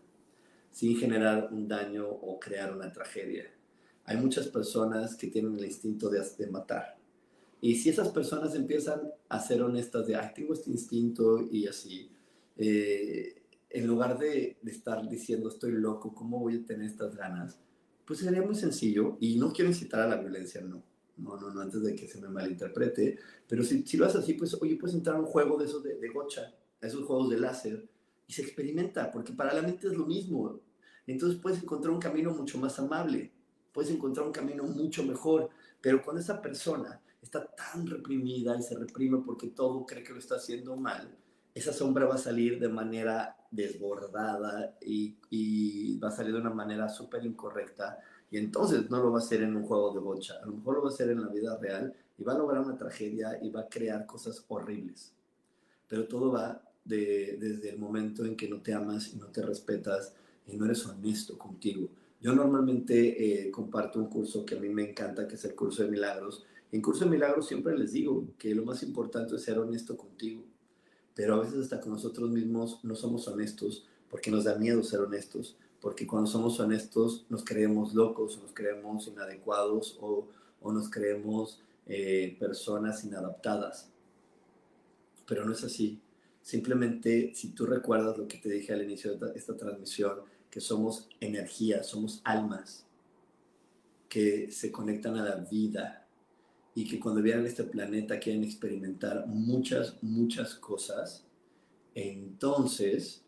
sin 0.70 0.96
generar 0.96 1.48
un 1.52 1.68
daño 1.68 2.08
o 2.08 2.40
crear 2.40 2.74
una 2.74 2.92
tragedia. 2.92 3.55
Hay 4.06 4.16
muchas 4.16 4.46
personas 4.48 5.16
que 5.16 5.26
tienen 5.26 5.56
el 5.56 5.64
instinto 5.64 6.08
de, 6.08 6.20
matar 6.48 6.96
Y 7.60 7.74
si 7.74 7.90
esas 7.90 8.08
personas 8.08 8.54
empiezan 8.54 9.00
a 9.28 9.40
ser 9.40 9.62
honestas 9.62 10.06
de, 10.06 10.16
ay, 10.16 10.30
tengo 10.34 10.54
este 10.54 10.70
instinto 10.70 11.40
y 11.50 11.66
así, 11.66 12.10
eh, 12.56 13.42
en 13.68 13.86
lugar 13.86 14.18
de, 14.18 14.58
de, 14.62 14.70
estar 14.70 15.08
diciendo, 15.08 15.48
estoy 15.48 15.72
loco, 15.72 16.14
¿cómo 16.14 16.38
voy 16.38 16.56
a 16.56 16.64
tener 16.64 16.86
estas 16.86 17.16
ganas? 17.16 17.58
Pues 18.04 18.20
sería 18.20 18.42
muy 18.42 18.54
sencillo 18.54 19.16
y 19.20 19.36
no 19.36 19.52
quiero 19.52 19.70
incitar 19.70 20.00
a 20.00 20.08
la 20.08 20.16
violencia, 20.16 20.60
no. 20.60 20.82
No, 21.16 21.36
no, 21.38 21.50
no, 21.50 21.62
antes 21.62 21.82
de 21.82 21.96
que 21.96 22.06
se 22.06 22.20
me 22.20 22.28
malinterprete. 22.28 23.18
Pero 23.48 23.64
si, 23.64 23.82
si 23.86 23.96
lo 23.96 24.04
haces 24.04 24.20
así, 24.20 24.34
pues, 24.34 24.54
oye, 24.60 24.76
puedes 24.76 24.94
entrar 24.94 25.16
a 25.16 25.20
un 25.20 25.24
juego 25.26 25.56
de 25.56 25.64
esos 25.64 25.82
de, 25.82 25.96
de 25.96 26.08
gocha, 26.10 26.54
a 26.80 26.86
esos 26.86 27.04
juegos 27.04 27.30
de 27.30 27.40
láser, 27.40 27.88
y 28.26 28.32
se 28.32 28.42
experimenta, 28.42 29.10
porque 29.10 29.32
para 29.32 29.54
la 29.54 29.62
mente 29.62 29.86
es 29.86 29.94
lo 29.94 30.06
mismo. 30.06 30.60
Entonces 31.06 31.40
puedes 31.40 31.62
encontrar 31.62 31.94
un 31.94 32.00
camino 32.00 32.34
mucho 32.34 32.58
más 32.58 32.78
amable, 32.78 33.32
puedes 33.76 33.90
encontrar 33.90 34.26
un 34.26 34.32
camino 34.32 34.62
mucho 34.62 35.04
mejor, 35.04 35.50
pero 35.82 36.02
cuando 36.02 36.22
esa 36.22 36.40
persona 36.40 36.98
está 37.20 37.44
tan 37.44 37.86
reprimida 37.86 38.56
y 38.56 38.62
se 38.62 38.74
reprime 38.74 39.18
porque 39.18 39.48
todo 39.48 39.84
cree 39.84 40.02
que 40.02 40.14
lo 40.14 40.18
está 40.18 40.36
haciendo 40.36 40.78
mal, 40.78 41.14
esa 41.54 41.74
sombra 41.74 42.06
va 42.06 42.14
a 42.14 42.18
salir 42.18 42.58
de 42.58 42.70
manera 42.70 43.36
desbordada 43.50 44.78
y, 44.80 45.18
y 45.28 45.98
va 45.98 46.08
a 46.08 46.10
salir 46.10 46.32
de 46.32 46.40
una 46.40 46.54
manera 46.54 46.88
súper 46.88 47.26
incorrecta 47.26 47.98
y 48.30 48.38
entonces 48.38 48.88
no 48.88 48.98
lo 49.02 49.12
va 49.12 49.18
a 49.18 49.22
hacer 49.22 49.42
en 49.42 49.54
un 49.54 49.64
juego 49.64 49.92
de 49.92 50.00
bocha, 50.00 50.36
a 50.42 50.46
lo 50.46 50.52
mejor 50.52 50.76
lo 50.76 50.82
va 50.84 50.88
a 50.88 50.92
hacer 50.94 51.10
en 51.10 51.20
la 51.20 51.28
vida 51.28 51.58
real 51.58 51.94
y 52.16 52.24
va 52.24 52.32
a 52.32 52.38
lograr 52.38 52.62
una 52.62 52.78
tragedia 52.78 53.38
y 53.42 53.50
va 53.50 53.60
a 53.60 53.68
crear 53.68 54.06
cosas 54.06 54.42
horribles. 54.48 55.12
Pero 55.86 56.08
todo 56.08 56.32
va 56.32 56.62
de, 56.82 57.36
desde 57.38 57.68
el 57.68 57.78
momento 57.78 58.24
en 58.24 58.36
que 58.36 58.48
no 58.48 58.62
te 58.62 58.72
amas 58.72 59.12
y 59.12 59.18
no 59.18 59.26
te 59.26 59.42
respetas 59.42 60.14
y 60.46 60.56
no 60.56 60.64
eres 60.64 60.86
honesto 60.86 61.36
contigo. 61.36 61.90
Yo 62.20 62.34
normalmente 62.34 63.46
eh, 63.46 63.50
comparto 63.50 63.98
un 63.98 64.08
curso 64.08 64.44
que 64.44 64.56
a 64.56 64.60
mí 64.60 64.68
me 64.68 64.90
encanta, 64.90 65.28
que 65.28 65.34
es 65.34 65.44
el 65.44 65.54
curso 65.54 65.82
de 65.82 65.90
milagros. 65.90 66.44
En 66.72 66.80
curso 66.80 67.04
de 67.04 67.10
milagros 67.10 67.46
siempre 67.46 67.76
les 67.76 67.92
digo 67.92 68.26
que 68.38 68.54
lo 68.54 68.64
más 68.64 68.82
importante 68.82 69.36
es 69.36 69.42
ser 69.42 69.58
honesto 69.58 69.96
contigo, 69.96 70.42
pero 71.14 71.34
a 71.34 71.40
veces 71.40 71.60
hasta 71.60 71.80
con 71.80 71.92
nosotros 71.92 72.30
mismos 72.30 72.80
no 72.82 72.94
somos 72.94 73.28
honestos 73.28 73.86
porque 74.10 74.30
nos 74.30 74.44
da 74.44 74.56
miedo 74.56 74.82
ser 74.82 75.00
honestos, 75.00 75.56
porque 75.80 76.06
cuando 76.06 76.28
somos 76.28 76.58
honestos 76.58 77.26
nos 77.28 77.44
creemos 77.44 77.94
locos, 77.94 78.40
nos 78.42 78.52
creemos 78.52 79.06
inadecuados 79.06 79.98
o, 80.00 80.28
o 80.60 80.72
nos 80.72 80.90
creemos 80.90 81.62
eh, 81.86 82.36
personas 82.40 83.04
inadaptadas. 83.04 83.90
Pero 85.26 85.44
no 85.44 85.52
es 85.52 85.62
así. 85.62 86.00
Simplemente, 86.42 87.32
si 87.34 87.50
tú 87.50 87.66
recuerdas 87.66 88.16
lo 88.18 88.26
que 88.26 88.38
te 88.38 88.48
dije 88.48 88.72
al 88.72 88.82
inicio 88.82 89.16
de 89.16 89.32
esta 89.36 89.56
transmisión, 89.56 90.20
que 90.56 90.62
somos 90.62 91.10
energía, 91.20 91.82
somos 91.82 92.22
almas 92.24 92.86
que 94.08 94.50
se 94.50 94.72
conectan 94.72 95.18
a 95.18 95.22
la 95.22 95.36
vida 95.36 96.08
y 96.74 96.88
que 96.88 96.98
cuando 96.98 97.20
vienen 97.20 97.44
a 97.44 97.48
este 97.48 97.64
planeta 97.64 98.18
quieren 98.18 98.42
experimentar 98.42 99.26
muchas, 99.26 100.02
muchas 100.02 100.54
cosas, 100.54 101.26
entonces, 101.94 103.22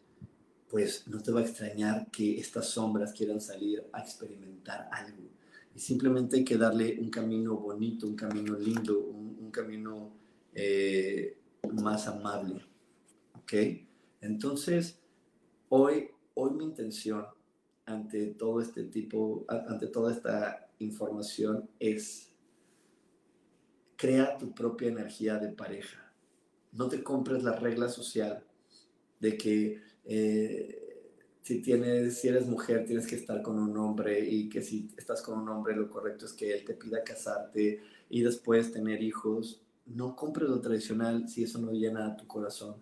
pues 0.71 1.07
no 1.07 1.21
te 1.21 1.31
va 1.31 1.41
a 1.41 1.43
extrañar 1.43 2.11
que 2.11 2.41
estas 2.41 2.71
sombras 2.71 3.13
quieran 3.13 3.43
salir 3.43 3.85
a 3.93 4.01
experimentar 4.01 4.89
algo. 4.91 5.29
Y 5.77 5.81
simplemente 5.81 6.39
hay 6.39 6.45
que 6.45 6.57
darle 6.57 6.99
un 6.99 7.11
camino 7.11 7.57
bonito, 7.57 8.07
un 8.07 8.17
camino 8.17 8.59
lindo, 8.59 8.99
un, 9.01 9.51
camino 9.51 10.13
eh, 10.55 11.37
más 11.75 12.09
amable. 12.09 12.65
¿Ok? 13.35 13.53
Entonces, 14.23 14.99
hoy, 15.69 16.09
hoy 16.39 16.53
mi 16.53 16.65
intención 16.65 17.27
ante 17.85 18.27
todo 18.27 18.61
este 18.61 18.85
tipo, 18.85 19.45
ante 19.49 19.89
toda 19.89 20.13
esta 20.13 20.71
información 20.79 21.69
es 21.81 22.31
crea 23.97 24.39
tu 24.39 24.55
propia 24.55 24.89
energía 24.89 25.39
de 25.39 25.49
pareja. 25.49 26.13
No 26.73 26.89
te 26.89 27.03
compres 27.03 27.43
la 27.43 27.57
regla 27.57 27.89
social 27.89 28.45
de 29.19 29.37
que 29.37 29.83
eh, 30.05 31.11
si, 31.43 31.61
tienes, 31.61 32.19
si 32.19 32.29
eres 32.29 32.47
mujer 32.47 32.85
tienes 32.87 33.09
que 33.09 33.17
estar 33.17 33.43
con 33.43 33.59
un 33.59 33.77
hombre 33.77 34.21
y 34.21 34.49
que 34.49 34.63
si 34.63 34.89
estás 34.97 35.23
con 35.23 35.41
un 35.41 35.49
hombre 35.49 35.75
lo 35.75 35.91
correcto 35.91 36.27
es 36.27 36.33
que 36.33 36.53
él 36.53 36.65
te 36.65 36.75
pida 36.75 37.03
casarte 37.03 37.83
y 38.09 38.23
después 38.23 38.71
tener 38.71 39.03
hijos. 39.03 39.61
No 39.87 40.15
compres 40.15 40.49
lo 40.49 40.61
tradicional 40.61 41.29
si 41.29 41.43
eso 41.43 41.59
no 41.59 41.73
llena 41.73 42.17
tu 42.17 42.29
corazón 42.29 42.77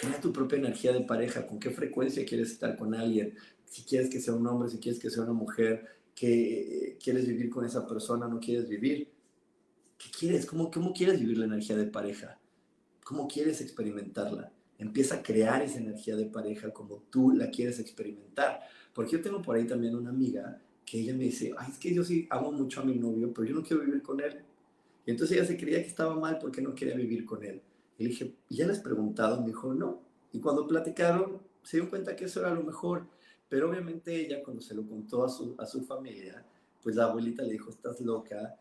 Crea 0.00 0.18
tu 0.18 0.32
propia 0.32 0.56
energía 0.56 0.94
de 0.94 1.02
pareja, 1.02 1.46
con 1.46 1.58
qué 1.58 1.68
frecuencia 1.68 2.24
quieres 2.24 2.52
estar 2.52 2.74
con 2.74 2.94
alguien, 2.94 3.34
si 3.66 3.82
quieres 3.82 4.08
que 4.08 4.18
sea 4.18 4.32
un 4.32 4.46
hombre, 4.46 4.70
si 4.70 4.78
quieres 4.78 4.98
que 4.98 5.10
sea 5.10 5.24
una 5.24 5.34
mujer, 5.34 5.86
que 6.14 6.96
quieres 7.04 7.28
vivir 7.28 7.50
con 7.50 7.66
esa 7.66 7.86
persona, 7.86 8.26
no 8.26 8.40
quieres 8.40 8.66
vivir. 8.66 9.10
¿Qué 9.98 10.08
quieres? 10.18 10.46
¿Cómo, 10.46 10.70
¿Cómo 10.70 10.94
quieres 10.94 11.20
vivir 11.20 11.36
la 11.36 11.44
energía 11.44 11.76
de 11.76 11.84
pareja? 11.84 12.38
¿Cómo 13.04 13.28
quieres 13.28 13.60
experimentarla? 13.60 14.50
Empieza 14.78 15.16
a 15.16 15.22
crear 15.22 15.60
esa 15.60 15.78
energía 15.78 16.16
de 16.16 16.24
pareja 16.24 16.72
como 16.72 17.02
tú 17.10 17.32
la 17.32 17.50
quieres 17.50 17.78
experimentar. 17.78 18.60
Porque 18.94 19.12
yo 19.12 19.20
tengo 19.20 19.42
por 19.42 19.56
ahí 19.56 19.66
también 19.66 19.94
una 19.94 20.08
amiga 20.08 20.62
que 20.86 21.00
ella 21.00 21.12
me 21.12 21.24
dice, 21.24 21.52
ay, 21.58 21.72
es 21.72 21.78
que 21.78 21.92
yo 21.92 22.04
sí 22.04 22.26
amo 22.30 22.50
mucho 22.52 22.80
a 22.80 22.84
mi 22.86 22.94
novio, 22.94 23.34
pero 23.34 23.46
yo 23.46 23.54
no 23.54 23.62
quiero 23.62 23.84
vivir 23.84 24.00
con 24.00 24.18
él. 24.18 24.40
Y 25.04 25.10
entonces 25.10 25.36
ella 25.36 25.46
se 25.46 25.58
creía 25.58 25.82
que 25.82 25.88
estaba 25.88 26.18
mal 26.18 26.38
porque 26.40 26.62
no 26.62 26.74
quería 26.74 26.94
vivir 26.94 27.26
con 27.26 27.44
él. 27.44 27.60
Y 28.00 28.04
le 28.04 28.08
dije, 28.08 28.34
¿ya 28.48 28.64
le 28.64 28.72
has 28.72 28.80
preguntado? 28.80 29.42
Me 29.42 29.48
dijo, 29.48 29.74
no. 29.74 30.00
Y 30.32 30.40
cuando 30.40 30.66
platicaron, 30.66 31.38
se 31.62 31.76
dio 31.76 31.90
cuenta 31.90 32.16
que 32.16 32.24
eso 32.24 32.40
era 32.40 32.54
lo 32.54 32.62
mejor. 32.62 33.06
Pero 33.46 33.68
obviamente 33.68 34.16
ella, 34.18 34.42
cuando 34.42 34.62
se 34.62 34.74
lo 34.74 34.88
contó 34.88 35.22
a 35.22 35.28
su, 35.28 35.54
a 35.58 35.66
su 35.66 35.84
familia, 35.84 36.42
pues 36.82 36.96
la 36.96 37.04
abuelita 37.04 37.42
le 37.42 37.52
dijo, 37.52 37.68
estás 37.68 38.00
loca. 38.00 38.58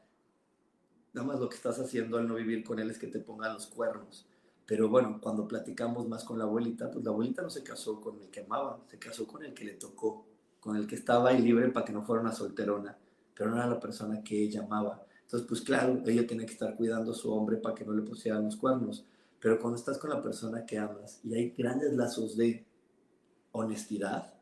Nada 1.13 1.25
más 1.25 1.39
lo 1.39 1.47
que 1.47 1.55
estás 1.55 1.79
haciendo 1.79 2.17
al 2.17 2.27
no 2.27 2.35
vivir 2.35 2.65
con 2.65 2.79
él 2.79 2.91
es 2.91 2.99
que 2.99 3.07
te 3.07 3.21
pongan 3.21 3.53
los 3.53 3.67
cuernos. 3.67 4.27
Pero 4.65 4.89
bueno, 4.89 5.21
cuando 5.21 5.47
platicamos 5.47 6.05
más 6.09 6.25
con 6.25 6.37
la 6.37 6.43
abuelita, 6.43 6.91
pues 6.91 7.05
la 7.05 7.11
abuelita 7.11 7.41
no 7.41 7.49
se 7.49 7.63
casó 7.63 8.01
con 8.01 8.19
el 8.19 8.29
que 8.29 8.41
amaba, 8.41 8.83
se 8.89 8.99
casó 8.99 9.25
con 9.25 9.45
el 9.45 9.53
que 9.53 9.63
le 9.63 9.75
tocó, 9.75 10.25
con 10.59 10.75
el 10.75 10.85
que 10.85 10.95
estaba 10.95 11.29
ahí 11.29 11.41
libre 11.41 11.69
para 11.69 11.85
que 11.85 11.93
no 11.93 12.03
fuera 12.03 12.21
una 12.21 12.33
solterona, 12.33 12.97
pero 13.33 13.51
no 13.51 13.55
era 13.55 13.67
la 13.67 13.79
persona 13.79 14.21
que 14.21 14.37
ella 14.37 14.65
amaba. 14.65 15.01
Entonces, 15.21 15.47
pues 15.47 15.61
claro, 15.61 16.03
ella 16.05 16.27
tiene 16.27 16.45
que 16.45 16.51
estar 16.51 16.75
cuidando 16.75 17.13
a 17.13 17.15
su 17.15 17.31
hombre 17.31 17.55
para 17.55 17.73
que 17.73 17.85
no 17.85 17.93
le 17.93 18.01
pusieran 18.01 18.43
los 18.43 18.57
cuernos. 18.57 19.05
Pero 19.39 19.59
cuando 19.59 19.77
estás 19.77 19.97
con 19.97 20.09
la 20.09 20.21
persona 20.21 20.65
que 20.65 20.77
amas 20.77 21.21
y 21.23 21.33
hay 21.33 21.51
grandes 21.51 21.93
lazos 21.93 22.35
de 22.35 22.65
honestidad, 23.51 24.33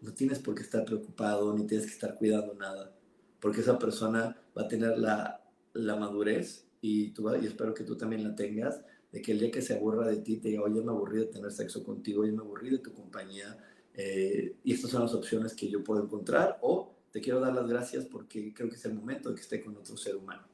no 0.00 0.12
tienes 0.14 0.38
por 0.38 0.54
qué 0.54 0.62
estar 0.62 0.84
preocupado 0.84 1.52
ni 1.54 1.66
tienes 1.66 1.86
que 1.86 1.92
estar 1.92 2.16
cuidando 2.16 2.54
nada, 2.54 2.96
porque 3.40 3.60
esa 3.60 3.78
persona 3.78 4.36
va 4.56 4.62
a 4.62 4.68
tener 4.68 4.98
la, 4.98 5.44
la 5.74 5.96
madurez 5.96 6.66
y, 6.80 7.10
tú, 7.10 7.34
y 7.34 7.46
espero 7.46 7.74
que 7.74 7.84
tú 7.84 7.96
también 7.96 8.24
la 8.24 8.34
tengas, 8.34 8.80
de 9.12 9.20
que 9.20 9.32
el 9.32 9.40
día 9.40 9.50
que 9.50 9.60
se 9.60 9.74
aburra 9.74 10.06
de 10.06 10.18
ti 10.18 10.36
te 10.36 10.48
diga, 10.48 10.62
oye, 10.62 10.80
me 10.80 10.92
aburrí 10.92 11.18
de 11.18 11.26
tener 11.26 11.50
sexo 11.50 11.82
contigo, 11.84 12.22
oye, 12.22 12.32
me 12.32 12.42
aburrí 12.42 12.70
de 12.70 12.78
tu 12.78 12.92
compañía, 12.92 13.58
eh, 13.94 14.56
y 14.62 14.72
estas 14.72 14.92
son 14.92 15.02
las 15.02 15.14
opciones 15.14 15.54
que 15.54 15.68
yo 15.68 15.82
puedo 15.82 16.04
encontrar, 16.04 16.58
o 16.62 16.94
te 17.10 17.20
quiero 17.20 17.40
dar 17.40 17.52
las 17.52 17.68
gracias 17.68 18.04
porque 18.04 18.54
creo 18.54 18.68
que 18.68 18.76
es 18.76 18.84
el 18.84 18.94
momento 18.94 19.28
de 19.28 19.34
que 19.34 19.40
esté 19.40 19.62
con 19.62 19.76
otro 19.76 19.96
ser 19.96 20.16
humano. 20.16 20.46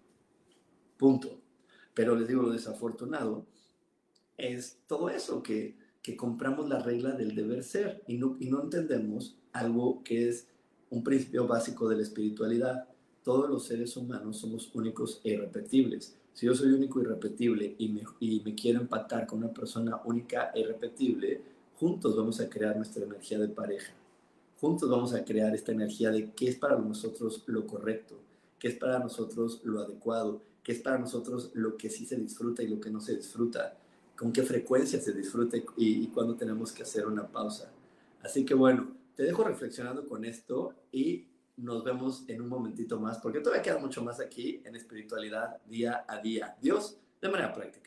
Punto. 0.97 1.43
Pero 1.95 2.17
les 2.17 2.29
digo 2.29 2.43
lo 2.43 2.51
desafortunado 2.51 3.47
es 4.39 4.79
todo 4.87 5.09
eso, 5.09 5.43
que, 5.43 5.75
que 6.03 6.17
compramos 6.17 6.69
la 6.69 6.79
regla 6.79 7.13
del 7.13 7.35
deber 7.35 7.63
ser 7.63 8.03
y 8.07 8.17
no, 8.17 8.37
y 8.41 8.47
no 8.47 8.63
entendemos 8.63 9.37
algo 9.53 10.03
que 10.05 10.29
es 10.29 10.47
un 10.91 11.03
principio 11.03 11.47
básico 11.47 11.89
de 11.89 11.97
la 11.97 12.03
espiritualidad. 12.03 12.89
Todos 13.25 13.51
los 13.51 13.65
seres 13.65 13.97
humanos 13.97 14.39
somos 14.39 14.71
únicos 14.75 15.21
e 15.25 15.31
irrepetibles. 15.31 16.17
Si 16.33 16.47
yo 16.47 16.55
soy 16.55 16.73
único 16.73 17.01
e 17.01 17.03
irrepetible 17.03 17.75
y 17.79 17.89
me, 17.89 18.03
y 18.21 18.41
me 18.45 18.55
quiero 18.55 18.81
empatar 18.81 19.27
con 19.27 19.39
una 19.39 19.53
persona 19.53 20.01
única 20.05 20.53
e 20.55 20.61
irrepetible, 20.61 21.41
juntos 21.79 22.15
vamos 22.17 22.41
a 22.41 22.49
crear 22.49 22.77
nuestra 22.77 23.05
energía 23.05 23.39
de 23.39 23.49
pareja. 23.49 23.93
Juntos 24.61 24.89
vamos 24.89 25.13
a 25.13 25.25
crear 25.25 25.55
esta 25.55 25.73
energía 25.73 26.11
de 26.11 26.31
qué 26.33 26.49
es 26.49 26.57
para 26.57 26.79
nosotros 26.79 27.43
lo 27.47 27.67
correcto, 27.67 28.15
qué 28.59 28.69
es 28.69 28.77
para 28.77 28.99
nosotros 28.99 29.61
lo 29.65 29.81
adecuado, 29.81 30.41
qué 30.63 30.73
es 30.73 30.81
para 30.81 30.99
nosotros 30.99 31.51
lo 31.55 31.77
que 31.77 31.91
sí 31.91 32.07
se 32.07 32.17
disfruta 32.17 32.63
y 32.63 32.69
lo 32.69 32.81
que 32.81 32.91
no 32.91 33.01
se 33.01 33.17
disfruta 33.17 33.77
con 34.17 34.33
qué 34.33 34.43
frecuencia 34.43 35.01
se 35.01 35.13
disfruta 35.13 35.57
y, 35.77 36.07
cuándo 36.09 36.37
tenemos 36.37 36.73
que 36.73 36.83
hacer 36.83 37.07
una 37.07 37.29
pausa. 37.29 37.71
Así 38.23 38.45
que 38.45 38.55
bueno, 38.55 38.97
te 39.15 39.23
dejo 39.23 39.45
reflexionando 39.45 40.09
con 40.09 40.25
esto 40.25 40.75
y 40.91 41.29
nos 41.57 41.85
vemos 41.85 42.25
en 42.29 42.43
un 42.43 42.49
momentito 42.49 42.99
más, 42.99 43.19
porque 43.19 43.41
todavía 43.41 43.63
queda 43.63 43.79
mucho 43.79 44.03
más 44.03 44.21
aquí 44.21 44.63
en 44.65 44.77
espiritualidad 44.77 45.63
día 45.67 46.05
a 46.09 46.21
día. 46.21 46.57
Dios, 46.61 46.99
de 47.21 47.29
manera 47.29 47.53
práctica. 47.53 47.87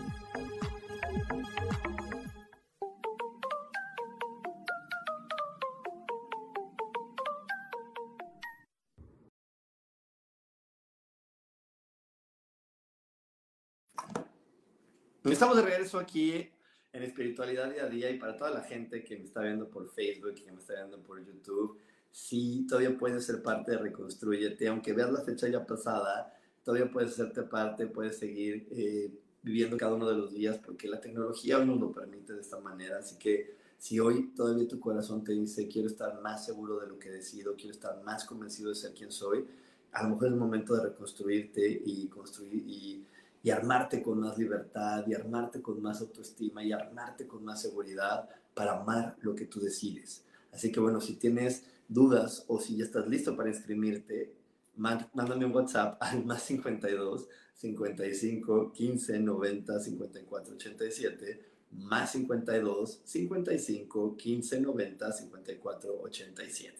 Estamos 15.23 15.55
de 15.55 15.61
regreso 15.61 15.99
aquí 15.99 16.49
en 16.91 17.03
Espiritualidad 17.03 17.71
Día 17.71 17.83
a 17.83 17.89
Día 17.89 18.09
y 18.09 18.17
para 18.17 18.35
toda 18.35 18.49
la 18.49 18.61
gente 18.61 19.03
que 19.03 19.15
me 19.17 19.25
está 19.25 19.41
viendo 19.41 19.69
por 19.69 19.87
Facebook 19.87 20.33
que 20.33 20.51
me 20.51 20.59
está 20.59 20.73
viendo 20.73 20.97
por 20.97 21.23
YouTube, 21.23 21.77
sí, 22.09 22.65
todavía 22.67 22.97
puedes 22.97 23.23
ser 23.23 23.43
parte 23.43 23.71
de 23.71 23.77
Reconstruyete, 23.77 24.67
aunque 24.67 24.93
veas 24.93 25.11
la 25.11 25.21
fecha 25.21 25.47
ya 25.47 25.63
pasada, 25.63 26.35
todavía 26.63 26.91
puedes 26.91 27.11
hacerte 27.11 27.43
parte, 27.43 27.85
puedes 27.85 28.17
seguir 28.17 28.67
eh, 28.71 29.11
viviendo 29.43 29.77
cada 29.77 29.93
uno 29.93 30.09
de 30.09 30.15
los 30.15 30.33
días 30.33 30.57
porque 30.57 30.87
la 30.87 30.99
tecnología 30.99 31.63
nos 31.63 31.79
lo 31.79 31.91
permite 31.91 32.33
de 32.33 32.41
esta 32.41 32.59
manera, 32.59 32.97
así 32.97 33.19
que 33.19 33.55
si 33.77 33.99
hoy 33.99 34.33
todavía 34.35 34.67
tu 34.67 34.79
corazón 34.79 35.23
te 35.23 35.33
dice 35.33 35.67
quiero 35.67 35.87
estar 35.87 36.19
más 36.19 36.43
seguro 36.43 36.79
de 36.79 36.87
lo 36.87 36.97
que 36.97 37.11
decido, 37.11 37.55
quiero 37.55 37.73
estar 37.73 38.01
más 38.03 38.25
convencido 38.25 38.69
de 38.69 38.75
ser 38.75 38.95
quien 38.95 39.11
soy, 39.11 39.45
a 39.91 40.01
lo 40.01 40.09
mejor 40.09 40.27
es 40.29 40.33
el 40.33 40.39
momento 40.39 40.75
de 40.75 40.81
reconstruirte 40.81 41.83
y 41.85 42.07
construir 42.07 42.55
y 42.55 43.00
y 43.43 43.49
armarte 43.49 44.01
con 44.01 44.19
más 44.19 44.37
libertad, 44.37 45.05
y 45.07 45.13
armarte 45.13 45.61
con 45.61 45.81
más 45.81 46.01
autoestima, 46.01 46.63
y 46.63 46.71
armarte 46.71 47.27
con 47.27 47.43
más 47.43 47.61
seguridad 47.61 48.29
para 48.53 48.79
amar 48.79 49.17
lo 49.21 49.35
que 49.35 49.45
tú 49.45 49.59
decides. 49.59 50.23
Así 50.51 50.71
que 50.71 50.79
bueno, 50.79 51.01
si 51.01 51.15
tienes 51.15 51.63
dudas 51.87 52.45
o 52.47 52.59
si 52.59 52.77
ya 52.77 52.85
estás 52.85 53.07
listo 53.07 53.35
para 53.35 53.49
inscribirte, 53.49 54.33
mándame 54.75 55.45
un 55.45 55.53
WhatsApp 55.53 55.97
al 56.01 56.25
más 56.25 56.43
52 56.43 57.27
55 57.55 58.71
15 58.73 59.19
90 59.19 59.79
54 59.79 60.55
87 60.55 61.51
más 61.71 62.11
52 62.11 63.01
55 63.03 64.17
15 64.17 64.61
90 64.61 65.11
54 65.11 66.01
87. 66.01 66.77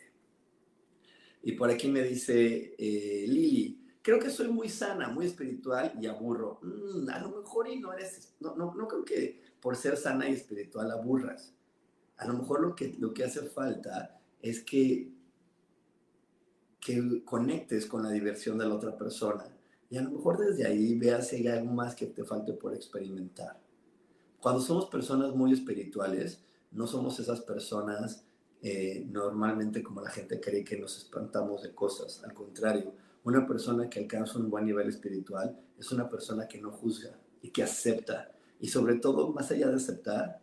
Y 1.43 1.53
por 1.53 1.69
aquí 1.69 1.87
me 1.87 2.03
dice 2.03 2.75
eh, 2.77 3.25
Lili, 3.27 3.79
creo 4.01 4.19
que 4.19 4.29
soy 4.29 4.47
muy 4.47 4.69
sana, 4.69 5.09
muy 5.09 5.25
espiritual 5.25 5.93
y 5.99 6.07
aburro. 6.07 6.59
Mm, 6.61 7.09
a 7.09 7.19
lo 7.19 7.41
mejor 7.41 7.67
y 7.67 7.79
no 7.79 7.93
eres, 7.93 8.33
no, 8.39 8.55
no, 8.55 8.73
no 8.73 8.87
creo 8.87 9.05
que 9.05 9.41
por 9.61 9.75
ser 9.75 9.97
sana 9.97 10.29
y 10.29 10.33
espiritual 10.33 10.91
aburras. 10.91 11.53
A 12.17 12.27
lo 12.27 12.33
mejor 12.33 12.61
lo 12.61 12.75
que, 12.75 12.95
lo 12.99 13.13
que 13.13 13.23
hace 13.23 13.41
falta 13.41 14.19
es 14.41 14.61
que, 14.61 15.11
que 16.79 17.23
conectes 17.23 17.85
con 17.85 18.03
la 18.03 18.11
diversión 18.11 18.57
de 18.57 18.65
la 18.65 18.75
otra 18.75 18.97
persona 18.97 19.45
y 19.89 19.97
a 19.97 20.01
lo 20.01 20.11
mejor 20.11 20.37
desde 20.37 20.65
ahí 20.65 20.97
veas 20.97 21.27
si 21.27 21.35
hay 21.35 21.47
algo 21.47 21.71
más 21.71 21.95
que 21.95 22.07
te 22.07 22.23
falte 22.23 22.53
por 22.53 22.73
experimentar. 22.73 23.59
Cuando 24.39 24.61
somos 24.61 24.85
personas 24.85 25.35
muy 25.35 25.51
espirituales, 25.51 26.41
no 26.71 26.87
somos 26.87 27.19
esas 27.19 27.41
personas 27.41 28.23
eh, 28.63 29.05
normalmente 29.09 29.83
como 29.83 30.01
la 30.01 30.09
gente 30.09 30.39
cree 30.39 30.63
que 30.63 30.77
nos 30.77 30.97
espantamos 30.97 31.63
de 31.63 31.75
cosas. 31.75 32.23
Al 32.23 32.33
contrario, 32.33 32.93
una 33.23 33.45
persona 33.45 33.89
que 33.89 33.99
alcanza 33.99 34.39
un 34.39 34.49
buen 34.49 34.65
nivel 34.65 34.89
espiritual 34.89 35.59
es 35.77 35.91
una 35.91 36.09
persona 36.09 36.47
que 36.47 36.59
no 36.59 36.71
juzga 36.71 37.19
y 37.41 37.49
que 37.49 37.63
acepta. 37.63 38.31
Y 38.59 38.67
sobre 38.67 38.95
todo, 38.95 39.31
más 39.31 39.51
allá 39.51 39.69
de 39.69 39.75
aceptar, 39.75 40.41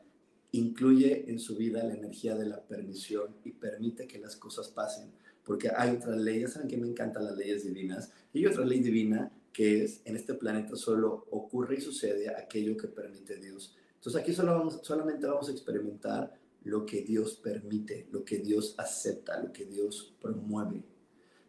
incluye 0.52 1.30
en 1.30 1.38
su 1.38 1.56
vida 1.56 1.82
la 1.84 1.94
energía 1.94 2.34
de 2.36 2.46
la 2.46 2.60
permisión 2.60 3.36
y 3.44 3.52
permite 3.52 4.06
que 4.06 4.18
las 4.18 4.36
cosas 4.36 4.68
pasen. 4.68 5.12
Porque 5.44 5.70
hay 5.74 5.96
otras 5.96 6.18
leyes, 6.18 6.52
saben 6.52 6.68
que 6.68 6.76
me 6.76 6.88
encantan 6.88 7.24
las 7.24 7.36
leyes 7.36 7.64
divinas, 7.64 8.12
y 8.32 8.40
hay 8.40 8.46
otra 8.46 8.64
ley 8.64 8.80
divina 8.80 9.32
que 9.52 9.84
es, 9.84 10.02
en 10.04 10.16
este 10.16 10.34
planeta 10.34 10.76
solo 10.76 11.26
ocurre 11.30 11.76
y 11.76 11.80
sucede 11.80 12.28
aquello 12.28 12.76
que 12.76 12.88
permite 12.88 13.36
Dios. 13.38 13.76
Entonces 13.94 14.22
aquí 14.22 14.32
solo 14.32 14.52
vamos, 14.52 14.80
solamente 14.82 15.26
vamos 15.26 15.48
a 15.48 15.52
experimentar 15.52 16.32
lo 16.64 16.84
que 16.84 17.02
Dios 17.02 17.36
permite, 17.36 18.08
lo 18.12 18.24
que 18.24 18.38
Dios 18.38 18.74
acepta, 18.78 19.42
lo 19.42 19.52
que 19.52 19.64
Dios 19.64 20.14
promueve. 20.20 20.84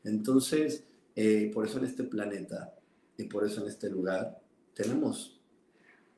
Entonces, 0.03 0.85
eh, 1.21 1.51
por 1.53 1.65
eso 1.65 1.79
en 1.79 1.83
este 1.83 2.05
planeta 2.05 2.73
y 3.17 3.25
por 3.25 3.45
eso 3.45 3.61
en 3.61 3.67
este 3.67 3.89
lugar 3.89 4.41
tenemos 4.73 5.37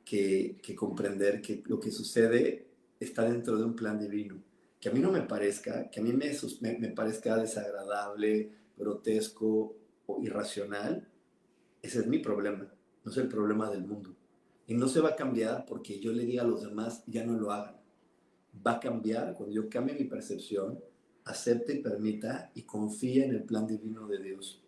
que, 0.04 0.60
comprender 0.76 1.42
que 1.42 1.60
lo 1.66 1.80
que 1.80 1.90
sucede 1.90 2.68
está 3.00 3.24
dentro 3.24 3.58
de 3.58 3.64
un 3.64 3.74
plan 3.74 3.98
divino. 3.98 4.40
Que 4.80 4.90
a 4.90 4.92
mí 4.92 5.00
no 5.00 5.10
me 5.10 5.22
parezca, 5.22 5.90
que 5.90 5.98
a 5.98 6.04
mí 6.04 6.12
me, 6.12 6.30
me, 6.78 6.88
parezca 6.90 7.36
desagradable, 7.36 8.52
grotesco 8.78 9.74
o 10.06 10.22
irracional, 10.22 11.08
ese 11.82 11.98
es 11.98 12.06
mi 12.06 12.20
problema, 12.20 12.72
no 13.04 13.10
es 13.10 13.16
el 13.16 13.26
problema 13.26 13.68
del 13.72 13.82
mundo. 13.82 14.14
Y 14.68 14.74
no 14.74 14.86
se 14.86 15.00
va 15.00 15.08
a 15.10 15.16
cambiar 15.16 15.66
porque 15.66 15.98
yo 15.98 16.12
le 16.12 16.24
diga 16.24 16.42
a 16.42 16.46
los 16.46 16.62
demás, 16.62 17.02
ya 17.08 17.26
no 17.26 17.36
lo 17.36 17.50
hagan. 17.50 17.74
Va 18.64 18.74
a 18.74 18.80
cambiar 18.80 19.34
cuando 19.34 19.52
yo 19.52 19.68
cambie 19.68 19.96
mi 19.96 20.04
percepción, 20.04 20.78
acepte 21.24 21.74
y 21.74 21.82
permita 21.82 22.52
y 22.54 22.62
confíe 22.62 23.24
en 23.24 23.32
el 23.32 23.42
plan 23.42 23.66
divino 23.66 24.06
de 24.06 24.22
Dios. 24.22 24.61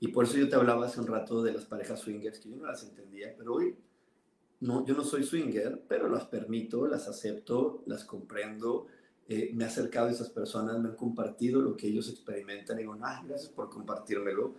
Y 0.00 0.08
por 0.08 0.24
eso 0.24 0.36
yo 0.36 0.48
te 0.48 0.54
hablaba 0.54 0.86
hace 0.86 1.00
un 1.00 1.06
rato 1.06 1.42
de 1.42 1.52
las 1.52 1.64
parejas 1.64 2.00
swingers, 2.00 2.38
que 2.38 2.50
yo 2.50 2.56
no 2.56 2.66
las 2.66 2.82
entendía, 2.84 3.34
pero 3.36 3.54
hoy 3.54 3.74
no, 4.60 4.84
yo 4.86 4.94
no 4.94 5.04
soy 5.04 5.24
swinger, 5.24 5.84
pero 5.88 6.08
las 6.08 6.24
permito, 6.26 6.86
las 6.86 7.08
acepto, 7.08 7.82
las 7.86 8.04
comprendo. 8.04 8.86
Eh, 9.28 9.50
me 9.54 9.64
he 9.64 9.66
acercado 9.66 10.08
a 10.08 10.10
esas 10.10 10.30
personas, 10.30 10.78
me 10.80 10.88
han 10.88 10.96
compartido 10.96 11.60
lo 11.60 11.76
que 11.76 11.88
ellos 11.88 12.08
experimentan 12.08 12.78
y 12.78 12.82
digo, 12.82 12.96
ah, 13.02 13.22
gracias 13.26 13.50
por 13.50 13.70
compartírmelo. 13.70 14.54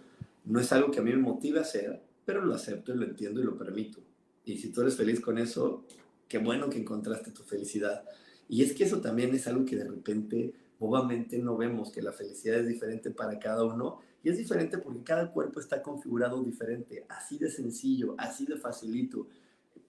No 0.45 0.59
es 0.59 0.71
algo 0.71 0.91
que 0.91 0.99
a 0.99 1.01
mí 1.01 1.11
me 1.11 1.17
motive 1.17 1.59
a 1.59 1.63
hacer, 1.63 2.01
pero 2.25 2.43
lo 2.45 2.53
acepto 2.53 2.93
y 2.93 2.97
lo 2.97 3.05
entiendo 3.05 3.39
y 3.41 3.43
lo 3.43 3.57
permito. 3.57 3.99
Y 4.45 4.57
si 4.57 4.71
tú 4.71 4.81
eres 4.81 4.95
feliz 4.95 5.19
con 5.19 5.37
eso, 5.37 5.85
qué 6.27 6.37
bueno 6.37 6.69
que 6.69 6.79
encontraste 6.79 7.31
tu 7.31 7.43
felicidad. 7.43 8.03
Y 8.47 8.63
es 8.63 8.73
que 8.73 8.83
eso 8.83 8.99
también 9.01 9.33
es 9.33 9.47
algo 9.47 9.65
que 9.65 9.75
de 9.75 9.85
repente, 9.85 10.53
bobamente, 10.79 11.37
no 11.39 11.57
vemos, 11.57 11.91
que 11.91 12.01
la 12.01 12.11
felicidad 12.11 12.59
es 12.59 12.67
diferente 12.67 13.11
para 13.11 13.39
cada 13.39 13.63
uno 13.63 13.99
y 14.23 14.29
es 14.29 14.37
diferente 14.37 14.77
porque 14.77 15.03
cada 15.03 15.31
cuerpo 15.31 15.59
está 15.59 15.81
configurado 15.81 16.43
diferente, 16.43 17.05
así 17.07 17.37
de 17.37 17.49
sencillo, 17.49 18.15
así 18.17 18.45
de 18.45 18.57
facilito. 18.57 19.27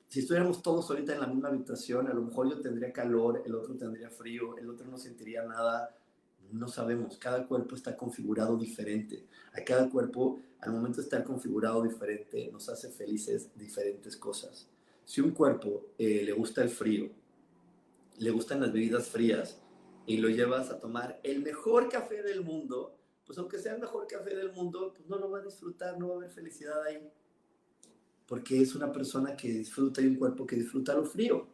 Si 0.09 0.21
estuviéramos 0.21 0.63
todos 0.63 0.89
ahorita 0.91 1.15
en 1.15 1.21
la 1.21 1.27
misma 1.27 1.49
habitación, 1.49 2.09
a 2.09 2.15
lo 2.15 2.23
mejor 2.23 2.49
yo 2.49 2.61
tendría 2.61 2.93
calor, 2.93 3.43
el 3.45 3.55
otro 3.55 3.77
tendría 3.77 4.11
frío, 4.11 4.57
el 4.59 4.69
otro 4.69 4.87
no 4.87 4.99
sentiría 4.99 5.45
nada. 5.45 5.97
No 6.53 6.67
sabemos, 6.69 7.17
cada 7.17 7.47
cuerpo 7.47 7.77
está 7.77 7.97
configurado 7.97 8.57
diferente. 8.57 9.25
A 9.53 9.63
cada 9.63 9.89
cuerpo, 9.89 10.41
al 10.61 10.73
momento 10.73 10.99
de 10.99 11.05
estar 11.05 11.23
configurado 11.23 11.83
diferente, 11.83 12.51
nos 12.53 12.69
hace 12.69 12.91
felices 12.91 13.51
diferentes 13.57 14.17
cosas. 14.17 14.69
Si 15.05 15.21
un 15.21 15.31
cuerpo 15.31 15.87
eh, 15.99 16.23
le 16.25 16.33
gusta 16.33 16.63
el 16.63 16.71
frío, 16.71 17.09
le 18.19 18.31
gustan 18.31 18.61
las 18.61 18.73
bebidas 18.73 19.09
frías 19.09 19.61
y 20.07 20.19
lo 20.19 20.29
llevas 20.29 20.71
a 20.71 20.79
tomar 20.79 21.21
el 21.23 21.43
mejor 21.43 21.89
café 21.89 22.23
del 22.23 22.43
mundo, 22.43 22.97
pues 23.31 23.39
aunque 23.39 23.61
sea 23.61 23.75
el 23.77 23.81
mejor 23.81 24.09
café 24.09 24.35
del 24.35 24.51
mundo, 24.51 24.93
pues 24.93 25.09
no 25.09 25.17
lo 25.17 25.31
va 25.31 25.39
a 25.39 25.43
disfrutar, 25.45 25.97
no 25.97 26.09
va 26.09 26.15
a 26.15 26.17
haber 26.17 26.33
felicidad 26.33 26.83
ahí. 26.83 27.09
Porque 28.27 28.61
es 28.61 28.75
una 28.75 28.91
persona 28.91 29.37
que 29.37 29.53
disfruta 29.53 30.03
y 30.03 30.07
un 30.09 30.17
cuerpo 30.17 30.45
que 30.45 30.57
disfruta 30.57 30.97
lo 30.97 31.05
frío. 31.05 31.47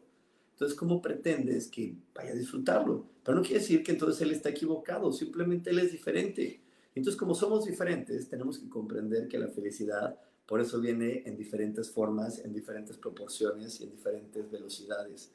Entonces, 0.53 0.75
¿cómo 0.75 1.03
pretendes 1.03 1.69
que 1.69 1.95
vaya 2.15 2.31
a 2.31 2.35
disfrutarlo? 2.35 3.05
Pero 3.23 3.37
no 3.37 3.43
quiere 3.43 3.59
decir 3.59 3.85
que 3.85 3.93
entonces 3.93 4.23
él 4.23 4.31
está 4.31 4.49
equivocado, 4.49 5.13
simplemente 5.13 5.69
él 5.69 5.81
es 5.81 5.93
diferente. 5.93 6.63
Entonces, 6.95 7.21
como 7.21 7.35
somos 7.35 7.67
diferentes, 7.67 8.27
tenemos 8.27 8.59
que 8.59 8.71
comprender 8.71 9.29
que 9.29 9.39
la 9.39 9.49
felicidad 9.49 10.19
Por 10.47 10.63
eso 10.63 10.81
viene 10.81 11.25
en 11.27 11.37
diferentes 11.37 11.91
formas, 11.91 12.39
en 12.39 12.55
diferentes 12.55 12.97
proporciones 12.97 13.81
y 13.81 13.85
en 13.85 13.91
diferentes 13.91 14.51
velocidades. 14.51 15.31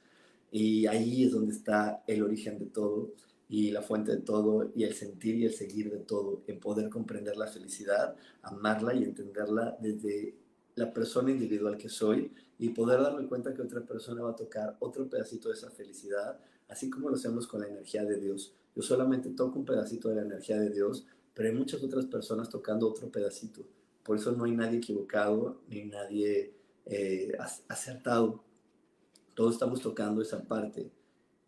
Y 0.50 0.88
ahí 0.88 1.26
es 1.26 1.34
donde 1.34 1.52
está 1.52 2.04
el 2.08 2.24
origen 2.24 2.58
de 2.58 2.66
todo 2.66 3.14
y 3.52 3.70
la 3.70 3.82
fuente 3.82 4.14
de 4.14 4.20
todo 4.20 4.72
y 4.74 4.86
el 4.86 4.94
sentir 4.94 5.36
y 5.36 5.46
el 5.46 5.54
seguir 5.54 5.92
de 5.92 5.98
todo, 5.98 6.42
en 6.48 6.58
poder 6.62 6.90
comprender 6.90 7.36
la 7.36 7.48
felicidad, 7.48 8.16
amarla 8.44 8.94
y 8.94 9.04
entenderla 9.04 9.78
desde 9.82 10.38
la 10.76 10.94
persona 10.94 11.32
individual 11.32 11.78
que 11.78 11.90
soy 11.90 12.32
y 12.58 12.70
poder 12.70 13.02
darme 13.02 13.28
cuenta 13.28 13.54
que 13.54 13.62
otra 13.62 13.82
persona 13.82 14.22
va 14.22 14.32
a 14.32 14.36
tocar 14.38 14.78
otro 14.80 15.10
pedacito 15.10 15.50
de 15.50 15.56
esa 15.56 15.70
felicidad, 15.70 16.40
así 16.70 16.90
como 16.90 17.10
lo 17.10 17.18
hacemos 17.18 17.46
con 17.46 17.60
la 17.60 17.68
energía 17.68 18.06
de 18.06 18.22
Dios. 18.22 18.54
Yo 18.74 18.82
solamente 18.82 19.32
toco 19.32 19.60
un 19.60 19.66
pedacito 19.66 20.08
de 20.08 20.16
la 20.16 20.22
energía 20.22 20.58
de 20.58 20.70
Dios, 20.70 21.06
pero 21.34 21.50
hay 21.50 21.54
muchas 21.56 21.84
otras 21.84 22.06
personas 22.06 22.48
tocando 22.48 22.88
otro 22.88 23.12
pedacito. 23.12 23.64
Por 24.02 24.16
eso 24.16 24.32
no 24.32 24.46
hay 24.46 24.54
nadie 24.54 24.78
equivocado 24.78 25.60
ni 25.68 25.84
nadie 25.84 26.54
eh, 26.86 27.34
acertado. 27.68 28.46
Todos 29.34 29.56
estamos 29.56 29.82
tocando 29.82 30.22
esa 30.22 30.42
parte 30.42 30.90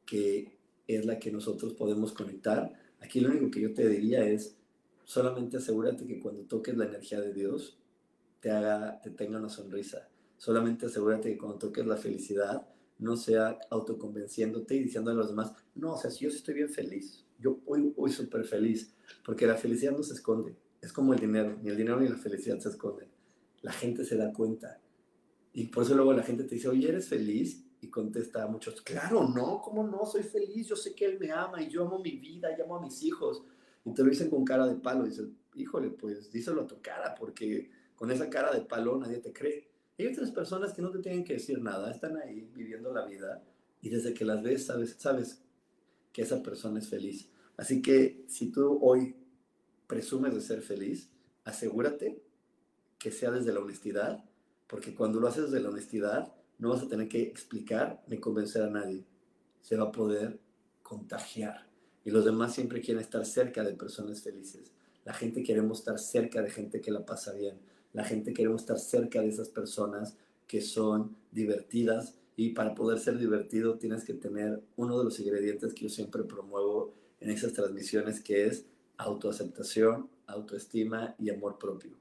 que 0.05 0.52
es 0.88 1.05
la 1.05 1.19
que 1.19 1.31
nosotros 1.31 1.73
podemos 1.73 2.13
conectar. 2.13 2.73
Aquí 2.99 3.19
lo 3.19 3.29
único 3.29 3.51
que 3.51 3.61
yo 3.61 3.73
te 3.73 3.88
diría 3.88 4.25
es, 4.25 4.57
solamente 5.03 5.57
asegúrate 5.57 6.05
que 6.05 6.19
cuando 6.19 6.43
toques 6.43 6.75
la 6.77 6.86
energía 6.86 7.21
de 7.21 7.34
Dios, 7.34 7.77
te, 8.39 8.51
haga, 8.51 8.99
te 9.01 9.09
tenga 9.11 9.39
una 9.39 9.49
sonrisa. 9.49 10.09
Solamente 10.38 10.88
asegúrate 10.88 11.31
que 11.31 11.38
cuando 11.38 11.57
toques 11.57 11.86
la 11.86 11.97
felicidad, 11.97 12.67
no 12.99 13.15
sea 13.17 13.59
autoconvenciéndote 13.69 14.75
y 14.75 14.84
diciendo 14.84 15.11
a 15.11 15.13
los 15.13 15.29
demás, 15.29 15.53
no, 15.75 15.93
o 15.93 15.97
sea, 15.97 16.11
si 16.11 16.25
yo 16.25 16.29
estoy 16.29 16.53
bien 16.53 16.69
feliz, 16.69 17.25
yo 17.39 17.59
hoy, 17.65 17.93
hoy 17.97 18.11
súper 18.11 18.45
feliz, 18.45 18.93
porque 19.25 19.47
la 19.47 19.55
felicidad 19.55 19.91
no 19.91 20.03
se 20.03 20.13
esconde, 20.13 20.55
es 20.81 20.91
como 20.91 21.13
el 21.13 21.19
dinero, 21.19 21.57
ni 21.61 21.69
el 21.69 21.77
dinero 21.77 21.99
ni 21.99 22.09
la 22.09 22.17
felicidad 22.17 22.59
se 22.59 22.69
esconden. 22.69 23.07
La 23.61 23.71
gente 23.71 24.03
se 24.03 24.17
da 24.17 24.34
cuenta. 24.34 24.81
Y 25.53 25.67
por 25.67 25.84
eso 25.84 25.95
luego 25.95 26.11
la 26.11 26.23
gente 26.23 26.43
te 26.43 26.55
dice, 26.55 26.67
oye, 26.67 26.89
¿eres 26.89 27.07
feliz? 27.07 27.62
Y 27.84 27.89
contesta 27.89 28.43
a 28.43 28.47
muchos, 28.47 28.81
claro, 28.81 29.27
no, 29.27 29.61
¿cómo 29.61 29.86
no? 29.86 30.05
Soy 30.05 30.23
feliz, 30.23 30.67
yo 30.67 30.75
sé 30.77 30.95
que 30.95 31.03
él 31.03 31.19
me 31.19 31.31
ama 31.31 31.61
y 31.61 31.67
yo 31.67 31.86
amo 31.86 31.99
mi 31.99 32.11
vida, 32.11 32.47
y 32.57 32.61
amo 32.61 32.77
a 32.77 32.81
mis 32.81 33.03
hijos. 33.03 33.43
Y 33.84 33.93
te 33.93 34.03
lo 34.03 34.09
dicen 34.09 34.29
con 34.29 34.45
cara 34.45 34.65
de 34.65 34.75
palo, 34.75 35.03
dices, 35.03 35.27
híjole, 35.53 35.89
pues 35.89 36.31
díselo 36.31 36.61
a 36.61 36.67
tu 36.67 36.81
cara, 36.81 37.13
porque 37.13 37.69
con 37.93 38.09
esa 38.09 38.29
cara 38.29 38.53
de 38.53 38.61
palo 38.61 38.97
nadie 38.97 39.17
te 39.17 39.34
cree. 39.34 39.67
Hay 39.99 40.07
otras 40.07 40.31
personas 40.31 40.71
que 40.71 40.81
no 40.81 40.91
te 40.91 40.99
tienen 40.99 41.25
que 41.25 41.34
decir 41.34 41.61
nada, 41.61 41.91
están 41.91 42.15
ahí 42.15 42.49
viviendo 42.55 42.93
la 42.93 43.05
vida 43.05 43.43
y 43.81 43.89
desde 43.89 44.13
que 44.13 44.23
las 44.23 44.41
ves 44.41 44.65
sabes, 44.65 44.95
sabes 44.97 45.43
que 46.13 46.21
esa 46.21 46.41
persona 46.41 46.79
es 46.79 46.88
feliz. 46.88 47.29
Así 47.57 47.81
que 47.81 48.23
si 48.29 48.49
tú 48.49 48.79
hoy 48.81 49.17
presumes 49.88 50.34
de 50.34 50.39
ser 50.39 50.61
feliz, 50.61 51.09
asegúrate 51.43 52.23
que 52.97 53.11
sea 53.11 53.29
desde 53.31 53.51
la 53.51 53.59
honestidad, 53.59 54.23
porque 54.67 54.95
cuando 54.95 55.19
lo 55.19 55.27
haces 55.27 55.51
desde 55.51 55.61
la 55.61 55.69
honestidad, 55.69 56.34
no 56.57 56.69
vas 56.69 56.83
a 56.83 56.87
tener 56.87 57.07
que 57.07 57.21
explicar 57.21 58.03
ni 58.07 58.19
convencer 58.19 58.63
a 58.63 58.69
nadie. 58.69 59.03
Se 59.61 59.75
va 59.75 59.85
a 59.85 59.91
poder 59.91 60.39
contagiar. 60.81 61.67
Y 62.05 62.11
los 62.11 62.25
demás 62.25 62.53
siempre 62.53 62.81
quieren 62.81 63.01
estar 63.01 63.25
cerca 63.25 63.63
de 63.63 63.73
personas 63.73 64.21
felices. 64.21 64.71
La 65.05 65.13
gente 65.13 65.43
queremos 65.43 65.79
estar 65.79 65.99
cerca 65.99 66.41
de 66.41 66.49
gente 66.49 66.81
que 66.81 66.91
la 66.91 67.05
pasa 67.05 67.33
bien. 67.33 67.59
La 67.93 68.03
gente 68.03 68.33
queremos 68.33 68.61
estar 68.61 68.79
cerca 68.79 69.21
de 69.21 69.29
esas 69.29 69.49
personas 69.49 70.17
que 70.47 70.61
son 70.61 71.15
divertidas. 71.31 72.15
Y 72.35 72.49
para 72.49 72.75
poder 72.75 72.99
ser 72.99 73.17
divertido 73.17 73.77
tienes 73.77 74.03
que 74.03 74.13
tener 74.13 74.61
uno 74.75 74.97
de 74.97 75.05
los 75.05 75.19
ingredientes 75.19 75.73
que 75.73 75.83
yo 75.83 75.89
siempre 75.89 76.23
promuevo 76.23 76.93
en 77.19 77.29
esas 77.29 77.53
transmisiones, 77.53 78.21
que 78.21 78.47
es 78.47 78.65
autoaceptación, 78.97 80.09
autoestima 80.27 81.15
y 81.19 81.29
amor 81.29 81.57
propio. 81.57 81.91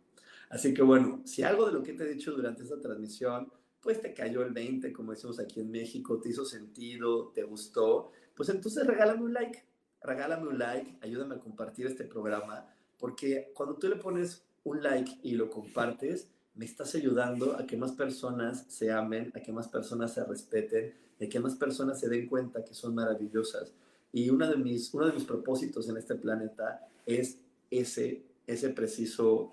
Así 0.50 0.74
que 0.74 0.82
bueno, 0.82 1.22
si 1.24 1.42
algo 1.42 1.66
de 1.66 1.72
lo 1.72 1.82
que 1.82 1.92
te 1.92 2.05
he 2.05 2.14
dicho 2.14 2.32
durante 2.32 2.62
esta 2.62 2.80
transmisión, 2.80 3.50
pues 3.83 4.01
te 4.01 4.14
cayó 4.14 4.43
el 4.43 4.53
20, 4.53 4.93
como 4.93 5.12
decimos 5.12 5.41
aquí 5.41 5.61
en 5.61 5.70
México, 5.70 6.20
te 6.20 6.28
hizo 6.28 6.45
sentido, 6.45 7.33
te 7.35 7.43
gustó, 7.43 8.12
pues 8.35 8.49
entonces 8.49 8.87
regálame 8.87 9.22
un 9.22 9.33
like, 9.33 9.64
regálame 10.03 10.49
un 10.49 10.59
like, 10.59 10.99
ayúdame 11.01 11.35
a 11.35 11.41
compartir 11.41 11.87
este 11.87 12.05
programa, 12.05 12.72
porque 12.99 13.51
cuando 13.55 13.76
tú 13.76 13.89
le 13.89 13.97
pones 13.97 14.45
un 14.64 14.83
like 14.83 15.18
y 15.22 15.33
lo 15.33 15.51
compartes, 15.51 16.28
me 16.55 16.64
estás 16.64 16.95
ayudando 16.95 17.57
a 17.57 17.66
que 17.66 17.76
más 17.76 17.93
personas 17.93 18.66
se 18.68 18.93
amen, 18.93 19.33
a 19.35 19.41
que 19.41 19.53
más 19.53 19.68
personas 19.68 20.14
se 20.14 20.24
respeten, 20.24 20.95
a 21.20 21.26
que 21.26 21.41
más 21.41 21.57
personas 21.57 21.99
se 21.99 22.09
den 22.09 22.26
cuenta 22.28 22.64
que 22.64 22.74
son 22.74 22.95
maravillosas. 22.95 23.72
Y 24.12 24.28
uno 24.30 24.49
de 24.49 24.57
mis, 24.57 24.93
uno 24.93 25.07
de 25.07 25.14
mis 25.14 25.24
propósitos 25.24 25.89
en 25.89 25.97
este 25.97 26.14
planeta 26.14 26.87
es 27.07 27.39
ese, 27.70 28.22
ese 28.47 28.68
preciso, 28.70 29.51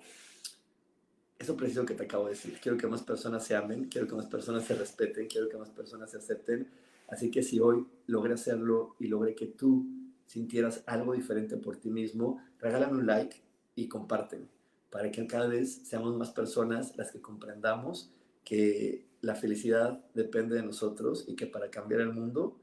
eso 1.40 1.56
preciso 1.56 1.86
que 1.86 1.94
te 1.94 2.04
acabo 2.04 2.26
de 2.26 2.32
decir. 2.32 2.58
Quiero 2.62 2.76
que 2.76 2.86
más 2.86 3.02
personas 3.02 3.44
se 3.44 3.56
amen, 3.56 3.88
quiero 3.88 4.06
que 4.06 4.14
más 4.14 4.26
personas 4.26 4.64
se 4.66 4.74
respeten, 4.74 5.26
quiero 5.26 5.48
que 5.48 5.56
más 5.56 5.70
personas 5.70 6.10
se 6.10 6.18
acepten. 6.18 6.68
Así 7.08 7.30
que 7.30 7.42
si 7.42 7.58
hoy 7.58 7.86
logré 8.06 8.34
hacerlo 8.34 8.94
y 8.98 9.08
logré 9.08 9.34
que 9.34 9.46
tú 9.46 9.86
sintieras 10.26 10.84
algo 10.86 11.14
diferente 11.14 11.56
por 11.56 11.78
ti 11.78 11.88
mismo, 11.88 12.42
regálame 12.58 12.98
un 12.98 13.06
like 13.06 13.42
y 13.74 13.88
compárteme 13.88 14.48
para 14.90 15.10
que 15.10 15.26
cada 15.26 15.48
vez 15.48 15.80
seamos 15.84 16.14
más 16.14 16.30
personas 16.30 16.94
las 16.98 17.10
que 17.10 17.22
comprendamos 17.22 18.12
que 18.44 19.06
la 19.22 19.34
felicidad 19.34 20.04
depende 20.12 20.56
de 20.56 20.62
nosotros 20.62 21.24
y 21.26 21.36
que 21.36 21.46
para 21.46 21.70
cambiar 21.70 22.02
el 22.02 22.12
mundo 22.12 22.58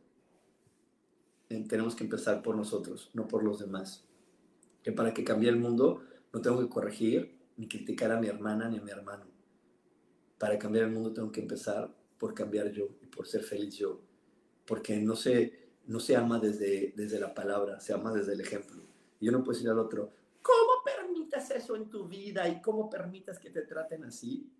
tenemos 1.47 1.95
que 1.95 2.03
empezar 2.03 2.43
por 2.43 2.55
nosotros, 2.55 3.09
no 3.13 3.27
por 3.27 3.43
los 3.43 3.57
demás. 3.57 4.03
Que 4.83 4.91
para 4.91 5.15
que 5.15 5.23
cambie 5.23 5.49
el 5.49 5.57
mundo 5.57 6.03
no 6.31 6.41
tengo 6.41 6.59
que 6.59 6.69
corregir 6.69 7.36
ni 7.57 7.67
criticar 7.67 8.11
a 8.11 8.19
mi 8.19 8.27
hermana 8.27 8.69
ni 8.69 8.77
a 8.77 8.81
mi 8.81 8.91
hermano. 8.91 9.25
Para 10.37 10.57
cambiar 10.57 10.85
el 10.85 10.91
mundo 10.91 11.11
tengo 11.13 11.31
que 11.31 11.41
empezar 11.41 11.93
por 12.17 12.33
cambiar 12.33 12.71
yo 12.71 12.89
y 13.01 13.07
por 13.07 13.27
ser 13.27 13.43
feliz 13.43 13.75
yo. 13.77 13.99
Porque 14.65 14.97
no 14.97 15.15
se, 15.15 15.71
no 15.87 15.99
se 15.99 16.15
ama 16.15 16.39
desde, 16.39 16.93
desde 16.95 17.19
la 17.19 17.33
palabra, 17.33 17.79
se 17.79 17.93
ama 17.93 18.13
desde 18.13 18.33
el 18.33 18.41
ejemplo. 18.41 18.83
Yo 19.19 19.31
no 19.31 19.43
puedo 19.43 19.57
decir 19.57 19.69
al 19.69 19.79
otro, 19.79 20.13
¿cómo 20.41 20.83
permitas 20.85 21.49
eso 21.51 21.75
en 21.75 21.89
tu 21.89 22.07
vida 22.07 22.47
y 22.47 22.61
cómo 22.61 22.89
permitas 22.89 23.39
que 23.39 23.49
te 23.49 23.63
traten 23.63 24.03
así 24.03 24.51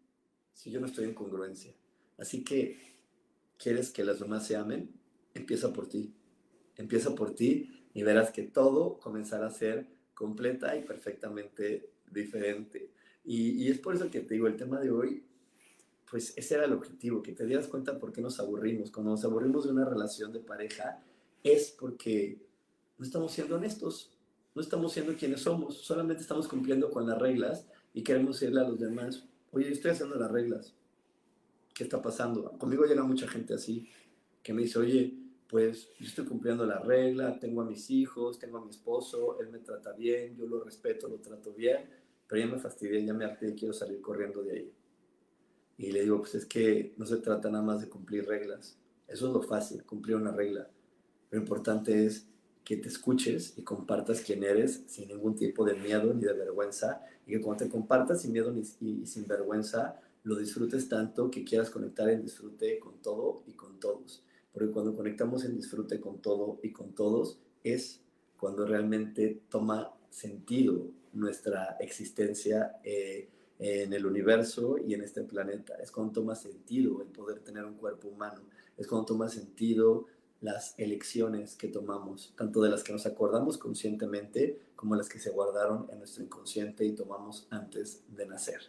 si 0.52 0.72
yo 0.72 0.80
no 0.80 0.88
estoy 0.88 1.06
en 1.06 1.14
congruencia? 1.14 1.74
Así 2.18 2.44
que, 2.44 2.98
¿quieres 3.58 3.92
que 3.92 4.04
las 4.04 4.20
demás 4.20 4.48
se 4.48 4.56
amen? 4.56 4.92
Empieza 5.36 5.72
por 5.72 5.88
ti. 5.88 6.16
Empieza 6.76 7.14
por 7.14 7.36
ti 7.36 7.90
y 7.94 8.02
verás 8.02 8.32
que 8.32 8.44
todo 8.44 9.00
comenzará 9.00 9.48
a 9.48 9.52
ser 9.52 9.88
completa 10.16 10.76
y 10.76 10.84
perfectamente 10.84 11.92
diferente. 12.12 12.92
Y, 13.24 13.70
es 13.70 13.80
por 13.80 13.96
eso 13.96 14.10
que 14.10 14.22
te 14.22 14.36
digo, 14.36 14.48
el 14.48 14.56
tema 14.56 14.80
de 14.80 14.90
hoy, 14.90 15.24
pues 16.10 16.34
ese 16.38 16.56
era 16.56 16.66
el 16.66 16.74
objetivo, 16.74 17.22
que 17.22 17.34
te 17.34 17.46
dieras 17.46 17.68
cuenta 17.68 18.00
por 18.00 18.14
qué 18.14 18.22
nos 18.22 18.40
aburrimos. 18.40 18.92
Cuando 18.92 19.12
nos 19.12 19.26
aburrimos 19.26 19.66
de 19.66 19.72
una 19.72 19.86
relación 19.86 20.32
de 20.32 20.40
pareja, 20.40 21.04
es 21.44 21.76
porque 21.78 22.40
no 22.98 23.06
estamos 23.06 23.32
siendo 23.32 23.58
honestos, 23.58 24.18
no 24.56 24.62
estamos 24.62 24.94
siendo 24.94 25.14
quienes 25.16 25.42
somos, 25.42 25.78
solamente 25.78 26.22
estamos 26.22 26.48
cumpliendo 26.48 26.90
con 26.90 27.06
las 27.06 27.20
reglas 27.20 27.68
y 27.94 28.02
queremos 28.04 28.40
decirle 28.40 28.62
a 28.62 28.68
los 28.68 28.80
demás, 28.80 29.28
oye, 29.52 29.72
estoy 29.72 29.92
haciendo 29.92 30.16
las 30.16 30.32
reglas, 30.32 30.74
¿qué 31.74 31.84
está 31.84 32.02
pasando? 32.02 32.52
Conmigo 32.58 32.86
llega 32.86 33.04
mucha 33.04 33.28
gente 33.28 33.54
así, 33.54 33.88
que 34.42 34.54
me 34.54 34.64
dice, 34.64 34.80
oye, 34.80 35.14
pues 35.50 35.90
yo 36.00 36.06
estoy 36.06 36.26
cumpliendo 36.26 36.66
la 36.66 36.80
regla, 36.80 37.40
tengo 37.40 37.62
a 37.62 37.66
mis 37.66 37.90
hijos, 37.90 38.38
tengo 38.38 38.58
a 38.58 38.64
mi 38.64 38.70
esposo, 38.70 39.40
él 39.40 39.50
me 39.50 39.60
trata 39.60 39.94
bien, 39.94 40.36
yo 40.36 40.46
lo 40.46 40.64
respeto, 40.64 41.08
lo 41.08 41.18
trato 41.18 41.54
bien, 41.54 41.90
pero 42.28 42.42
ya 42.42 42.48
me 42.48 42.60
fastidié, 42.60 43.06
ya 43.06 43.14
me 43.14 43.26
harté 43.26 43.50
y 43.50 43.56
quiero 43.56 43.74
salir 43.74 44.02
corriendo 44.02 44.44
de 44.44 44.52
ahí. 44.52 44.74
Y 45.78 45.92
le 45.92 46.02
digo, 46.02 46.20
pues 46.20 46.36
es 46.36 46.46
que 46.46 46.94
no 46.98 47.06
se 47.06 47.18
trata 47.18 47.50
nada 47.50 47.64
más 47.64 47.82
de 47.82 47.88
cumplir 47.88 48.26
reglas, 48.28 48.78
eso 49.08 49.28
es 49.28 49.34
lo 49.34 49.42
fácil, 49.42 49.86
cumplir 49.86 50.18
una 50.18 50.32
regla. 50.32 50.70
Lo 51.32 51.38
importante 51.38 52.06
es 52.06 52.28
que 52.66 52.76
te 52.76 52.90
escuches 52.90 53.58
y 53.58 53.62
compartas 53.62 54.22
quién 54.22 54.44
eres 54.44 54.84
sin 54.88 55.08
ningún 55.08 55.36
tipo 55.36 55.64
de 55.64 55.76
miedo 55.76 56.14
ni 56.14 56.24
de 56.24 56.34
vergüenza 56.34 57.02
y 57.26 57.32
que 57.32 57.42
cuando 57.42 57.64
te 57.64 57.70
compartas 57.70 58.22
sin 58.22 58.34
miedo 58.34 58.52
ni, 58.52 58.64
y 58.82 59.06
sin 59.06 59.26
vergüenza, 59.26 60.02
lo 60.24 60.36
disfrutes 60.36 60.90
tanto 60.90 61.32
que 61.32 61.46
quieras 61.46 61.70
conectar 61.70 62.10
en 62.10 62.22
disfrute 62.22 62.80
con 62.80 63.02
todo 63.02 63.44
y 63.48 63.54
con 63.54 63.80
todos 63.80 64.24
porque 64.58 64.74
cuando 64.74 64.96
conectamos 64.96 65.46
en 65.46 65.56
disfrute 65.56 66.00
con 66.00 66.20
todo 66.20 66.60
y 66.64 66.72
con 66.72 66.96
todos 66.96 67.38
es 67.64 68.02
cuando 68.40 68.66
realmente 68.66 69.44
toma 69.50 69.94
sentido 70.10 70.88
nuestra 71.14 71.78
existencia 71.80 72.80
eh, 72.84 73.30
en 73.60 73.94
el 73.94 74.06
universo 74.06 74.80
y 74.80 74.96
en 74.96 75.04
este 75.04 75.24
planeta. 75.24 75.76
Es 75.76 75.92
cuando 75.92 76.14
toma 76.14 76.34
sentido 76.34 77.04
el 77.04 77.08
poder 77.10 77.40
tener 77.40 77.66
un 77.66 77.76
cuerpo 77.76 78.08
humano. 78.08 78.42
Es 78.78 78.88
cuando 78.88 79.06
toma 79.06 79.30
sentido 79.30 80.06
las 80.42 80.74
elecciones 80.80 81.56
que 81.56 81.68
tomamos, 81.68 82.34
tanto 82.36 82.60
de 82.62 82.70
las 82.70 82.84
que 82.84 82.94
nos 82.94 83.06
acordamos 83.06 83.60
conscientemente 83.60 84.60
como 84.76 84.96
las 84.96 85.08
que 85.08 85.20
se 85.20 85.30
guardaron 85.30 85.88
en 85.92 86.00
nuestro 86.00 86.24
inconsciente 86.24 86.84
y 86.84 86.94
tomamos 86.94 87.48
antes 87.52 88.04
de 88.10 88.26
nacer. 88.26 88.62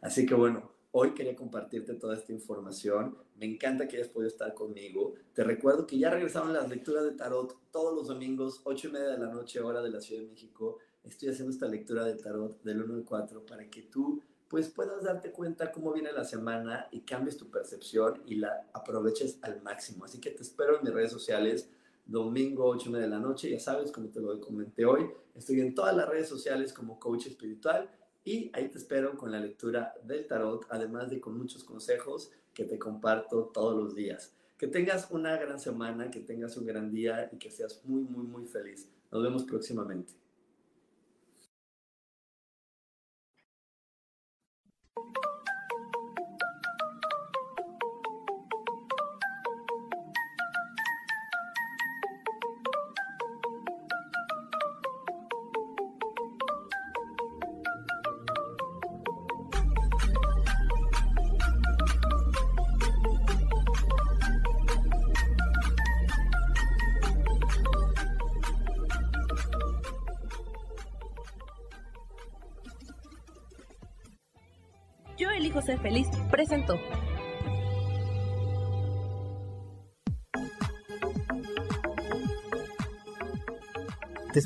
Así 0.00 0.24
que 0.24 0.34
bueno, 0.34 0.70
Hoy 0.98 1.10
quería 1.10 1.36
compartirte 1.36 1.92
toda 1.92 2.16
esta 2.16 2.32
información. 2.32 3.18
Me 3.38 3.44
encanta 3.44 3.86
que 3.86 3.96
hayas 3.96 4.08
podido 4.08 4.28
estar 4.28 4.54
conmigo. 4.54 5.12
Te 5.34 5.44
recuerdo 5.44 5.86
que 5.86 5.98
ya 5.98 6.08
regresaron 6.08 6.54
las 6.54 6.70
lecturas 6.70 7.04
de 7.04 7.10
tarot 7.10 7.54
todos 7.70 7.94
los 7.94 8.08
domingos, 8.08 8.62
8 8.64 8.88
y 8.88 8.92
media 8.92 9.08
de 9.08 9.18
la 9.18 9.26
noche, 9.26 9.60
hora 9.60 9.82
de 9.82 9.90
la 9.90 10.00
Ciudad 10.00 10.22
de 10.22 10.28
México. 10.28 10.78
Estoy 11.04 11.28
haciendo 11.28 11.52
esta 11.52 11.68
lectura 11.68 12.02
de 12.02 12.14
tarot 12.14 12.62
del 12.62 12.82
1 12.82 12.94
al 12.94 13.04
4 13.04 13.44
para 13.44 13.68
que 13.68 13.82
tú 13.82 14.22
pues 14.48 14.70
puedas 14.70 15.04
darte 15.04 15.32
cuenta 15.32 15.70
cómo 15.70 15.92
viene 15.92 16.12
la 16.12 16.24
semana 16.24 16.88
y 16.90 17.00
cambies 17.00 17.36
tu 17.36 17.50
percepción 17.50 18.22
y 18.24 18.36
la 18.36 18.66
aproveches 18.72 19.38
al 19.42 19.60
máximo. 19.60 20.06
Así 20.06 20.18
que 20.18 20.30
te 20.30 20.42
espero 20.42 20.78
en 20.78 20.84
mis 20.84 20.94
redes 20.94 21.12
sociales, 21.12 21.68
domingo 22.06 22.64
8 22.64 22.90
de 22.92 23.06
la 23.06 23.18
noche, 23.18 23.50
ya 23.50 23.60
sabes, 23.60 23.92
como 23.92 24.08
te 24.08 24.20
lo 24.20 24.40
comenté 24.40 24.86
hoy, 24.86 25.10
estoy 25.34 25.60
en 25.60 25.74
todas 25.74 25.94
las 25.94 26.08
redes 26.08 26.26
sociales 26.26 26.72
como 26.72 26.98
coach 26.98 27.26
espiritual 27.26 27.90
y 28.26 28.50
ahí 28.54 28.68
te 28.68 28.76
espero 28.76 29.16
con 29.16 29.30
la 29.30 29.38
lectura 29.38 29.94
del 30.02 30.26
tarot, 30.26 30.66
además 30.68 31.08
de 31.10 31.20
con 31.20 31.38
muchos 31.38 31.62
consejos 31.62 32.32
que 32.52 32.64
te 32.64 32.76
comparto 32.76 33.52
todos 33.54 33.80
los 33.80 33.94
días. 33.94 34.34
Que 34.58 34.66
tengas 34.66 35.12
una 35.12 35.36
gran 35.36 35.60
semana, 35.60 36.10
que 36.10 36.18
tengas 36.18 36.56
un 36.56 36.66
gran 36.66 36.90
día 36.90 37.30
y 37.32 37.38
que 37.38 37.52
seas 37.52 37.80
muy, 37.84 38.02
muy, 38.02 38.26
muy 38.26 38.44
feliz. 38.44 38.90
Nos 39.12 39.22
vemos 39.22 39.44
próximamente. 39.44 40.14